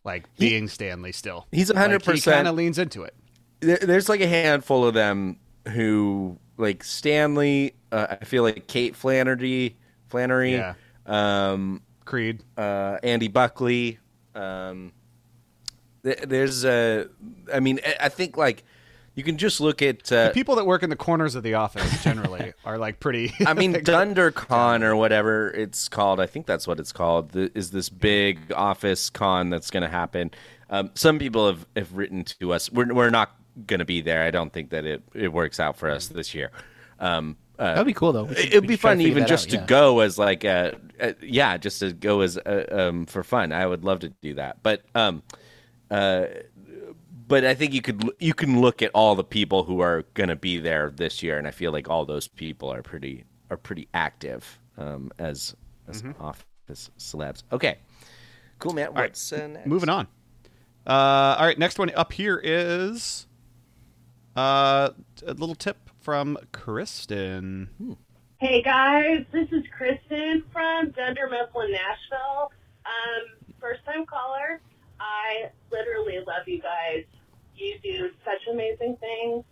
like 0.05 0.24
being 0.36 0.68
Stanley 0.68 1.12
still. 1.12 1.46
he's 1.50 1.70
Like, 1.72 1.90
100%. 1.90 2.14
He 2.14 2.20
kind 2.20 2.46
of 2.48 2.55
leans 2.55 2.78
into 2.78 3.02
it. 3.05 3.14
there, 3.61 3.78
there's 3.78 4.09
like 4.09 4.20
a 4.20 4.26
handful 4.28 4.86
of 4.86 4.94
them 4.94 5.38
who 5.68 6.38
like 6.59 6.84
Stanley. 6.84 7.74
Uh, 7.90 8.16
I 8.20 8.24
feel 8.24 8.42
like 8.42 8.66
Kate 8.66 8.94
Flannery, 8.94 9.76
Flannery, 10.09 10.55
Yeah. 10.55 10.74
um, 11.07 11.82
Creed. 12.05 12.42
uh, 12.57 12.98
Andy 13.02 13.28
Buckley. 13.28 13.98
Um, 14.34 14.92
th- 16.05 16.20
there's 16.26 16.64
a, 16.64 17.07
I 17.52 17.61
mean, 17.61 17.80
I 18.00 18.09
think 18.09 18.36
like 18.36 18.62
You 19.15 19.23
can 19.23 19.39
just 19.39 19.61
look 19.61 19.81
at. 19.81 20.11
Uh, 20.11 20.33
People 20.33 20.57
that 20.57 20.67
work 20.67 20.83
in 20.83 20.91
the 20.91 20.97
corners 20.97 21.35
of 21.35 21.43
the 21.43 21.55
office 21.55 22.03
generally 22.03 22.53
are 22.65 22.79
like 22.79 22.99
pretty. 23.01 23.33
I 23.47 23.55
mean, 23.55 23.73
DunderCon 23.75 24.83
or 24.83 24.97
whatever 24.97 25.51
it's 25.51 25.89
called. 25.89 26.21
I 26.21 26.27
think 26.27 26.47
that's 26.47 26.67
what 26.67 26.81
it's 26.81 26.93
called. 26.93 27.31
The, 27.31 27.51
is 27.55 27.71
this 27.71 27.89
big 27.89 28.53
office 28.53 29.11
con 29.11 29.51
that's 29.51 29.71
going 29.71 29.85
to 29.85 29.89
happen? 29.89 30.33
Um, 30.71 30.91
some 30.95 31.19
people 31.19 31.47
have, 31.47 31.67
have 31.77 31.93
written 31.95 32.25
to 32.25 32.53
us. 32.53 32.73
We're 32.73 32.93
we're 32.93 33.11
not 33.11 33.37
going 33.67 33.79
to 33.79 33.85
be 33.85 34.01
there. 34.01 34.23
I 34.23 34.31
don't 34.31 34.53
think 34.53 34.71
that 34.71 34.85
it, 34.85 35.03
it 35.15 35.33
works 35.33 35.61
out 35.61 35.77
for 35.77 35.89
us 35.91 36.09
this 36.09 36.35
year. 36.35 36.51
Um, 36.99 37.37
uh, 37.59 37.75
That'd 37.75 37.87
be 37.87 37.93
cool 37.93 38.12
though. 38.12 38.27
Should- 38.27 38.39
It'd 38.39 38.67
be 38.67 38.75
should 38.75 38.81
try 38.81 38.95
to 38.95 38.99
fun 38.99 39.01
even 39.01 39.27
just 39.27 39.47
out, 39.49 39.51
to 39.51 39.57
yeah. 39.59 39.67
go 39.67 40.01
as 40.01 40.19
like 40.19 40.43
a, 40.43 40.77
a 40.99 41.15
yeah, 41.23 41.57
just 41.57 41.81
to 41.81 41.93
go 41.93 42.21
as 42.23 42.37
a, 42.37 42.89
um, 42.89 43.07
for 43.07 43.23
fun. 43.23 43.53
I 43.53 43.65
would 43.65 43.85
love 43.85 44.01
to 44.01 44.09
do 44.09 44.35
that, 44.35 44.62
but 44.65 44.83
um, 44.97 45.23
uh, 45.91 46.27
but 47.27 47.45
I 47.45 47.55
think 47.55 47.72
you 47.72 47.83
could 47.83 48.11
you 48.18 48.35
can 48.35 48.61
look 48.61 48.83
at 48.83 48.91
all 48.95 49.14
the 49.14 49.25
people 49.25 49.64
who 49.64 49.81
are 49.81 50.05
going 50.14 50.29
to 50.29 50.37
be 50.37 50.59
there 50.59 50.91
this 50.91 51.22
year, 51.22 51.39
and 51.39 51.47
I 51.47 51.51
feel 51.51 51.72
like 51.72 51.89
all 51.89 52.05
those 52.05 52.29
people 52.29 52.72
are 52.72 52.83
pretty 52.83 53.25
are 53.51 53.57
pretty 53.57 53.89
active 53.95 54.59
um, 54.77 55.11
as 55.18 55.55
as 55.89 56.03
office 56.20 56.91
celebs. 56.99 57.43
Okay, 57.53 57.79
cool, 58.59 58.72
man. 58.72 58.93
right. 58.93 59.11
What's 59.11 59.33
uh, 59.33 59.47
next? 59.47 59.66
Moving 59.66 59.89
on. 59.89 60.07
Uh, 60.87 61.37
all 61.39 61.47
right, 61.47 61.59
next 61.59 61.79
one 61.79 61.91
up 61.95 62.12
here 62.12 62.41
is 62.43 63.27
uh, 64.37 64.91
a 65.27 65.33
little 65.35 65.55
tip 65.55 65.91
from 66.01 66.37
Kristen. 66.53 67.97
Hey 68.39 68.61
guys, 68.62 69.25
this 69.33 69.49
is 69.53 69.64
Kristen 69.77 70.43
from 70.53 70.91
Dunder 70.91 71.29
Mifflin, 71.31 71.72
Nashville. 71.72 72.53
Um, 72.85 73.51
first 73.59 73.85
time 73.87 74.05
caller. 74.05 74.61
I 75.01 75.51
literally 75.70 76.18
love 76.27 76.47
you 76.47 76.61
guys. 76.61 77.05
You 77.57 77.78
do 77.82 78.11
such 78.24 78.52
amazing 78.52 78.96
things. 79.00 79.44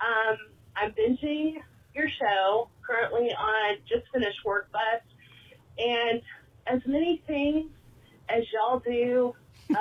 Um, 0.00 0.36
I'm 0.76 0.92
binging 0.92 1.56
your 1.94 2.08
show 2.08 2.68
currently 2.86 3.30
on 3.30 3.76
just 3.88 4.10
finished 4.12 4.44
work 4.44 4.70
bus, 4.72 5.02
and 5.78 6.22
as 6.66 6.80
many 6.86 7.22
things 7.26 7.70
as 8.28 8.44
y'all 8.52 8.80
do, 8.80 9.34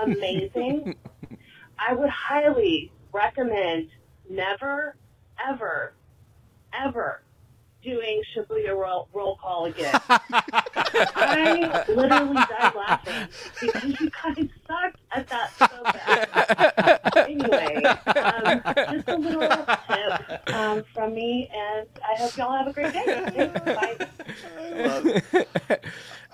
amazing. 0.03 0.95
I 1.79 1.93
would 1.93 2.09
highly 2.09 2.91
recommend 3.13 3.89
never, 4.29 4.95
ever, 5.39 5.93
ever 6.73 7.21
doing 7.87 8.21
Shabooya 8.35 8.77
roll, 8.77 9.07
roll 9.13 9.37
call 9.37 9.65
again. 9.65 9.93
I 10.09 11.85
literally 11.87 12.33
died 12.33 12.75
laughing 12.75 13.29
because 13.61 13.99
you 13.99 14.09
guys 14.09 14.49
sucked 14.67 14.99
at 15.13 15.27
that 15.29 15.51
so 15.57 15.83
bad. 15.83 17.27
anyway, 17.29 17.83
um, 17.85 18.61
just 18.93 19.07
a 19.07 19.15
little 19.15 19.65
tip 19.87 20.53
um, 20.53 20.83
from 20.93 21.15
me, 21.15 21.49
and 21.55 21.87
I 22.03 22.15
hope 22.19 22.35
y'all 22.35 22.57
have 22.57 22.67
a 22.67 22.73
great 22.73 22.91
day. 22.91 23.07
Bye. 25.69 25.79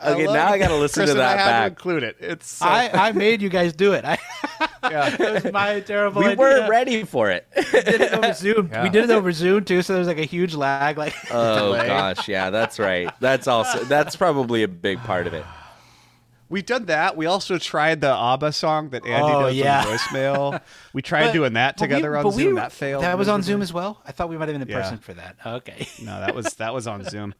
Okay, 0.06 0.26
now 0.26 0.50
I 0.50 0.58
got 0.58 0.68
to 0.70 0.76
listen 0.76 1.02
Kristen, 1.02 1.16
to 1.18 1.22
that 1.22 1.38
I 1.38 1.42
had 1.42 1.46
to 1.48 1.52
back. 1.52 1.72
include 1.72 2.04
it. 2.04 2.18
It's 2.20 2.62
uh, 2.62 2.66
I, 2.66 2.90
I 3.10 3.12
made 3.12 3.42
you 3.42 3.50
guys 3.50 3.74
do 3.74 3.94
it. 3.94 4.04
I, 4.06 4.18
yeah. 4.84 5.16
it 5.20 5.44
was 5.44 5.54
my 5.54 5.80
terrible 5.82 6.22
We 6.22 6.28
idea. 6.28 6.38
weren't 6.38 6.70
ready 6.70 7.04
for 7.04 7.30
it. 7.30 7.48
We 7.56 7.64
did 7.82 8.02
it 8.02 8.14
over 8.14 8.34
Zoom. 8.34 8.70
Yeah. 8.72 8.84
We 8.84 8.90
did 8.90 9.06
it 9.06 9.10
over 9.12 9.32
Zoom 9.32 9.64
too, 9.66 9.82
so 9.82 9.94
there's 9.94 10.08
like 10.08 10.18
a 10.20 10.26
huge 10.26 10.54
lag. 10.56 10.98
Like, 10.98 11.14
Oh 11.32 11.74
Delay. 11.74 11.88
gosh, 11.88 12.28
yeah, 12.28 12.50
that's 12.50 12.80
right. 12.80 13.10
That's 13.20 13.48
also 13.48 13.84
that's 13.86 14.16
probably 14.16 14.64
a 14.64 14.68
big 14.68 15.00
part 15.00 15.28
of 15.28 15.34
it. 15.34 15.46
We 16.50 16.62
did 16.62 16.86
that. 16.88 17.18
We 17.18 17.26
also 17.26 17.58
tried 17.58 18.02
the 18.02 18.14
ABBA 18.14 18.52
song 18.52 18.90
that 18.90 19.04
Andy 19.08 19.32
Oh, 19.34 19.42
does 19.48 19.56
yeah. 19.56 19.80
on 19.80 19.86
voicemail. 19.98 20.62
We 20.94 21.02
tried 21.02 21.28
But- 21.28 21.34
doing 21.34 21.54
that 21.54 21.78
but 21.78 21.82
we- 21.82 21.88
together 21.88 22.16
on 22.16 22.24
but 22.24 22.34
we- 22.36 22.44
Zoom. 22.44 22.56
that 22.56 22.72
failed. 22.72 23.04
That 23.04 23.18
was 23.18 23.28
on. 23.28 23.42
Zoom 23.42 23.64
as 23.64 23.74
well. 23.74 24.02
I 24.06 24.12
thought 24.12 24.30
we 24.30 24.38
might 24.38 24.50
have 24.50 24.54
been 24.54 24.62
in 24.62 24.68
Yeah. 24.68 24.82
person 24.82 25.00
for 25.00 25.14
that. 25.16 25.36
Okay. 25.44 25.88
No, 26.04 26.20
that 26.20 26.36
was 26.36 26.54
that 26.56 26.72
was 26.74 26.86
on 26.86 27.04
Zoom. 27.06 27.34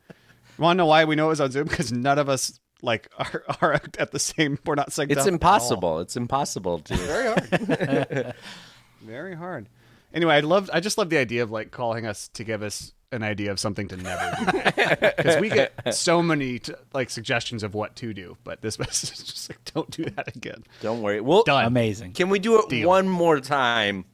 You 0.58 0.64
want 0.64 0.78
to 0.78 0.80
know 0.80 0.86
why 0.86 1.06
we 1.06 1.16
know 1.16 1.28
it 1.28 1.30
was 1.30 1.42
on 1.42 1.52
Zoom? 1.52 1.68
Because 1.68 1.92
none 1.92 2.20
of 2.20 2.30
us 2.30 2.60
like 2.82 3.10
are, 3.18 3.44
are 3.62 3.74
at 3.98 4.12
the 4.12 4.20
same. 4.20 4.60
We're 4.66 4.76
not 4.76 4.90
synced 4.90 5.06
up 5.06 5.12
It's 5.12 5.22
at 5.22 5.28
all. 5.28 5.34
impossible. 5.34 6.00
It's 6.00 6.16
impossible 6.16 6.80
to. 6.80 6.96
Very 6.98 7.26
hard. 7.28 8.34
Very 9.02 9.36
hard. 9.36 9.70
Anyway, 10.14 10.36
I 10.36 10.40
love. 10.42 10.70
I 10.72 10.80
just 10.80 10.98
love 10.98 11.10
the 11.10 11.18
idea 11.18 11.44
of 11.44 11.52
like 11.52 11.72
calling 11.72 12.06
us 12.06 12.28
to 12.30 12.44
give 12.44 12.62
us 12.62 12.94
an 13.12 13.22
idea 13.24 13.52
of 13.52 13.60
something 13.60 13.88
to 13.88 13.96
never 13.98 14.36
do 14.52 14.52
because 15.18 15.40
we 15.40 15.48
get 15.50 15.94
so 15.94 16.22
many 16.24 16.58
t- 16.60 16.74
like 16.94 17.10
suggestions 17.12 17.62
of 17.64 17.76
what 17.76 17.96
to 17.98 18.12
do, 18.14 18.36
but 18.44 18.62
this 18.62 18.78
was 18.80 18.88
just 19.02 19.50
like 19.50 19.64
don't 19.74 19.90
do 19.92 20.04
that 20.06 20.36
again. 20.36 20.64
Don't 20.82 21.02
worry. 21.02 21.22
We'll 21.22 21.44
Done. 21.44 21.66
Amazing. 21.66 22.14
Can 22.14 22.30
we 22.30 22.40
do 22.40 22.60
it 22.60 22.70
Deal. 22.70 22.88
one 22.88 23.08
more 23.08 23.40
time 23.40 24.06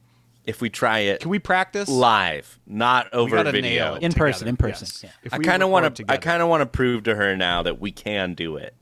if 0.50 0.60
we 0.60 0.68
try 0.68 0.98
it 0.98 1.20
Can 1.20 1.30
we 1.30 1.38
practice 1.38 1.88
live, 1.88 2.58
not 2.66 3.12
over 3.14 3.42
video? 3.44 3.60
nail 3.62 3.94
it 3.94 4.02
In 4.02 4.12
person, 4.12 4.48
in 4.48 4.56
person, 4.56 4.86
Yes. 4.90 5.04
yeah. 5.24 5.30
I 5.32 5.38
kind 5.38 5.62
of 5.62 5.70
want 5.70 5.96
to. 5.96 6.04
I 6.08 6.16
kind 6.18 6.42
of 6.42 6.48
want 6.48 6.60
to 6.60 6.66
prove 6.66 7.04
to 7.04 7.14
her 7.14 7.36
now 7.36 7.62
that 7.62 7.80
we 7.80 7.92
can 7.92 8.34
do 8.34 8.56
it. 8.56 8.74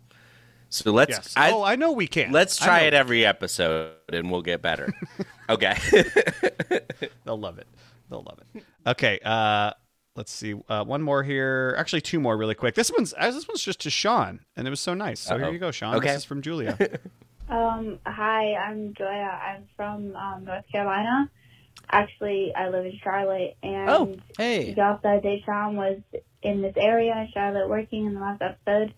So 0.71 0.91
let's. 0.93 1.11
Yes. 1.11 1.35
I, 1.37 1.51
oh, 1.53 1.63
I 1.63 1.77
know 1.77 1.93
we 1.93 2.07
can. 2.07 2.33
let's 2.33 2.57
try 2.57 2.81
it 2.81 2.95
every 2.95 3.25
episode, 3.25 3.93
and 4.13 4.31
we'll 4.31 4.43
get 4.43 4.61
better. 4.61 4.93
okay. 5.49 5.77
They'll 7.25 7.39
love 7.39 7.59
it. 7.59 7.67
They'll 8.11 8.23
love 8.23 8.39
it. 8.55 8.65
Okay. 8.87 9.19
Uh, 9.25 9.73
let's 10.17 10.33
see. 10.33 10.55
Uh, 10.69 10.85
one 10.85 11.03
more 11.03 11.23
here. 11.23 11.75
Actually, 11.79 12.01
two 12.03 12.21
more 12.21 12.37
really 12.37 12.55
quick. 12.55 12.75
This 12.75 12.91
one's 12.91 13.15
uh, 13.17 13.31
this 13.31 13.47
one's 13.49 13.63
just 13.63 13.81
to 13.81 13.91
Sean, 13.91 14.41
and 14.57 14.67
it 14.67 14.71
was 14.71 14.81
so 14.81 14.95
nice. 14.95 15.21
So 15.21 15.35
Uh-oh. 15.35 15.39
here 15.45 15.53
you 15.53 15.59
go, 15.59 15.71
Sean. 15.71 15.95
Okay. 15.97 16.09
This 16.09 16.19
is 16.19 16.25
from 16.25 16.43
Julia. 16.43 16.77
Um, 17.51 17.99
hi, 18.05 18.53
I'm 18.57 18.93
Julia. 18.93 19.41
I'm 19.43 19.65
from 19.75 20.15
um, 20.15 20.45
North 20.45 20.67
Carolina. 20.71 21.31
Actually, 21.91 22.53
I 22.55 22.69
live 22.69 22.85
in 22.85 22.99
Charlotte, 23.03 23.57
and 23.63 23.89
Oh, 23.91 24.17
hey. 24.37 24.75
y'all 24.77 25.01
said 25.03 25.23
Deshaun 25.23 25.75
was 25.75 25.99
in 26.43 26.61
this 26.63 26.75
area 26.77 27.13
in 27.17 27.29
Charlotte 27.33 27.69
working 27.69 28.07
in 28.07 28.15
the 28.15 28.21
last 28.21 28.43
episode, 28.43 28.93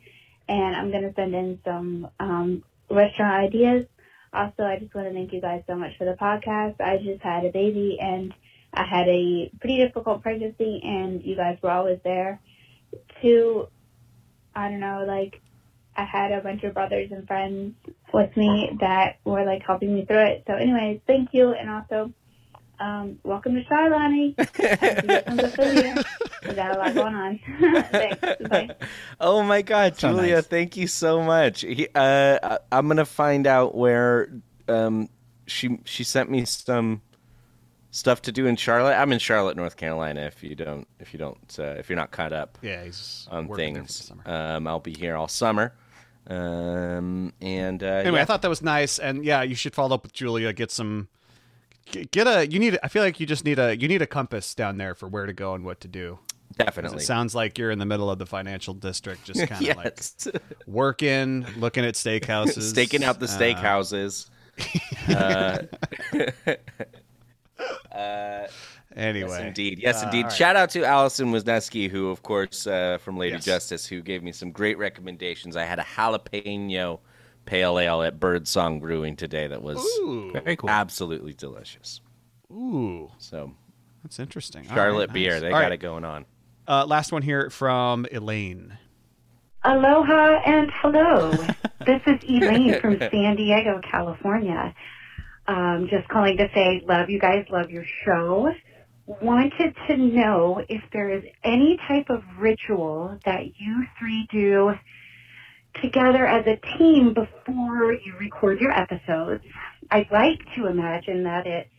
and 0.49 0.77
I'm 0.77 0.91
going 0.91 1.05
to 1.05 1.15
send 1.15 1.35
in 1.35 1.61
some 1.65 2.09
um, 2.19 2.65
restaurant 2.91 3.45
ideas. 3.45 3.87
Also, 4.33 4.65
I 4.65 4.79
just 4.79 4.95
want 4.95 5.09
to 5.09 5.15
thank 5.15 5.33
you 5.33 5.41
guys 5.41 5.63
so 5.67 5.77
much 5.77 5.93
for 5.99 6.05
the 6.05 6.15
podcast. 6.21 6.81
I 6.81 6.99
just 6.99 7.23
had 7.23 7.45
a 7.45 7.51
baby, 7.53 7.99
and 8.01 8.35
I 8.75 8.85
had 8.85 9.09
a 9.09 9.51
pretty 9.61 9.79
difficult 9.79 10.23
pregnancy, 10.23 10.81
and 10.83 11.23
you 11.25 11.37
guys 11.37 11.59
were 11.63 11.71
always 11.71 12.01
there 12.03 12.41
to, 13.23 13.69
I 14.55 14.69
don't 14.69 14.81
know, 14.81 15.05
like, 15.07 15.41
I 15.97 16.05
had 16.05 16.33
a 16.33 16.41
bunch 16.41 16.63
of 16.65 16.75
brothers 16.75 17.11
and 17.13 17.27
friends 17.27 17.75
with 18.13 18.37
me 18.37 18.77
that 18.81 19.19
were 19.25 19.45
like 19.45 19.63
helping 19.67 19.93
me 19.95 20.05
through 20.07 20.25
it. 20.25 20.45
So, 20.47 20.55
anyways, 20.55 21.01
thank 21.07 21.31
you, 21.33 21.51
and 21.53 21.69
also 21.71 22.13
um, 22.81 23.19
welcome 23.25 23.55
to 23.55 23.63
Charlotte. 23.65 24.35
We 26.47 26.55
got 26.55 26.75
a 26.75 26.79
lot 26.79 26.95
going 26.95 27.15
on. 27.15 27.41
Thanks. 27.91 28.49
Bye. 28.49 28.71
Oh 29.21 29.43
my 29.43 29.61
God, 29.63 29.97
So 29.99 30.09
Julia! 30.13 30.37
nice. 30.37 30.47
Thank 30.47 30.77
you 30.77 30.87
so 30.87 31.23
much. 31.23 31.61
He, 31.61 31.87
uh, 31.95 32.39
I- 32.43 32.59
I'm 32.73 32.89
gonna 32.89 33.05
find 33.05 33.47
out 33.47 33.75
where 33.75 34.33
um, 34.69 35.09
she 35.47 35.79
she 35.85 36.03
sent 36.03 36.31
me 36.31 36.45
some 36.47 37.03
stuff 37.91 38.23
to 38.23 38.33
do 38.33 38.47
in 38.47 38.57
Charlotte. 38.57 38.95
I'm 38.95 39.13
in 39.13 39.19
Charlotte, 39.19 39.57
North 39.57 39.77
Carolina. 39.77 40.23
If 40.23 40.43
you 40.43 40.55
don't, 40.55 40.89
if 40.99 41.13
you 41.13 41.19
don't, 41.19 41.57
uh, 41.59 41.75
if 41.79 41.91
you're 41.91 41.97
not 41.99 42.11
caught 42.11 42.33
up 42.33 42.57
yeah, 42.63 42.85
he's 42.85 43.29
on 43.31 43.47
working 43.47 43.75
there 43.75 43.83
for 43.85 43.89
the 43.89 43.93
things, 43.99 44.13
um, 44.27 44.67
I'll 44.67 44.81
be 44.81 44.95
here 44.95 45.15
all 45.17 45.29
summer. 45.29 45.75
Um, 46.27 47.33
and 47.41 47.83
uh, 47.83 47.87
anyway, 47.87 48.17
yeah. 48.17 48.23
I 48.23 48.25
thought 48.25 48.43
that 48.43 48.49
was 48.49 48.63
nice, 48.63 48.99
and 48.99 49.25
yeah, 49.25 49.43
you 49.43 49.55
should 49.55 49.75
follow 49.75 49.95
up 49.95 50.05
with 50.05 50.13
Julia. 50.13 50.53
Get 50.53 50.71
some, 50.71 51.09
get, 51.87 52.27
a. 52.27 52.47
You 52.47 52.59
need. 52.59 52.79
I 52.83 52.89
feel 52.89 53.03
like 53.03 53.21
you 53.21 53.27
just 53.27 53.45
need 53.45 53.59
a. 53.59 53.77
You 53.77 53.89
need 53.89 54.03
a 54.03 54.07
compass 54.07 54.55
down 54.55 54.79
there 54.79 54.95
for 54.95 55.09
where 55.09 55.27
to 55.27 55.33
go 55.33 55.55
and 55.55 55.65
what 55.65 55.81
to 55.81 55.89
do 55.89 56.19
definitely 56.57 56.99
It 56.99 57.07
sounds 57.07 57.35
like 57.35 57.59
you're 57.59 57.71
in 57.71 57.79
the 57.79 57.87
middle 57.87 58.11
of 58.11 58.19
the 58.19 58.27
financial 58.27 58.75
district, 58.75 59.25
just 59.25 59.41
kind 59.47 59.69
of 59.69 59.77
like 59.77 60.01
working, 60.67 61.47
looking 61.57 61.85
at 61.85 61.95
steakhouses, 61.95 62.63
staking 62.63 63.05
out 63.05 63.21
the 63.21 63.27
uh, 63.27 63.39
steakhouses. 63.39 64.29
uh, 67.95 68.47
Anyway, 68.97 69.31
Yes, 69.31 69.41
indeed. 69.41 69.79
Yes, 69.79 70.03
Uh, 70.03 70.07
indeed. 70.07 70.23
right. 70.25 70.33
Shout 70.33 70.57
out 70.57 70.69
to 70.71 70.85
Allison 70.85 71.31
Wisniewski, 71.31 71.89
who, 71.89 72.11
of 72.11 72.25
course, 72.25 72.67
uh, 72.67 72.99
from 73.01 73.17
Lady 73.17 73.37
Yes. 73.37 73.45
Justice, 73.45 73.87
who 73.87 74.03
gave 74.03 74.25
me 74.25 74.33
some 74.33 74.51
great 74.51 74.79
recommendations. 74.79 75.57
I 75.57 75.63
had 75.65 75.79
a 75.79 75.85
jalapeno 75.85 76.99
pale 77.45 77.79
ale 77.79 78.03
at 78.03 78.21
Birdsong 78.21 78.81
Brewing 78.81 79.17
today 79.17 79.47
that 79.49 79.63
was 79.63 79.79
Ooh, 80.01 80.31
Very 80.33 80.57
cool. 80.57 80.71
absolutely 80.71 81.33
delicious. 81.35 82.01
ooh, 82.53 83.11
So, 83.19 83.53
that's 84.03 84.19
interesting. 84.19 84.67
All 84.69 84.75
Charlotte 84.77 85.09
right, 85.09 85.15
beer, 85.15 85.33
nice. 85.33 85.41
they 85.43 85.47
All 85.49 85.53
got 85.53 85.59
right, 85.61 85.73
it 85.73 85.77
going 85.79 86.05
on. 86.05 86.25
Uh, 86.69 86.87
last 86.87 87.11
one 87.13 87.23
here 87.23 87.51
from 87.51 88.07
Elaine. 88.13 88.79
Aloha 89.63 90.41
and 90.47 90.71
hello. 90.81 91.31
this 91.87 92.01
is 92.07 92.21
Elaine 92.29 92.81
from 92.81 92.99
San 93.11 93.37
Diego, 93.37 93.81
California. 93.91 94.75
Um, 95.47 95.89
just 95.91 96.09
calling 96.09 96.37
to 96.39 96.49
say, 96.55 96.83
love 96.87 97.11
you 97.11 97.19
guys, 97.19 97.45
love 97.51 97.71
your 97.71 97.85
show. 98.05 98.53
Wanted 99.07 99.75
to 99.89 99.97
know 99.97 100.63
if 100.69 100.83
there 100.93 101.11
is 101.11 101.25
any 101.43 101.77
type 101.89 102.09
of 102.11 102.23
ritual 102.39 103.19
that 103.25 103.43
you 103.59 103.85
three 103.99 104.27
do 104.31 104.73
together 105.83 106.27
as 106.27 106.47
a 106.47 106.57
team 106.79 107.15
before 107.15 107.93
you 107.93 108.15
record 108.19 108.61
your 108.61 108.73
episodes. 108.73 109.45
I'd 109.91 110.11
like 110.11 110.41
to 110.57 110.67
imagine 110.67 111.25
that 111.25 111.47
it's 111.47 111.71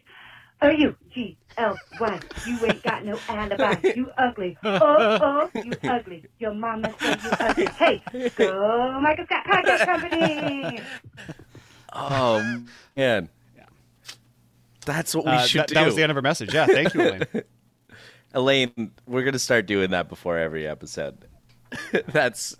O 0.61 0.69
U 0.69 0.95
G 1.13 1.37
L 1.57 1.75
Y. 1.99 2.19
You 2.47 2.65
ain't 2.65 2.83
got 2.83 3.03
no 3.05 3.17
alibi. 3.27 3.75
You 3.95 4.09
ugly. 4.17 4.57
Oh, 4.63 4.79
oh, 4.81 5.49
you 5.55 5.71
ugly. 5.89 6.25
Your 6.39 6.53
mama 6.53 6.93
said 6.99 7.23
you 7.23 7.29
ugly. 7.39 7.65
Hey, 7.67 8.03
go 8.35 8.99
Michael 9.01 9.25
Scott 9.25 9.45
Podcast 9.45 9.85
Company. 9.85 10.81
Oh 11.93 12.63
man, 12.95 13.29
that's 14.85 15.13
what 15.15 15.25
we 15.25 15.31
Uh, 15.31 15.41
should 15.45 15.61
that, 15.61 15.67
do. 15.69 15.73
that 15.75 15.85
was 15.85 15.95
the 15.95 16.03
end 16.03 16.11
of 16.11 16.15
her 16.15 16.21
message. 16.21 16.53
Yeah, 16.53 16.65
thank 16.67 16.93
you, 16.93 17.01
Elaine. 17.01 17.23
Elaine, 18.33 18.91
we're 19.07 19.23
gonna 19.23 19.39
start 19.39 19.65
doing 19.65 19.91
that 19.91 20.07
before 20.09 20.37
every 20.37 20.65
episode. 20.67 21.25
That's 22.07 22.55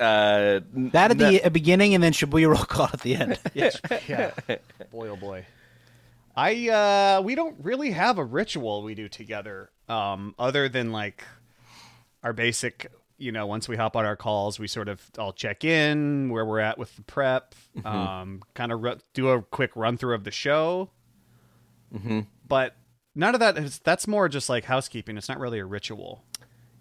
uh, 0.00 0.60
That 0.92 1.10
at 1.12 1.18
the 1.18 1.48
beginning, 1.50 1.94
and 1.94 2.02
then 2.02 2.12
Shabooya 2.12 2.48
roll 2.48 2.64
call 2.64 2.86
at 2.92 3.00
the 3.02 3.14
end. 3.16 3.38
Yes. 3.54 3.80
yeah. 4.08 4.32
Boy, 4.90 5.08
oh 5.08 5.16
boy. 5.16 5.46
I 6.36 6.68
uh 6.68 7.22
we 7.22 7.34
don't 7.34 7.56
really 7.62 7.90
have 7.90 8.18
a 8.18 8.24
ritual 8.24 8.82
we 8.82 8.94
do 8.94 9.08
together 9.08 9.70
um 9.88 10.34
other 10.38 10.68
than 10.68 10.92
like 10.92 11.24
our 12.22 12.32
basic 12.32 12.86
you 13.18 13.32
know 13.32 13.46
once 13.46 13.68
we 13.68 13.76
hop 13.76 13.96
on 13.96 14.06
our 14.06 14.14
calls 14.16 14.58
we 14.58 14.68
sort 14.68 14.88
of 14.88 15.02
all 15.18 15.32
check 15.32 15.64
in 15.64 16.30
where 16.30 16.46
we're 16.46 16.60
at 16.60 16.78
with 16.78 16.94
the 16.96 17.02
prep 17.02 17.54
um 17.84 18.42
kind 18.54 18.70
of 18.72 18.80
ru- 18.82 18.98
do 19.12 19.28
a 19.30 19.42
quick 19.42 19.72
run 19.74 19.96
through 19.98 20.14
of 20.14 20.22
the 20.24 20.30
show 20.30 20.88
Mhm. 21.92 22.26
but 22.46 22.76
none 23.16 23.34
of 23.34 23.40
that 23.40 23.58
is 23.58 23.80
that's 23.80 24.06
more 24.06 24.28
just 24.28 24.48
like 24.48 24.64
housekeeping 24.64 25.18
it's 25.18 25.28
not 25.28 25.40
really 25.40 25.58
a 25.58 25.66
ritual 25.66 26.24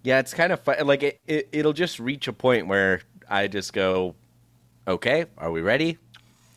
Yeah, 0.04 0.20
it's 0.20 0.34
kind 0.34 0.52
of 0.52 0.60
fun. 0.62 0.86
Like 0.88 1.04
it, 1.04 1.20
it, 1.28 1.50
it'll 1.52 1.74
just 1.74 2.00
reach 2.00 2.28
a 2.28 2.34
point 2.34 2.68
where 2.68 3.02
I 3.30 3.48
just 3.48 3.74
go, 3.74 4.16
"Okay, 4.88 5.26
are 5.38 5.52
we 5.52 5.62
ready? 5.62 5.98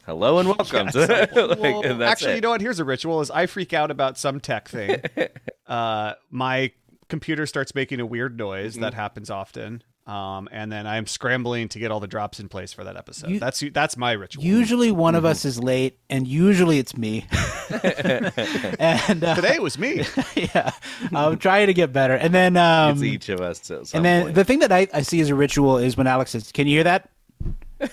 Hello 0.07 0.38
and 0.38 0.49
welcome." 0.59 0.88
Yeah, 0.95 1.26
like, 1.34 1.59
well, 1.59 1.82
and 1.82 2.03
actually, 2.03 2.32
it. 2.32 2.34
you 2.36 2.40
know 2.40 2.51
what? 2.51 2.61
Here's 2.61 2.78
a 2.78 2.84
ritual: 2.84 3.20
is 3.20 3.30
I 3.30 3.47
freak 3.47 3.72
out 3.72 3.90
about 3.90 4.16
some 4.18 4.38
tech 4.40 4.68
thing. 4.68 5.03
uh, 5.66 6.14
my 6.30 6.72
computer 7.09 7.45
starts 7.47 7.74
making 7.74 8.01
a 8.01 8.07
weird 8.07 8.38
noise 8.38 8.74
Mm-hmm. 8.74 8.82
that 8.82 8.95
happens 8.95 9.28
often, 9.28 9.82
um, 10.07 10.48
and 10.50 10.70
then 10.72 10.86
I'm 10.86 11.07
scrambling 11.07 11.68
to 11.70 11.78
get 11.78 11.90
all 11.90 12.00
the 12.00 12.07
drops 12.09 12.40
in 12.40 12.48
place 12.48 12.72
for 12.72 12.84
that 12.84 12.96
episode. 12.96 13.30
You- 13.30 13.40
that's 13.40 13.62
that's 13.72 13.96
my 13.96 14.12
ritual. 14.12 14.42
Usually 14.44 14.90
one 14.90 15.12
Mm-hmm. 15.14 15.18
of 15.18 15.24
us 15.24 15.44
is 15.44 15.62
late, 15.62 15.98
and 16.11 16.26
usually 16.26 16.78
it's 16.78 16.96
me. 16.96 17.26
and 17.72 19.24
uh, 19.24 19.34
Today 19.34 19.55
it 19.55 19.62
was 19.62 19.78
me. 19.78 20.05
yeah, 20.36 20.70
I'm 21.14 21.38
trying 21.38 21.66
to 21.68 21.74
get 21.74 21.92
better. 21.92 22.14
And 22.14 22.34
then, 22.34 22.57
um, 22.57 22.92
it's 22.94 23.03
each 23.03 23.28
of 23.28 23.40
us. 23.40 23.70
And 23.70 24.05
then 24.05 24.22
point. 24.24 24.34
the 24.34 24.44
thing 24.44 24.59
that 24.61 24.72
I, 24.72 24.88
I 24.92 25.03
see 25.03 25.20
as 25.20 25.30
a 25.30 25.34
ritual 25.34 25.78
is 25.78 25.96
when 25.96 26.07
Alex 26.07 26.32
says, 26.32 26.53
"Can 26.53 26.66
you 26.66 26.74
hear 26.76 26.84
that?" 26.84 27.09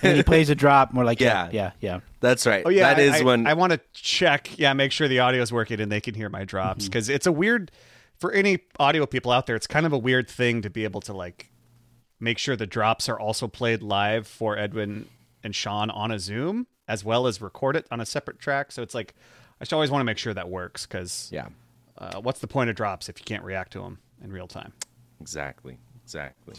And 0.02 0.16
he 0.16 0.22
plays 0.22 0.50
a 0.50 0.54
drop. 0.54 0.90
And 0.90 0.98
we're 0.98 1.04
like, 1.04 1.20
"Yeah, 1.20 1.48
yeah, 1.52 1.72
yeah." 1.80 2.00
that's 2.20 2.46
right. 2.46 2.62
Oh 2.66 2.70
yeah, 2.70 2.92
that 2.94 3.00
is 3.00 3.20
I, 3.20 3.24
when 3.24 3.46
I 3.46 3.54
want 3.54 3.72
to 3.72 3.80
check. 3.92 4.58
Yeah, 4.58 4.72
make 4.72 4.92
sure 4.92 5.08
the 5.08 5.20
audio 5.20 5.42
is 5.42 5.52
working 5.52 5.80
and 5.80 5.90
they 5.90 6.00
can 6.00 6.14
hear 6.14 6.28
my 6.28 6.44
drops 6.44 6.84
Mm-hmm. 6.84 6.90
because 6.90 7.08
it's 7.08 7.26
a 7.26 7.32
weird 7.32 7.70
for 8.18 8.32
any 8.32 8.58
audio 8.78 9.06
people 9.06 9.32
out 9.32 9.46
there. 9.46 9.56
It's 9.56 9.66
kind 9.66 9.86
of 9.86 9.92
a 9.92 9.98
weird 9.98 10.28
thing 10.28 10.62
to 10.62 10.70
be 10.70 10.84
able 10.84 11.00
to 11.02 11.12
like 11.12 11.49
make 12.20 12.38
sure 12.38 12.54
the 12.54 12.66
drops 12.66 13.08
are 13.08 13.18
also 13.18 13.48
played 13.48 13.82
live 13.82 14.26
for 14.26 14.56
Edwin 14.56 15.08
and 15.42 15.54
Sean 15.54 15.90
on 15.90 16.10
a 16.10 16.18
Zoom 16.18 16.66
as 16.86 17.04
well 17.04 17.26
as 17.26 17.40
record 17.40 17.76
it 17.76 17.86
on 17.90 18.00
a 18.00 18.06
separate 18.06 18.38
track. 18.38 18.72
So 18.72 18.82
it's 18.82 18.94
like 18.94 19.14
I 19.60 19.64
should 19.64 19.74
always 19.74 19.90
want 19.90 20.00
to 20.00 20.04
make 20.04 20.18
sure 20.18 20.34
that 20.34 20.48
works 20.48 20.86
because 20.86 21.28
yeah, 21.32 21.48
uh, 21.98 22.20
what's 22.20 22.40
the 22.40 22.46
point 22.46 22.70
of 22.70 22.76
drops 22.76 23.08
if 23.08 23.18
you 23.18 23.24
can't 23.24 23.44
react 23.44 23.72
to 23.72 23.80
them 23.80 23.98
in 24.22 24.32
real 24.32 24.46
time? 24.46 24.72
exactly, 25.20 25.76
exactly. 26.04 26.54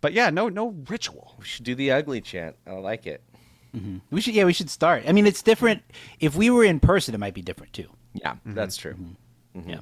But 0.00 0.12
yeah, 0.12 0.30
no 0.30 0.48
no 0.48 0.74
ritual. 0.88 1.34
We 1.38 1.44
should 1.44 1.64
do 1.64 1.74
the 1.74 1.90
ugly 1.92 2.20
chant. 2.20 2.56
I 2.66 2.72
like 2.72 3.06
it. 3.06 3.22
Mm-hmm. 3.76 3.98
We 4.10 4.20
should, 4.20 4.34
yeah, 4.34 4.44
we 4.44 4.52
should 4.52 4.70
start. 4.70 5.04
I 5.06 5.12
mean, 5.12 5.26
it's 5.26 5.42
different. 5.42 5.82
If 6.18 6.34
we 6.34 6.50
were 6.50 6.64
in 6.64 6.80
person, 6.80 7.14
it 7.14 7.18
might 7.18 7.34
be 7.34 7.42
different 7.42 7.72
too. 7.72 7.88
Yeah, 8.14 8.36
that's 8.44 8.76
true. 8.76 8.94
Mm-hmm. 8.94 9.60
Mm-hmm. 9.60 9.70
Yeah. 9.70 9.80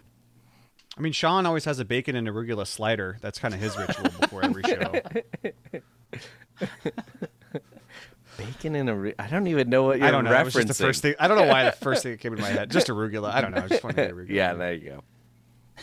I 0.99 1.01
mean, 1.01 1.13
Sean 1.13 1.47
always 1.47 1.65
has 1.65 1.79
a 1.79 1.85
bacon 1.85 2.17
and 2.17 2.27
arugula 2.27 2.67
slider. 2.67 3.19
That's 3.21 3.39
kind 3.39 3.55
of 3.55 3.61
his 3.61 3.77
ritual 3.79 4.11
before 4.21 4.45
every 4.45 4.63
show. 4.65 4.93
Bacon 8.37 8.77
and 8.77 8.89
a. 8.89 9.21
I 9.21 9.27
don't 9.29 9.47
even 9.49 9.69
know 9.69 9.83
what 9.85 9.99
you're 9.99 10.07
I 10.07 10.11
don't 10.13 10.25
know. 10.25 10.31
That 10.31 10.45
was 10.45 10.55
referencing. 10.55 10.67
just 10.69 10.79
the 10.79 10.85
first 10.87 11.03
thing. 11.03 11.15
I 11.19 11.27
don't 11.27 11.39
know 11.39 11.47
why 11.47 11.65
the 11.65 11.73
first 11.81 12.03
thing 12.05 12.13
that 12.13 12.19
came 12.21 12.33
into 12.33 12.43
my 12.45 12.51
head. 12.51 12.71
Just 12.71 12.87
arugula. 12.87 13.31
I 13.33 13.41
don't 13.41 13.51
know. 13.53 13.63
I 13.65 13.69
just 13.69 13.83
wanted 13.83 14.13
arugula. 14.15 14.31
yeah, 14.31 14.55
there 14.55 14.75
you 14.75 14.91
go. 14.91 15.05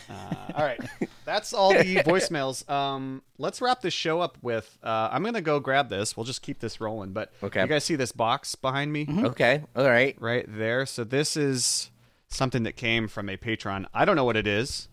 Uh, 0.08 0.34
all 0.54 0.64
right. 0.64 0.80
That's 1.26 1.52
all 1.52 1.70
the 1.72 1.96
voicemails. 2.06 2.68
Um, 2.70 3.22
let's 3.38 3.60
wrap 3.60 3.82
this 3.82 3.92
show 3.92 4.20
up 4.20 4.38
with. 4.40 4.78
Uh, 4.82 5.08
I'm 5.12 5.22
gonna 5.22 5.42
go 5.42 5.60
grab 5.60 5.90
this. 5.90 6.16
We'll 6.16 6.24
just 6.24 6.40
keep 6.42 6.60
this 6.60 6.80
rolling. 6.80 7.12
But 7.12 7.32
Okay. 7.42 7.60
you 7.60 7.66
guys 7.66 7.84
see 7.84 7.96
this 7.96 8.12
box 8.12 8.54
behind 8.54 8.90
me? 8.92 9.06
Okay, 9.10 9.62
all 9.74 9.86
right. 9.86 10.16
Right 10.20 10.46
there. 10.48 10.86
So 10.86 11.04
this 11.04 11.36
is 11.36 11.90
something 12.28 12.62
that 12.62 12.76
came 12.76 13.06
from 13.08 13.28
a 13.28 13.36
patron. 13.36 13.86
I 13.92 14.04
don't 14.06 14.16
know 14.16 14.24
what 14.24 14.36
it 14.36 14.46
is. 14.46 14.88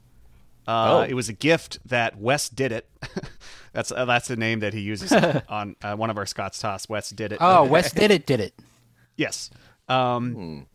Uh, 0.68 1.00
Oh. 1.00 1.02
It 1.02 1.14
was 1.14 1.30
a 1.30 1.34
gift 1.34 1.80
that 1.86 2.18
Wes 2.18 2.50
did 2.50 2.72
it. 2.72 2.90
that's 3.74 3.92
uh, 3.92 4.06
that's 4.06 4.28
the 4.28 4.36
name 4.38 4.60
that 4.62 4.74
he 4.74 4.80
uses 4.82 5.12
on 5.12 5.76
uh, 5.84 5.96
one 5.96 6.10
of 6.10 6.18
our 6.18 6.26
Scott's 6.26 6.60
Tots. 6.60 6.88
Wes 6.90 7.10
did 7.10 7.32
it. 7.34 7.40
Oh, 7.42 7.66
Wes 7.66 7.92
did 7.94 8.12
it. 8.12 8.26
Did 8.26 8.40
it? 8.40 8.54
Yes. 9.18 9.50
Um, 9.90 10.66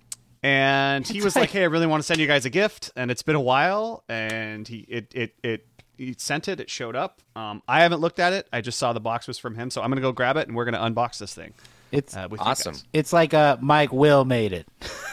and 0.42 1.06
he 1.06 1.22
was 1.22 1.34
like, 1.34 1.50
"Hey, 1.50 1.62
I 1.62 1.66
really 1.66 1.86
want 1.86 2.02
to 2.02 2.06
send 2.06 2.20
you 2.20 2.26
guys 2.26 2.44
a 2.44 2.50
gift, 2.50 2.90
and 2.96 3.10
it's 3.10 3.22
been 3.22 3.34
a 3.36 3.40
while." 3.40 4.04
And 4.08 4.68
he 4.68 4.78
it 4.88 5.12
it 5.14 5.34
it 5.42 5.66
he 5.96 6.14
sent 6.18 6.46
it. 6.48 6.60
It 6.60 6.70
showed 6.70 6.94
up. 6.94 7.20
Um, 7.34 7.62
I 7.66 7.80
haven't 7.82 8.00
looked 8.00 8.20
at 8.20 8.32
it. 8.32 8.46
I 8.52 8.60
just 8.60 8.78
saw 8.78 8.92
the 8.92 9.00
box 9.00 9.26
was 9.26 9.38
from 9.38 9.56
him, 9.56 9.70
so 9.70 9.82
I'm 9.82 9.90
gonna 9.90 10.00
go 10.00 10.12
grab 10.12 10.36
it 10.36 10.46
and 10.46 10.56
we're 10.56 10.64
gonna 10.64 10.78
unbox 10.78 11.18
this 11.18 11.34
thing. 11.34 11.54
It's 11.90 12.16
uh, 12.16 12.28
with 12.30 12.40
you 12.40 12.46
awesome. 12.46 12.72
guys. 12.74 12.84
It's 12.92 13.12
like 13.12 13.32
uh, 13.32 13.56
Mike 13.60 13.92
Will 13.92 14.24
made 14.24 14.52
it. 14.52 14.66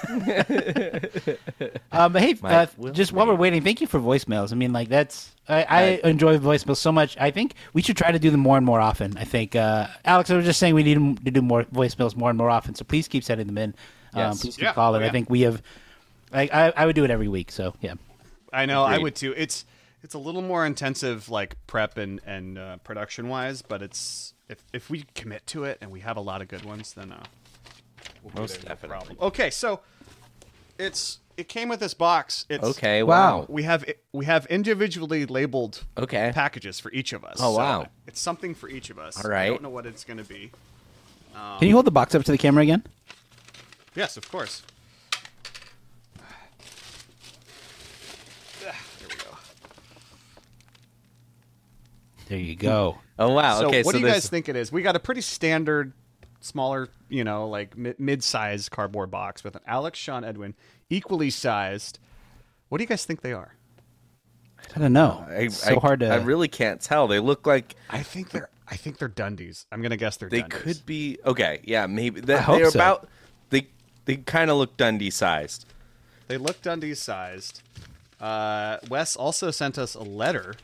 um, 1.92 2.14
hey, 2.16 2.36
uh, 2.44 2.66
just 2.92 3.14
while 3.14 3.28
we're 3.28 3.36
waiting, 3.36 3.64
thank 3.64 3.82
you 3.82 3.88
for 3.88 4.00
voicemails. 4.00 4.52
I 4.52 4.56
mean, 4.56 4.74
like 4.74 4.90
that's 4.90 5.32
I, 5.48 5.64
I 5.64 5.82
enjoy 6.08 6.38
voicemails 6.38 6.78
so 6.78 6.92
much. 6.92 7.16
I 7.18 7.32
think 7.32 7.54
we 7.74 7.82
should 7.82 7.98
try 7.98 8.12
to 8.12 8.20
do 8.20 8.30
them 8.30 8.42
more 8.42 8.58
and 8.58 8.66
more 8.66 8.80
often. 8.80 9.18
I 9.18 9.24
think 9.24 9.56
uh, 9.56 9.88
Alex, 10.04 10.30
I 10.30 10.36
was 10.36 10.46
just 10.46 10.60
saying 10.60 10.76
we 10.76 10.84
need 10.84 11.24
to 11.24 11.32
do 11.32 11.42
more 11.42 11.64
voicemails 11.64 12.16
more 12.16 12.30
and 12.30 12.38
more 12.38 12.50
often. 12.50 12.76
So 12.76 12.84
please 12.84 13.08
keep 13.08 13.24
sending 13.24 13.48
them 13.48 13.58
in. 13.58 13.76
Um, 14.14 14.38
please 14.38 14.56
keep 14.56 14.64
Yeah. 14.64 14.74
calling. 14.74 15.04
Oh, 15.04 15.06
I 15.06 15.10
think 15.10 15.30
we 15.30 15.42
have. 15.42 15.62
Like 16.32 16.54
I, 16.54 16.74
I 16.76 16.86
would 16.86 16.96
do 16.96 17.04
it 17.06 17.12
every 17.12 17.28
week. 17.28 17.52
So 17.52 17.76
yeah. 17.82 17.94
I 18.52 18.66
know 18.66 18.84
I 18.84 18.98
would 18.98 19.16
too. 19.16 19.34
It's 19.36 19.66
it's 20.02 20.14
a 20.14 20.20
little 20.20 20.42
more 20.42 20.66
intensive, 20.66 21.30
like 21.30 21.56
prep 21.68 21.98
and 21.98 22.22
and 22.26 22.58
uh, 22.58 22.78
production 22.78 23.28
wise, 23.28 23.62
but 23.62 23.82
it's 23.82 24.34
if 24.50 24.64
if 24.74 24.90
we 24.90 25.06
commit 25.16 25.46
to 25.48 25.64
it 25.64 25.78
and 25.82 25.92
we 25.92 26.00
have 26.02 26.18
a 26.18 26.22
lot 26.22 26.42
of 26.42 26.48
good 26.48 26.64
ones, 26.64 26.94
then 26.94 27.12
uh, 27.12 27.24
we'll 28.24 28.32
be 28.34 28.40
Most 28.42 28.64
no 28.64 28.70
definitely. 28.70 28.98
problem. 28.98 29.18
Okay, 29.22 29.50
so 29.50 29.80
it's 30.78 31.20
it 31.38 31.48
came 31.50 31.68
with 31.70 31.80
this 31.80 31.94
box. 31.94 32.46
It's 32.50 32.64
Okay, 32.64 33.04
wow. 33.04 33.46
We 33.50 33.64
have 33.64 33.84
we 34.14 34.26
have 34.26 34.46
individually 34.48 35.26
labeled 35.26 35.84
Okay. 35.98 36.32
packages 36.34 36.80
for 36.80 36.92
each 36.92 37.12
of 37.14 37.24
us. 37.26 37.38
Oh, 37.40 37.52
So 37.54 37.58
wow. 37.58 37.88
It's 38.08 38.20
something 38.22 38.56
for 38.56 38.70
each 38.70 38.90
of 38.90 39.00
us. 39.00 39.24
All 39.24 39.30
right. 39.30 39.46
I 39.46 39.50
don't 39.50 39.64
know 39.64 39.70
what 39.70 39.86
it's 39.86 40.04
going 40.04 40.18
to 40.18 40.24
be. 40.24 40.52
Can 41.60 41.68
you 41.68 41.74
hold 41.74 41.86
the 41.86 41.92
box 41.92 42.16
up 42.16 42.24
to 42.24 42.32
the 42.32 42.38
camera 42.38 42.64
again? 42.64 42.84
Yes, 43.94 44.16
of 44.16 44.30
course. 44.32 44.62
Ah, 46.20 46.24
There 49.00 49.08
we 49.10 49.16
go. 49.16 49.38
There 52.30 52.40
you 52.40 52.56
go. 52.56 52.98
Oh 53.18 53.34
wow. 53.34 53.60
So 53.60 53.68
okay, 53.68 53.84
what 53.84 53.94
so 53.94 54.00
do 54.00 54.00
you 54.00 54.06
this 54.06 54.14
guys 54.16 54.30
think 54.30 54.50
it 54.50 54.56
is? 54.56 54.72
We 54.72 54.82
got 54.82 54.96
a 54.96 55.00
pretty 55.00 55.22
standard, 55.22 55.94
smaller, 56.42 56.90
you 57.10 57.24
know, 57.24 57.48
like 57.48 57.76
mid-sized 57.78 58.72
cardboard 58.72 59.10
box 59.12 59.44
with 59.44 59.56
an 59.56 59.62
Alex, 59.68 59.98
Sean, 60.00 60.24
Edwin, 60.24 60.54
equally 60.90 61.30
sized. 61.30 62.00
What 62.70 62.80
do 62.80 62.84
you 62.84 62.88
guys 62.88 63.06
think 63.06 63.22
they 63.22 63.34
are? 63.34 63.56
I 64.76 64.80
don't 64.80 64.94
know. 64.94 65.24
I, 65.30 65.34
It's 65.44 65.58
so 65.58 65.76
I- 65.76 65.80
hard 65.80 66.00
to. 66.02 66.08
I 66.10 66.16
really 66.18 66.48
can't 66.48 66.82
tell. 66.82 67.08
They 67.08 67.20
look 67.20 67.46
like 67.48 67.76
I 67.90 68.02
think 68.04 68.32
they're. 68.32 68.50
I 68.68 68.76
think 68.78 68.98
they're 68.98 69.08
Dundies. 69.10 69.66
I'm 69.72 69.82
gonna 69.82 69.96
guess 69.98 70.18
they're. 70.18 70.28
they 70.30 70.42
Dundies. 70.42 70.50
could 70.50 70.86
be. 70.86 71.20
Okay, 71.26 71.62
yeah, 71.64 71.86
maybe 71.86 72.20
they, 72.22 72.34
I 72.34 72.42
hope 72.42 72.58
they're 72.58 72.72
so. 72.72 72.80
about. 72.80 73.08
They 73.52 73.68
they 74.06 74.18
kind 74.18 74.50
of 74.50 74.58
look 74.58 74.76
Dundie 74.76 75.12
sized. 75.14 75.66
They 76.28 76.38
look 76.38 76.62
Dundie 76.64 76.96
sized. 76.96 77.62
Uh, 78.20 78.78
Wes 78.90 79.16
also 79.16 79.52
sent 79.52 79.78
us 79.78 79.94
a 79.94 80.02
letter. 80.02 80.56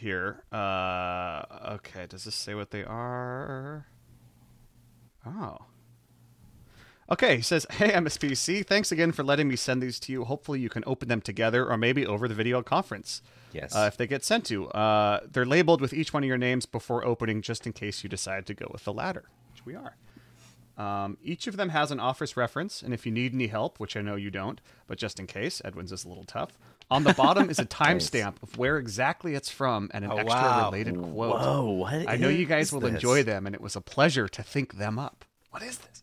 Here. 0.00 0.44
Uh, 0.50 1.42
okay. 1.72 2.06
Does 2.08 2.24
this 2.24 2.34
say 2.34 2.54
what 2.54 2.70
they 2.70 2.84
are? 2.84 3.86
Oh. 5.26 5.58
Okay, 7.10 7.36
he 7.36 7.42
says, 7.42 7.66
Hey, 7.70 7.90
MSPC, 7.90 8.66
thanks 8.66 8.90
again 8.90 9.12
for 9.12 9.22
letting 9.22 9.46
me 9.46 9.56
send 9.56 9.82
these 9.82 10.00
to 10.00 10.12
you. 10.12 10.24
Hopefully, 10.24 10.58
you 10.58 10.70
can 10.70 10.84
open 10.86 11.08
them 11.08 11.20
together 11.20 11.68
or 11.68 11.76
maybe 11.76 12.06
over 12.06 12.28
the 12.28 12.34
video 12.34 12.62
conference. 12.62 13.20
Yes. 13.52 13.76
Uh, 13.76 13.90
if 13.92 13.98
they 13.98 14.06
get 14.06 14.24
sent 14.24 14.46
to. 14.46 14.68
Uh, 14.68 15.20
they're 15.30 15.44
labeled 15.44 15.82
with 15.82 15.92
each 15.92 16.14
one 16.14 16.22
of 16.22 16.28
your 16.28 16.38
names 16.38 16.64
before 16.64 17.04
opening, 17.04 17.42
just 17.42 17.66
in 17.66 17.74
case 17.74 18.02
you 18.02 18.08
decide 18.08 18.46
to 18.46 18.54
go 18.54 18.68
with 18.72 18.84
the 18.84 18.94
latter, 18.94 19.24
which 19.52 19.66
we 19.66 19.74
are. 19.74 19.96
Um, 20.78 21.18
each 21.22 21.46
of 21.46 21.58
them 21.58 21.68
has 21.70 21.90
an 21.90 22.00
office 22.00 22.38
reference, 22.38 22.80
and 22.80 22.94
if 22.94 23.04
you 23.04 23.12
need 23.12 23.34
any 23.34 23.48
help, 23.48 23.78
which 23.78 23.98
I 23.98 24.00
know 24.00 24.16
you 24.16 24.30
don't, 24.30 24.62
but 24.86 24.96
just 24.96 25.20
in 25.20 25.26
case, 25.26 25.60
Edwin's 25.62 25.92
is 25.92 26.06
a 26.06 26.08
little 26.08 26.24
tough. 26.24 26.58
On 26.90 27.04
the 27.04 27.14
bottom 27.14 27.50
is 27.50 27.58
a 27.58 27.64
timestamp 27.66 28.42
of 28.42 28.58
where 28.58 28.76
exactly 28.78 29.34
it's 29.34 29.48
from 29.50 29.90
and 29.94 30.04
an 30.04 30.10
Oh, 30.10 30.16
extra 30.16 30.40
wow. 30.40 30.64
related 30.70 30.96
quote. 30.96 31.40
Whoa, 31.40 31.70
what 31.70 32.08
I 32.08 32.16
know 32.16 32.28
you 32.28 32.46
guys 32.46 32.72
will 32.72 32.80
this? 32.80 32.90
enjoy 32.94 33.22
them, 33.22 33.46
and 33.46 33.54
it 33.54 33.60
was 33.60 33.76
a 33.76 33.80
pleasure 33.80 34.28
to 34.28 34.42
think 34.42 34.74
them 34.76 34.98
up. 34.98 35.24
What 35.50 35.62
is 35.62 35.78
this? 35.78 36.02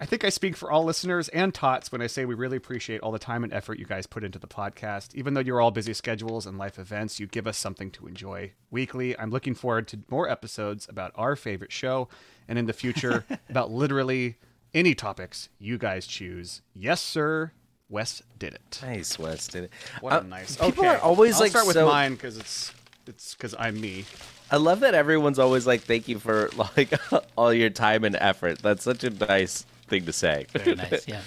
I 0.00 0.04
think 0.04 0.24
I 0.24 0.30
speak 0.30 0.56
for 0.56 0.68
all 0.68 0.82
listeners 0.84 1.28
and 1.28 1.54
tots 1.54 1.92
when 1.92 2.02
I 2.02 2.08
say 2.08 2.24
we 2.24 2.34
really 2.34 2.56
appreciate 2.56 3.02
all 3.02 3.12
the 3.12 3.20
time 3.20 3.44
and 3.44 3.52
effort 3.52 3.78
you 3.78 3.84
guys 3.86 4.04
put 4.04 4.24
into 4.24 4.38
the 4.40 4.48
podcast. 4.48 5.14
Even 5.14 5.34
though 5.34 5.40
you're 5.40 5.60
all 5.60 5.70
busy 5.70 5.92
schedules 5.94 6.44
and 6.44 6.58
life 6.58 6.76
events, 6.76 7.20
you 7.20 7.28
give 7.28 7.46
us 7.46 7.56
something 7.56 7.88
to 7.92 8.08
enjoy 8.08 8.50
weekly. 8.70 9.16
I'm 9.16 9.30
looking 9.30 9.54
forward 9.54 9.86
to 9.88 10.00
more 10.10 10.28
episodes 10.28 10.88
about 10.88 11.12
our 11.14 11.36
favorite 11.36 11.70
show 11.70 12.08
and 12.48 12.58
in 12.58 12.66
the 12.66 12.72
future 12.72 13.24
about 13.48 13.70
literally 13.70 14.38
any 14.74 14.94
topics 14.96 15.50
you 15.60 15.78
guys 15.78 16.04
choose. 16.04 16.62
Yes, 16.74 17.00
sir. 17.00 17.52
Wes 17.92 18.22
did 18.38 18.54
it. 18.54 18.80
Nice, 18.82 19.18
Wes 19.18 19.46
did 19.46 19.64
it. 19.64 19.70
What 20.00 20.14
Uh, 20.14 20.20
a 20.20 20.24
nice. 20.24 20.56
People 20.56 20.84
okay. 20.84 20.88
are 20.88 20.98
always 20.98 21.34
I'll 21.36 21.40
like 21.42 21.50
start 21.50 21.66
with 21.66 21.74
so- 21.74 21.86
mine 21.86 22.14
because 22.14 22.36
it's 22.38 22.72
it's 23.06 23.34
because 23.34 23.54
I'm 23.58 23.80
me. 23.80 24.04
I 24.50 24.56
love 24.56 24.80
that 24.80 24.94
everyone's 24.94 25.38
always 25.38 25.66
like, 25.66 25.82
"Thank 25.82 26.08
you 26.08 26.18
for 26.18 26.50
like 26.76 26.92
all 27.36 27.52
your 27.52 27.70
time 27.70 28.04
and 28.04 28.16
effort." 28.16 28.58
That's 28.60 28.82
such 28.82 29.04
a 29.04 29.10
nice 29.10 29.64
thing 29.88 30.06
to 30.06 30.12
say. 30.12 30.46
Very 30.52 30.74
nice. 30.74 31.06
Yeah. 31.08 31.20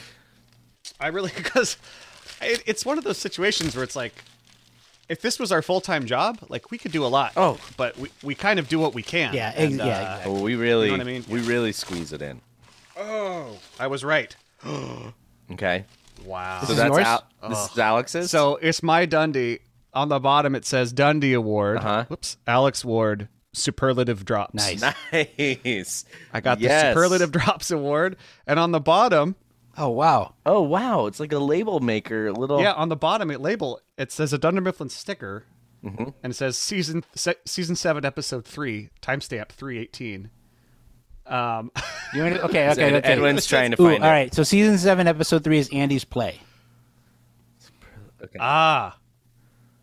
I 1.00 1.08
really 1.08 1.32
because 1.36 1.78
it, 2.42 2.64
it's 2.66 2.86
one 2.86 2.98
of 2.98 3.04
those 3.04 3.18
situations 3.18 3.76
where 3.76 3.84
it's 3.84 3.96
like, 3.96 4.14
if 5.10 5.22
this 5.22 5.38
was 5.40 5.52
our 5.52 5.62
full 5.62 5.82
time 5.82 6.06
job, 6.06 6.40
like 6.50 6.72
we 6.72 6.78
could 6.78 6.92
do 6.92 7.06
a 7.06 7.08
lot. 7.08 7.34
Oh. 7.38 7.60
but 7.78 7.98
we, 7.98 8.10
we 8.24 8.36
kind 8.36 8.60
of 8.60 8.68
do 8.68 8.80
what 8.80 8.94
we 8.96 9.04
can. 9.04 9.34
Yeah, 9.34 9.50
ex- 9.56 9.60
And, 9.72 9.78
yeah, 9.78 9.84
uh, 9.86 9.88
exactly. 9.90 10.32
Well, 10.34 10.44
we 10.44 10.56
really, 10.56 10.86
You 10.86 10.92
know 10.94 10.98
what 11.04 11.08
I 11.08 11.12
mean? 11.12 11.26
we 11.30 11.42
really 11.42 11.72
squeeze 11.74 12.12
it 12.14 12.22
in. 12.24 12.42
Oh, 12.98 13.58
I 13.80 13.88
was 13.88 14.04
right. 14.04 14.36
Okay, 15.52 15.86
Wow. 16.24 16.62
so 16.64 16.72
is 16.72 16.78
that's 16.78 16.90
yours? 16.96 17.06
Al- 17.06 17.50
this 17.50 17.72
is 17.72 17.78
Alex's. 17.80 18.32
So 18.32 18.56
it's 18.58 18.82
my 18.84 19.06
Dundie. 19.06 19.60
On 19.94 20.10
the 20.10 20.20
bottom, 20.20 20.56
it 20.56 20.66
says 20.66 20.92
Dundie 20.94 21.34
Award. 21.36 21.78
Uh-huh. 21.78 22.06
Whoops. 22.10 22.38
Alex 22.46 22.84
Ward 22.84 23.30
Superlative 23.54 24.26
Drops. 24.26 24.54
Nice. 24.54 24.82
nice. 25.14 26.06
I 26.34 26.42
got 26.42 26.60
Yes. 26.60 26.82
the 26.84 26.90
Superlative 26.92 27.32
Drops 27.32 27.72
Award, 27.72 28.18
and 28.46 28.60
on 28.60 28.72
the 28.72 28.80
bottom, 28.82 29.36
Oh 29.78 29.90
wow. 29.90 30.34
Oh 30.46 30.62
wow, 30.62 31.06
it's 31.08 31.20
like 31.20 31.32
a 31.34 31.40
label 31.40 31.80
maker. 31.82 32.28
A 32.28 32.34
little. 32.34 32.62
yeah, 32.62 32.74
on 32.74 32.90
the 32.90 32.96
bottom, 32.96 33.30
it 33.32 33.42
label 33.42 33.80
it 33.98 34.12
says 34.12 34.32
a 34.34 34.38
Dunder 34.38 34.62
Mifflin 34.62 34.90
sticker, 34.90 35.46
Mm-hmm. 35.84 36.10
and 36.24 36.32
it 36.32 36.36
says 36.36 36.58
season 36.58 37.04
se- 37.14 37.36
season 37.46 37.76
seven, 37.76 38.04
episode 38.06 38.44
three, 38.46 38.90
timestamp 39.02 39.50
three 39.50 39.78
eighteen. 39.78 40.30
Um, 41.28 41.72
You 42.14 42.24
want 42.24 42.36
to, 42.36 42.44
okay, 42.46 42.70
okay, 42.70 42.84
Ed- 42.84 42.94
okay. 42.94 43.08
Edwin's 43.14 43.46
trying 43.46 43.72
to 43.72 43.82
Ooh, 43.82 43.88
find 43.90 44.04
all 44.04 44.10
it. 44.10 44.14
right. 44.14 44.34
So 44.34 44.44
season 44.44 44.78
seven, 44.78 45.06
episode 45.08 45.44
three 45.44 45.58
is 45.58 45.68
Andy's 45.74 46.06
play. 46.06 46.40
ah, 48.40 48.98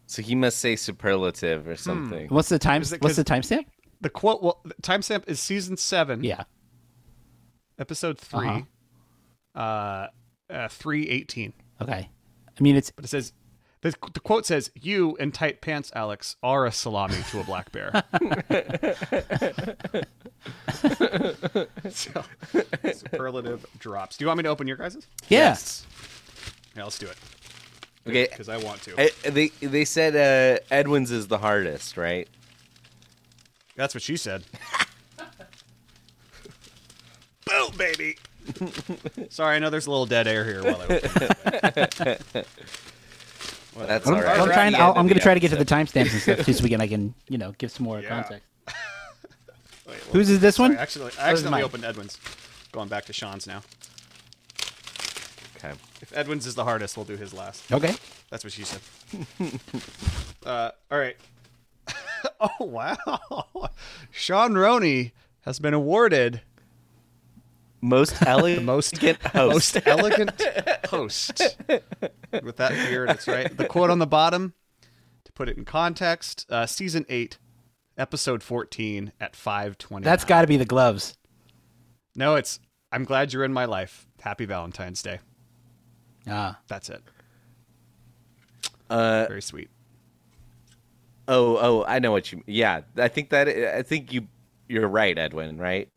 So 0.07 0.23
he 0.23 0.35
must 0.35 0.59
say 0.59 0.77
superlative 0.77 1.69
or 1.69 1.77
something. 1.77 2.29
What's 2.29 2.49
the 2.49 2.59
time? 2.59 2.83
Is 2.83 2.93
it 2.93 3.03
What's 3.03 3.17
'cause- 3.17 3.25
the 3.25 3.31
timestamp? 3.57 3.67
the 4.01 4.11
quote. 4.11 4.43
Well, 4.43 4.61
the 4.65 4.75
timestamp 4.83 5.25
is 5.29 5.41
season 5.41 5.77
seven, 5.77 6.25
Yeah. 6.25 6.45
episode 7.79 8.19
3 8.19 8.67
uh, 9.55 10.07
uh 10.51 10.69
three 10.69 11.09
eighteen. 11.09 11.53
Okay. 11.81 12.09
I 12.59 12.63
mean, 12.63 12.77
it's 12.77 12.91
But 12.91 13.05
it 13.05 13.09
says 13.09 13.33
the, 13.83 13.95
the 14.15 14.21
quote 14.21 14.47
says, 14.47 14.71
"You 14.75 15.17
in 15.17 15.33
tight 15.33 15.61
pants, 15.61 15.91
Alex, 15.95 16.37
are 16.43 16.65
a 16.67 16.73
salami 16.73 17.19
to 17.31 17.41
a 17.41 17.45
black 17.45 17.71
bear." 17.73 17.93
so, 21.91 22.25
superlative 22.93 23.67
drops. 23.79 24.17
Do 24.17 24.25
you 24.25 24.29
want 24.29 24.39
me 24.39 24.43
to 24.45 24.49
open 24.49 24.67
your 24.67 24.77
guys's? 24.77 25.07
yeah. 25.29 25.39
Yes. 25.51 25.87
Yeah, 26.75 26.85
let's 26.85 26.99
do 26.99 27.07
it 27.07 27.17
Okay. 28.09 28.27
because 28.31 28.49
I 28.49 28.57
want 28.57 28.81
to. 28.83 28.99
Eh, 28.99 29.11
they 29.31 29.49
they 29.61 29.85
said 29.85 30.17
uh, 30.17 30.59
Edwin's 30.75 31.11
is 31.11 31.29
the 31.29 31.39
hardest, 31.39 31.97
right? 31.97 32.29
That's 33.77 33.95
what 33.95 34.03
she 34.03 34.17
said. 34.17 34.45
Boom, 37.47 37.73
baby. 37.77 38.17
Sorry, 39.29 39.57
I 39.57 39.59
know 39.59 39.71
there's 39.71 39.87
a 39.87 39.91
little 39.91 40.07
dead 40.07 40.27
air 40.27 40.45
here 40.45 40.63
while 40.65 40.81
I 40.81 40.85
open. 40.87 42.45
It. 43.77 43.87
That's 43.89 44.07
I'm, 44.07 44.15
all 44.15 44.23
right. 44.23 44.39
I'm 44.39 44.49
We're 44.49 44.53
trying. 44.55 44.75
I'll, 44.75 44.91
end 44.91 44.99
I'm 44.99 45.07
going 45.07 45.17
to 45.17 45.21
try 45.23 45.35
to 45.35 45.41
get 45.41 45.51
to 45.51 45.57
the 45.57 45.65
timestamps 45.65 46.13
and 46.13 46.21
stuff 46.21 46.47
too, 46.47 46.53
so 46.53 46.63
we 46.63 46.71
can 46.71 46.81
I 46.81 46.87
can 46.89 47.15
you 47.29 47.39
know 47.39 47.53
give 47.59 47.71
some 47.71 47.85
more 47.85 48.01
Yeah. 48.01 48.09
context. 48.09 48.47
Wait, 49.89 49.97
Whose 50.13 50.31
is 50.31 50.41
this 50.41 50.57
sorry, 50.57 50.71
one? 50.71 50.79
Actually, 50.79 51.05
I 51.05 51.07
Or 51.07 51.11
is 51.11 51.17
it 51.17 51.21
accidentally 51.21 51.63
opened 51.63 51.85
Edwin's. 51.85 52.19
Going 52.73 52.89
back 52.89 53.05
to 53.07 53.13
Sean's 53.13 53.47
now. 53.47 53.63
Okay. 55.57 55.75
If 56.01 56.11
Edwin's 56.17 56.47
is 56.47 56.55
the 56.55 56.65
hardest, 56.65 56.97
we'll 56.97 57.05
do 57.05 57.17
his 57.17 57.35
last. 57.35 57.71
Okay. 57.71 57.95
That's 58.31 58.45
what 58.45 58.53
she 58.53 58.65
said. 58.65 58.81
uh, 60.47 60.71
all 60.91 60.99
right. 60.99 61.17
oh 62.41 62.65
wow, 62.65 63.71
Sean 64.11 64.55
Roney 64.55 65.13
has 65.43 65.59
been 65.59 65.75
awarded 65.75 66.41
Most 67.85 68.23
elegant, 68.25 68.65
most 68.65 68.97
host. 68.99 69.35
most 69.35 69.87
elegant 69.87 70.41
host. 70.89 71.57
With 71.69 72.57
that 72.59 72.71
beard, 72.89 73.09
that's 73.09 73.27
right. 73.27 73.55
The 73.57 73.67
quote 73.67 73.91
on 73.91 73.99
the 73.99 74.07
bottom, 74.07 74.55
to 75.25 75.33
put 75.33 75.49
it 75.49 75.57
in 75.57 75.65
context, 75.65 76.47
uh, 76.49 76.65
season 76.67 77.05
eight, 77.09 77.39
episode 77.99 78.43
fourteen 78.45 79.13
at 79.21 79.35
five 79.35 79.79
twenty. 79.79 80.05
That's 80.05 80.25
got 80.25 80.43
to 80.43 80.47
be 80.47 80.57
the 80.57 80.65
gloves. 80.65 81.17
no. 82.15 82.37
It's 82.37 82.61
I'm 82.93 83.03
glad 83.05 83.33
you're 83.33 83.43
in 83.45 83.53
my 83.53 83.65
life. 83.65 84.07
Happy 84.21 84.45
Valentine's 84.45 85.03
Day. 85.03 85.19
Ah. 86.29 86.61
That's 86.69 86.89
it. 86.89 87.03
Uh, 88.89 89.25
Very 89.27 89.43
sweet. 89.43 89.71
oh, 91.27 91.57
oh, 91.57 91.85
I 91.89 91.99
know 91.99 92.13
what 92.13 92.31
you. 92.31 92.45
Yeah, 92.47 92.83
I 92.97 93.09
think 93.09 93.31
that. 93.31 93.49
I 93.49 93.83
think 93.83 94.13
you. 94.13 94.29
You're 94.69 94.87
right, 94.89 95.19
Edwin. 95.19 95.59
Right. 95.59 95.89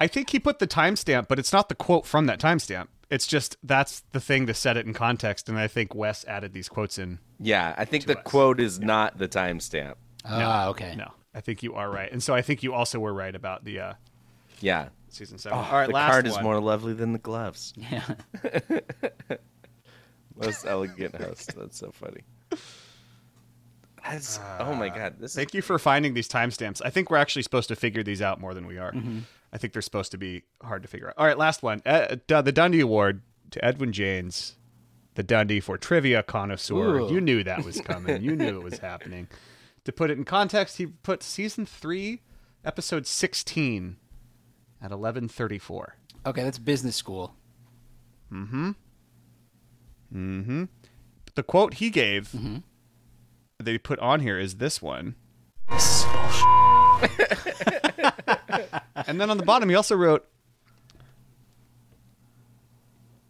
I 0.00 0.06
think 0.06 0.30
he 0.30 0.40
put 0.40 0.58
the 0.58 0.66
timestamp, 0.66 1.28
but 1.28 1.38
it's 1.38 1.52
not 1.52 1.68
the 1.68 1.74
quote 1.74 2.06
from 2.06 2.26
that 2.26 2.40
timestamp. 2.40 2.88
It's 3.10 3.26
just 3.26 3.56
that's 3.62 4.02
the 4.12 4.20
thing 4.20 4.46
to 4.46 4.54
set 4.54 4.76
it 4.76 4.86
in 4.86 4.94
context, 4.94 5.48
and 5.48 5.58
I 5.58 5.66
think 5.68 5.94
Wes 5.94 6.24
added 6.26 6.52
these 6.54 6.68
quotes 6.68 6.98
in. 6.98 7.18
Yeah, 7.38 7.74
I 7.76 7.84
think 7.84 8.06
the 8.06 8.16
us. 8.18 8.24
quote 8.24 8.60
is 8.60 8.80
not 8.80 9.18
the 9.18 9.28
timestamp. 9.28 9.94
Ah. 10.24 10.68
Okay. 10.68 10.94
No, 10.96 11.12
I 11.34 11.40
think 11.40 11.62
you 11.62 11.74
are 11.74 11.90
right, 11.90 12.10
and 12.10 12.22
so 12.22 12.34
I 12.34 12.40
think 12.42 12.62
you 12.62 12.72
also 12.72 12.98
were 12.98 13.12
right 13.12 13.34
about 13.34 13.64
the 13.64 13.80
uh, 13.80 13.92
Yeah. 14.60 14.88
season 15.08 15.38
seven. 15.38 15.58
Oh, 15.58 15.62
All 15.62 15.72
right, 15.72 15.88
the 15.88 15.92
last 15.94 16.10
card 16.10 16.28
one. 16.28 16.38
is 16.38 16.42
more 16.42 16.60
lovely 16.60 16.92
than 16.94 17.12
the 17.12 17.18
gloves. 17.18 17.74
Yeah. 17.90 18.04
Most 20.36 20.64
elegant 20.64 21.14
host. 21.16 21.54
That's 21.56 21.78
so 21.78 21.90
funny. 21.92 22.22
That's, 24.02 24.40
oh 24.58 24.74
my 24.74 24.88
god, 24.88 25.16
this 25.18 25.32
is 25.32 25.36
Thank 25.36 25.52
you 25.52 25.60
for 25.60 25.78
finding 25.78 26.14
these 26.14 26.28
timestamps. 26.28 26.80
I 26.82 26.88
think 26.90 27.10
we're 27.10 27.18
actually 27.18 27.42
supposed 27.42 27.68
to 27.68 27.76
figure 27.76 28.02
these 28.02 28.22
out 28.22 28.40
more 28.40 28.54
than 28.54 28.66
we 28.66 28.78
are. 28.78 28.92
Mm-hmm. 28.92 29.18
I 29.52 29.58
think 29.58 29.72
they're 29.72 29.82
supposed 29.82 30.12
to 30.12 30.18
be 30.18 30.42
hard 30.62 30.82
to 30.82 30.88
figure 30.88 31.08
out. 31.08 31.14
All 31.18 31.26
right, 31.26 31.38
last 31.38 31.62
one. 31.62 31.82
Uh, 31.84 32.16
the 32.26 32.52
Dundie 32.52 32.80
Award 32.80 33.22
to 33.50 33.64
Edwin 33.64 33.92
James, 33.92 34.56
the 35.14 35.22
Dundie 35.24 35.60
for 35.60 35.76
trivia 35.76 36.22
connoisseur. 36.22 37.00
Ooh. 37.00 37.12
You 37.12 37.20
knew 37.20 37.42
that 37.44 37.64
was 37.64 37.80
coming. 37.80 38.22
you 38.22 38.36
knew 38.36 38.60
it 38.60 38.62
was 38.64 38.78
happening. 38.78 39.28
To 39.84 39.92
put 39.92 40.10
it 40.10 40.18
in 40.18 40.24
context, 40.24 40.76
he 40.76 40.84
put 40.86 41.22
season 41.22 41.64
three, 41.64 42.20
episode 42.66 43.06
sixteen, 43.06 43.96
at 44.80 44.92
eleven 44.92 45.26
thirty-four. 45.26 45.96
Okay, 46.26 46.42
that's 46.44 46.58
business 46.58 46.96
school. 46.96 47.34
Mm-hmm. 48.30 48.72
Mm-hmm. 50.14 50.64
But 51.24 51.34
the 51.34 51.42
quote 51.42 51.74
he 51.74 51.88
gave 51.88 52.32
that 53.58 53.70
he 53.70 53.78
put 53.78 53.98
on 54.00 54.20
here 54.20 54.38
is 54.38 54.56
this 54.56 54.82
one. 54.82 55.14
and 59.06 59.20
then 59.20 59.30
on 59.30 59.36
the 59.36 59.44
bottom, 59.44 59.68
he 59.68 59.74
also 59.74 59.96
wrote 59.96 60.26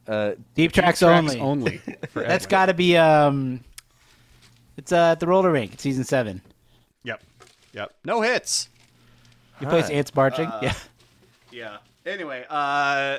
uh, 0.07 0.33
Deep 0.55 0.73
tracks, 0.73 1.01
tracks 1.01 1.35
only. 1.35 1.41
only. 1.41 1.77
For 2.11 2.23
That's 2.23 2.45
Edwin. 2.45 2.51
got 2.51 2.67
to 2.67 2.75
be 2.75 2.97
um. 2.97 3.61
It's 4.77 4.93
uh 4.93 5.11
at 5.13 5.21
the 5.21 5.27
roller 5.27 5.53
rink. 5.53 5.75
It's 5.75 5.83
season 5.83 6.05
seven. 6.05 6.41
Yep. 7.05 7.23
Yep. 7.75 7.95
No 8.05 8.23
hits. 8.23 8.69
He 9.59 9.67
plays 9.67 9.91
Ants 9.91 10.15
Marching. 10.15 10.51
yeah. 10.63 10.73
Yeah. 11.53 11.77
Anyway, 12.07 12.47
uh, 12.49 13.19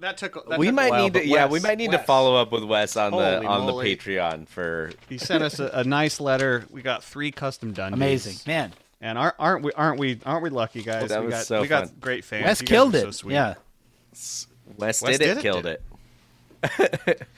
that 0.00 0.16
took. 0.16 0.48
That 0.48 0.58
we 0.58 0.66
took 0.66 0.72
a 0.72 0.76
might 0.76 0.90
while, 0.90 1.02
need 1.02 1.12
to 1.12 1.18
but 1.20 1.26
yeah, 1.26 1.44
Wes- 1.44 1.52
we 1.62 1.68
might 1.68 1.76
need 1.78 1.90
to 1.90 1.98
Wes, 1.98 2.06
follow 2.06 2.34
up 2.34 2.50
with 2.50 2.64
Wes 2.64 2.96
on 2.96 3.12
the 3.12 3.44
on 3.44 3.66
moly. 3.66 3.94
the 3.94 3.96
Patreon 3.96 4.48
for 4.48 4.90
He 5.08 5.18
sent 5.18 5.42
us 5.42 5.58
a, 5.60 5.68
a 5.74 5.84
nice 5.84 6.18
letter. 6.18 6.64
We 6.70 6.80
got 6.80 7.04
three 7.04 7.30
custom 7.30 7.74
Dundies. 7.74 7.92
Amazing, 7.92 8.36
man. 8.46 8.72
And 9.00 9.18
aren't 9.18 9.34
aren't 9.38 9.62
we 9.64 9.72
aren't 9.72 9.98
we 9.98 10.20
aren't 10.24 10.42
we 10.42 10.50
lucky 10.50 10.82
guys? 10.82 11.10
That 11.10 11.20
we 11.20 11.26
was 11.26 11.34
got 11.34 11.46
so 11.46 11.62
we 11.62 11.68
got 11.68 12.00
great 12.00 12.24
fans. 12.24 12.44
Wes 12.44 12.60
You 12.60 12.66
killed 12.66 12.94
it. 12.94 13.14
So. 13.14 13.28
Yeah. 13.28 13.54
Wes, 14.78 15.02
Wes 15.02 15.02
did, 15.02 15.18
did 15.18 15.28
it, 15.28 15.38
it, 15.38 15.42
killed 15.42 15.62
dude. 15.64 15.78
it. 17.06 17.28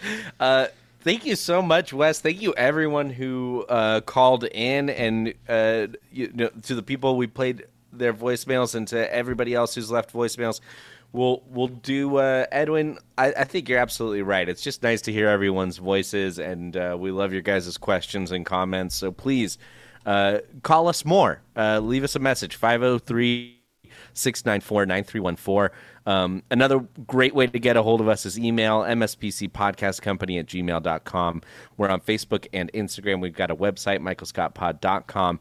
uh, 0.40 0.66
thank 1.00 1.26
you 1.26 1.36
so 1.36 1.60
much, 1.60 1.92
Wes. 1.92 2.20
Thank 2.20 2.40
you 2.40 2.54
everyone 2.54 3.10
who 3.10 3.66
uh, 3.68 4.00
called 4.02 4.44
in 4.44 4.88
and 4.90 5.34
uh, 5.48 5.88
you 6.12 6.30
know, 6.32 6.48
to 6.62 6.74
the 6.74 6.82
people 6.82 7.16
we 7.16 7.26
played 7.26 7.66
their 7.92 8.14
voicemails 8.14 8.74
and 8.74 8.86
to 8.88 9.12
everybody 9.12 9.54
else 9.54 9.74
who's 9.74 9.90
left 9.90 10.12
voicemails. 10.12 10.60
We'll 11.12 11.42
we'll 11.48 11.68
do 11.68 12.18
uh, 12.18 12.46
Edwin. 12.52 12.98
I, 13.16 13.32
I 13.32 13.44
think 13.44 13.68
you're 13.68 13.78
absolutely 13.78 14.22
right. 14.22 14.48
It's 14.48 14.62
just 14.62 14.82
nice 14.82 15.00
to 15.02 15.12
hear 15.12 15.28
everyone's 15.28 15.78
voices, 15.78 16.38
and 16.38 16.76
uh, 16.76 16.96
we 16.98 17.10
love 17.10 17.32
your 17.32 17.42
guys' 17.42 17.76
questions 17.78 18.30
and 18.30 18.44
comments. 18.44 18.94
So 18.94 19.10
please 19.10 19.58
uh, 20.08 20.40
call 20.62 20.88
us 20.88 21.04
more. 21.04 21.42
Uh, 21.54 21.80
leave 21.80 22.02
us 22.02 22.16
a 22.16 22.18
message 22.18 22.56
503 22.56 23.60
694 24.14 24.86
9314. 24.86 25.78
Um, 26.06 26.42
another 26.50 26.80
great 27.06 27.34
way 27.34 27.46
to 27.46 27.58
get 27.58 27.76
a 27.76 27.82
hold 27.82 28.00
of 28.00 28.08
us 28.08 28.24
is 28.24 28.38
email 28.38 28.80
mspcpodcastcompany 28.80 30.40
at 30.40 30.46
gmail.com. 30.46 31.42
We're 31.76 31.90
on 31.90 32.00
Facebook 32.00 32.46
and 32.54 32.72
Instagram. 32.72 33.20
We've 33.20 33.34
got 33.34 33.50
a 33.50 33.56
website, 33.56 33.98
michaelscottpod.com. 33.98 35.40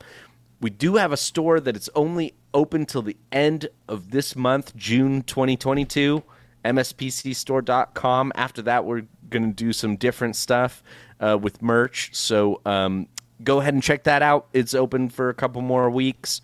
We 0.59 0.69
do 0.69 0.97
have 0.97 1.13
a 1.13 1.17
store 1.17 1.61
that 1.61 1.77
it's 1.77 1.89
only 1.95 2.33
open 2.53 2.85
till 2.85 3.03
the 3.03 3.15
end 3.31 3.69
of 3.87 4.11
this 4.11 4.35
month, 4.35 4.75
June 4.75 5.21
2022, 5.21 6.23
mspcstore.com. 6.65 8.31
After 8.35 8.61
that, 8.63 8.83
we're 8.83 9.03
going 9.29 9.43
to 9.43 9.53
do 9.53 9.71
some 9.71 9.95
different 9.95 10.35
stuff 10.35 10.83
uh, 11.21 11.37
with 11.41 11.61
merch. 11.61 12.09
So 12.13 12.59
um, 12.65 13.07
go 13.43 13.59
ahead 13.59 13.73
and 13.73 13.83
check 13.83 14.03
that 14.03 14.21
out. 14.21 14.47
It's 14.53 14.73
open 14.73 15.09
for 15.09 15.29
a 15.29 15.33
couple 15.33 15.61
more 15.61 15.89
weeks. 15.89 16.41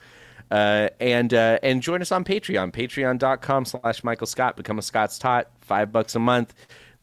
Uh, 0.51 0.89
and 0.99 1.33
uh, 1.33 1.57
and 1.63 1.81
join 1.81 1.99
us 2.01 2.11
on 2.11 2.23
Patreon, 2.23 2.71
patreon.com 2.71 3.65
slash 3.65 4.03
Michael 4.03 4.27
Scott. 4.27 4.55
Become 4.55 4.77
a 4.77 4.83
Scott's 4.83 5.17
Tot, 5.17 5.49
five 5.61 5.91
bucks 5.91 6.13
a 6.13 6.19
month. 6.19 6.53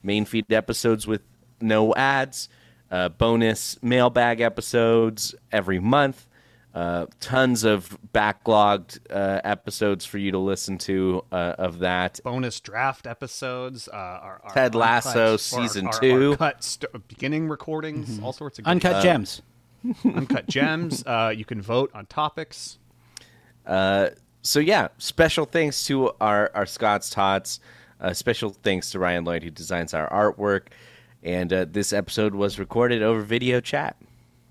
Main 0.04 0.24
feed 0.24 0.52
episodes 0.52 1.06
with 1.06 1.22
no 1.60 1.92
ads, 1.96 2.48
uh, 2.92 3.08
bonus 3.08 3.76
mailbag 3.82 4.40
episodes 4.40 5.34
every 5.50 5.80
month. 5.80 6.28
Uh, 6.72 7.06
tons 7.18 7.64
of 7.64 7.98
backlogged 8.14 9.00
uh, 9.10 9.40
episodes 9.42 10.04
for 10.04 10.18
you 10.18 10.30
to 10.30 10.38
listen 10.38 10.78
to 10.78 11.24
uh, 11.32 11.54
of 11.58 11.80
that. 11.80 12.20
Bonus 12.22 12.60
draft 12.60 13.08
episodes. 13.08 13.88
Uh, 13.88 13.96
our, 13.96 14.40
our 14.44 14.54
Ted 14.54 14.76
Lasso 14.76 15.32
uncut- 15.32 15.40
season 15.40 15.86
our, 15.88 15.92
our, 15.94 16.00
two. 16.00 16.30
Our 16.30 16.36
cut 16.36 16.62
st- 16.62 17.08
beginning 17.08 17.48
recordings. 17.48 18.20
All 18.22 18.32
sorts 18.32 18.60
of 18.60 18.66
Uncut 18.66 18.92
stuff. 18.92 19.02
gems. 19.02 19.42
uncut 20.04 20.46
gems. 20.46 21.04
Uh, 21.06 21.32
you 21.34 21.44
can 21.44 21.60
vote 21.60 21.90
on 21.94 22.06
topics. 22.06 22.78
Uh, 23.66 24.10
so 24.42 24.58
yeah, 24.58 24.88
special 24.98 25.44
thanks 25.44 25.84
to 25.86 26.12
our 26.20 26.50
our 26.54 26.66
Scott's 26.66 27.10
Tots. 27.10 27.60
Uh, 28.00 28.14
special 28.14 28.50
thanks 28.50 28.90
to 28.90 28.98
Ryan 28.98 29.24
Lloyd 29.24 29.42
who 29.42 29.50
designs 29.50 29.92
our 29.92 30.08
artwork. 30.10 30.68
And 31.22 31.52
uh, 31.52 31.66
this 31.70 31.92
episode 31.92 32.34
was 32.34 32.58
recorded 32.58 33.02
over 33.02 33.20
video 33.20 33.60
chat. 33.60 33.96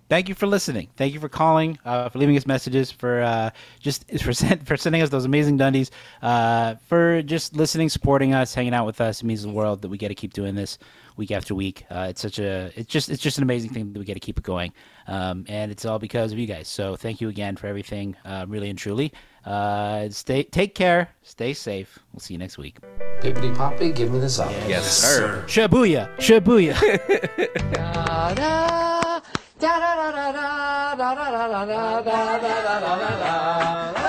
Thank 0.10 0.28
you 0.28 0.34
for 0.34 0.48
listening. 0.48 0.88
Thank 0.98 1.14
you 1.14 1.20
for 1.20 1.30
calling, 1.30 1.78
uh, 1.86 2.10
for 2.10 2.18
leaving 2.18 2.36
us 2.36 2.48
messages, 2.48 2.92
for 2.92 3.22
uh, 3.22 3.52
just 3.80 4.10
for, 4.22 4.34
send, 4.34 4.68
for 4.68 4.76
sending 4.76 5.04
us 5.04 5.10
those 5.10 5.26
amazing 5.26 5.58
dundies, 5.58 5.92
uh, 6.24 6.76
for 6.88 7.22
just 7.22 7.56
listening, 7.56 7.90
supporting 7.90 8.34
us, 8.34 8.56
hanging 8.56 8.74
out 8.74 8.88
with 8.88 9.02
us. 9.02 9.22
It 9.22 9.26
means 9.26 9.44
the 9.44 9.50
world 9.50 9.84
that 9.84 9.90
we 9.90 10.00
get 10.00 10.08
to 10.08 10.16
keep 10.16 10.34
doing 10.34 10.56
this 10.56 10.80
week 11.20 11.32
after 11.32 11.54
week. 11.54 11.86
Uh, 11.92 12.08
it's 12.10 12.22
such 12.22 12.40
a 12.40 12.72
it's 12.76 12.92
just 12.92 13.10
it's 13.10 13.22
just 13.22 13.38
an 13.38 13.44
amazing 13.44 13.72
thing 13.72 13.94
that 13.94 14.00
we 14.00 14.06
get 14.06 14.16
to 14.16 14.20
keep 14.20 14.40
it 14.40 14.44
going, 14.44 14.74
um, 15.06 15.46
and 15.48 15.72
it's 15.72 15.86
all 15.86 16.00
because 16.00 16.32
of 16.32 16.40
you 16.40 16.48
guys. 16.48 16.68
So 16.68 16.96
thank 16.96 17.22
you 17.22 17.30
again 17.30 17.56
for 17.58 17.68
everything, 17.68 18.16
uh, 18.26 18.46
really 18.48 18.70
and 18.70 18.80
truly. 18.80 19.14
Uh, 19.46 20.10
stay 20.10 20.44
take 20.44 20.74
care, 20.74 21.10
stay 21.22 21.54
safe. 21.54 22.00
We'll 22.12 22.22
see 22.22 22.34
you 22.34 22.40
next 22.40 22.58
week. 22.58 22.80
Pippity 23.22 23.56
poppy, 23.56 23.92
give 23.92 24.12
me 24.12 24.20
the 24.20 24.30
song. 24.30 24.52
Yes, 24.68 24.90
sir. 24.92 25.44
Shabooya, 25.46 26.16
shabooya. 26.18 26.76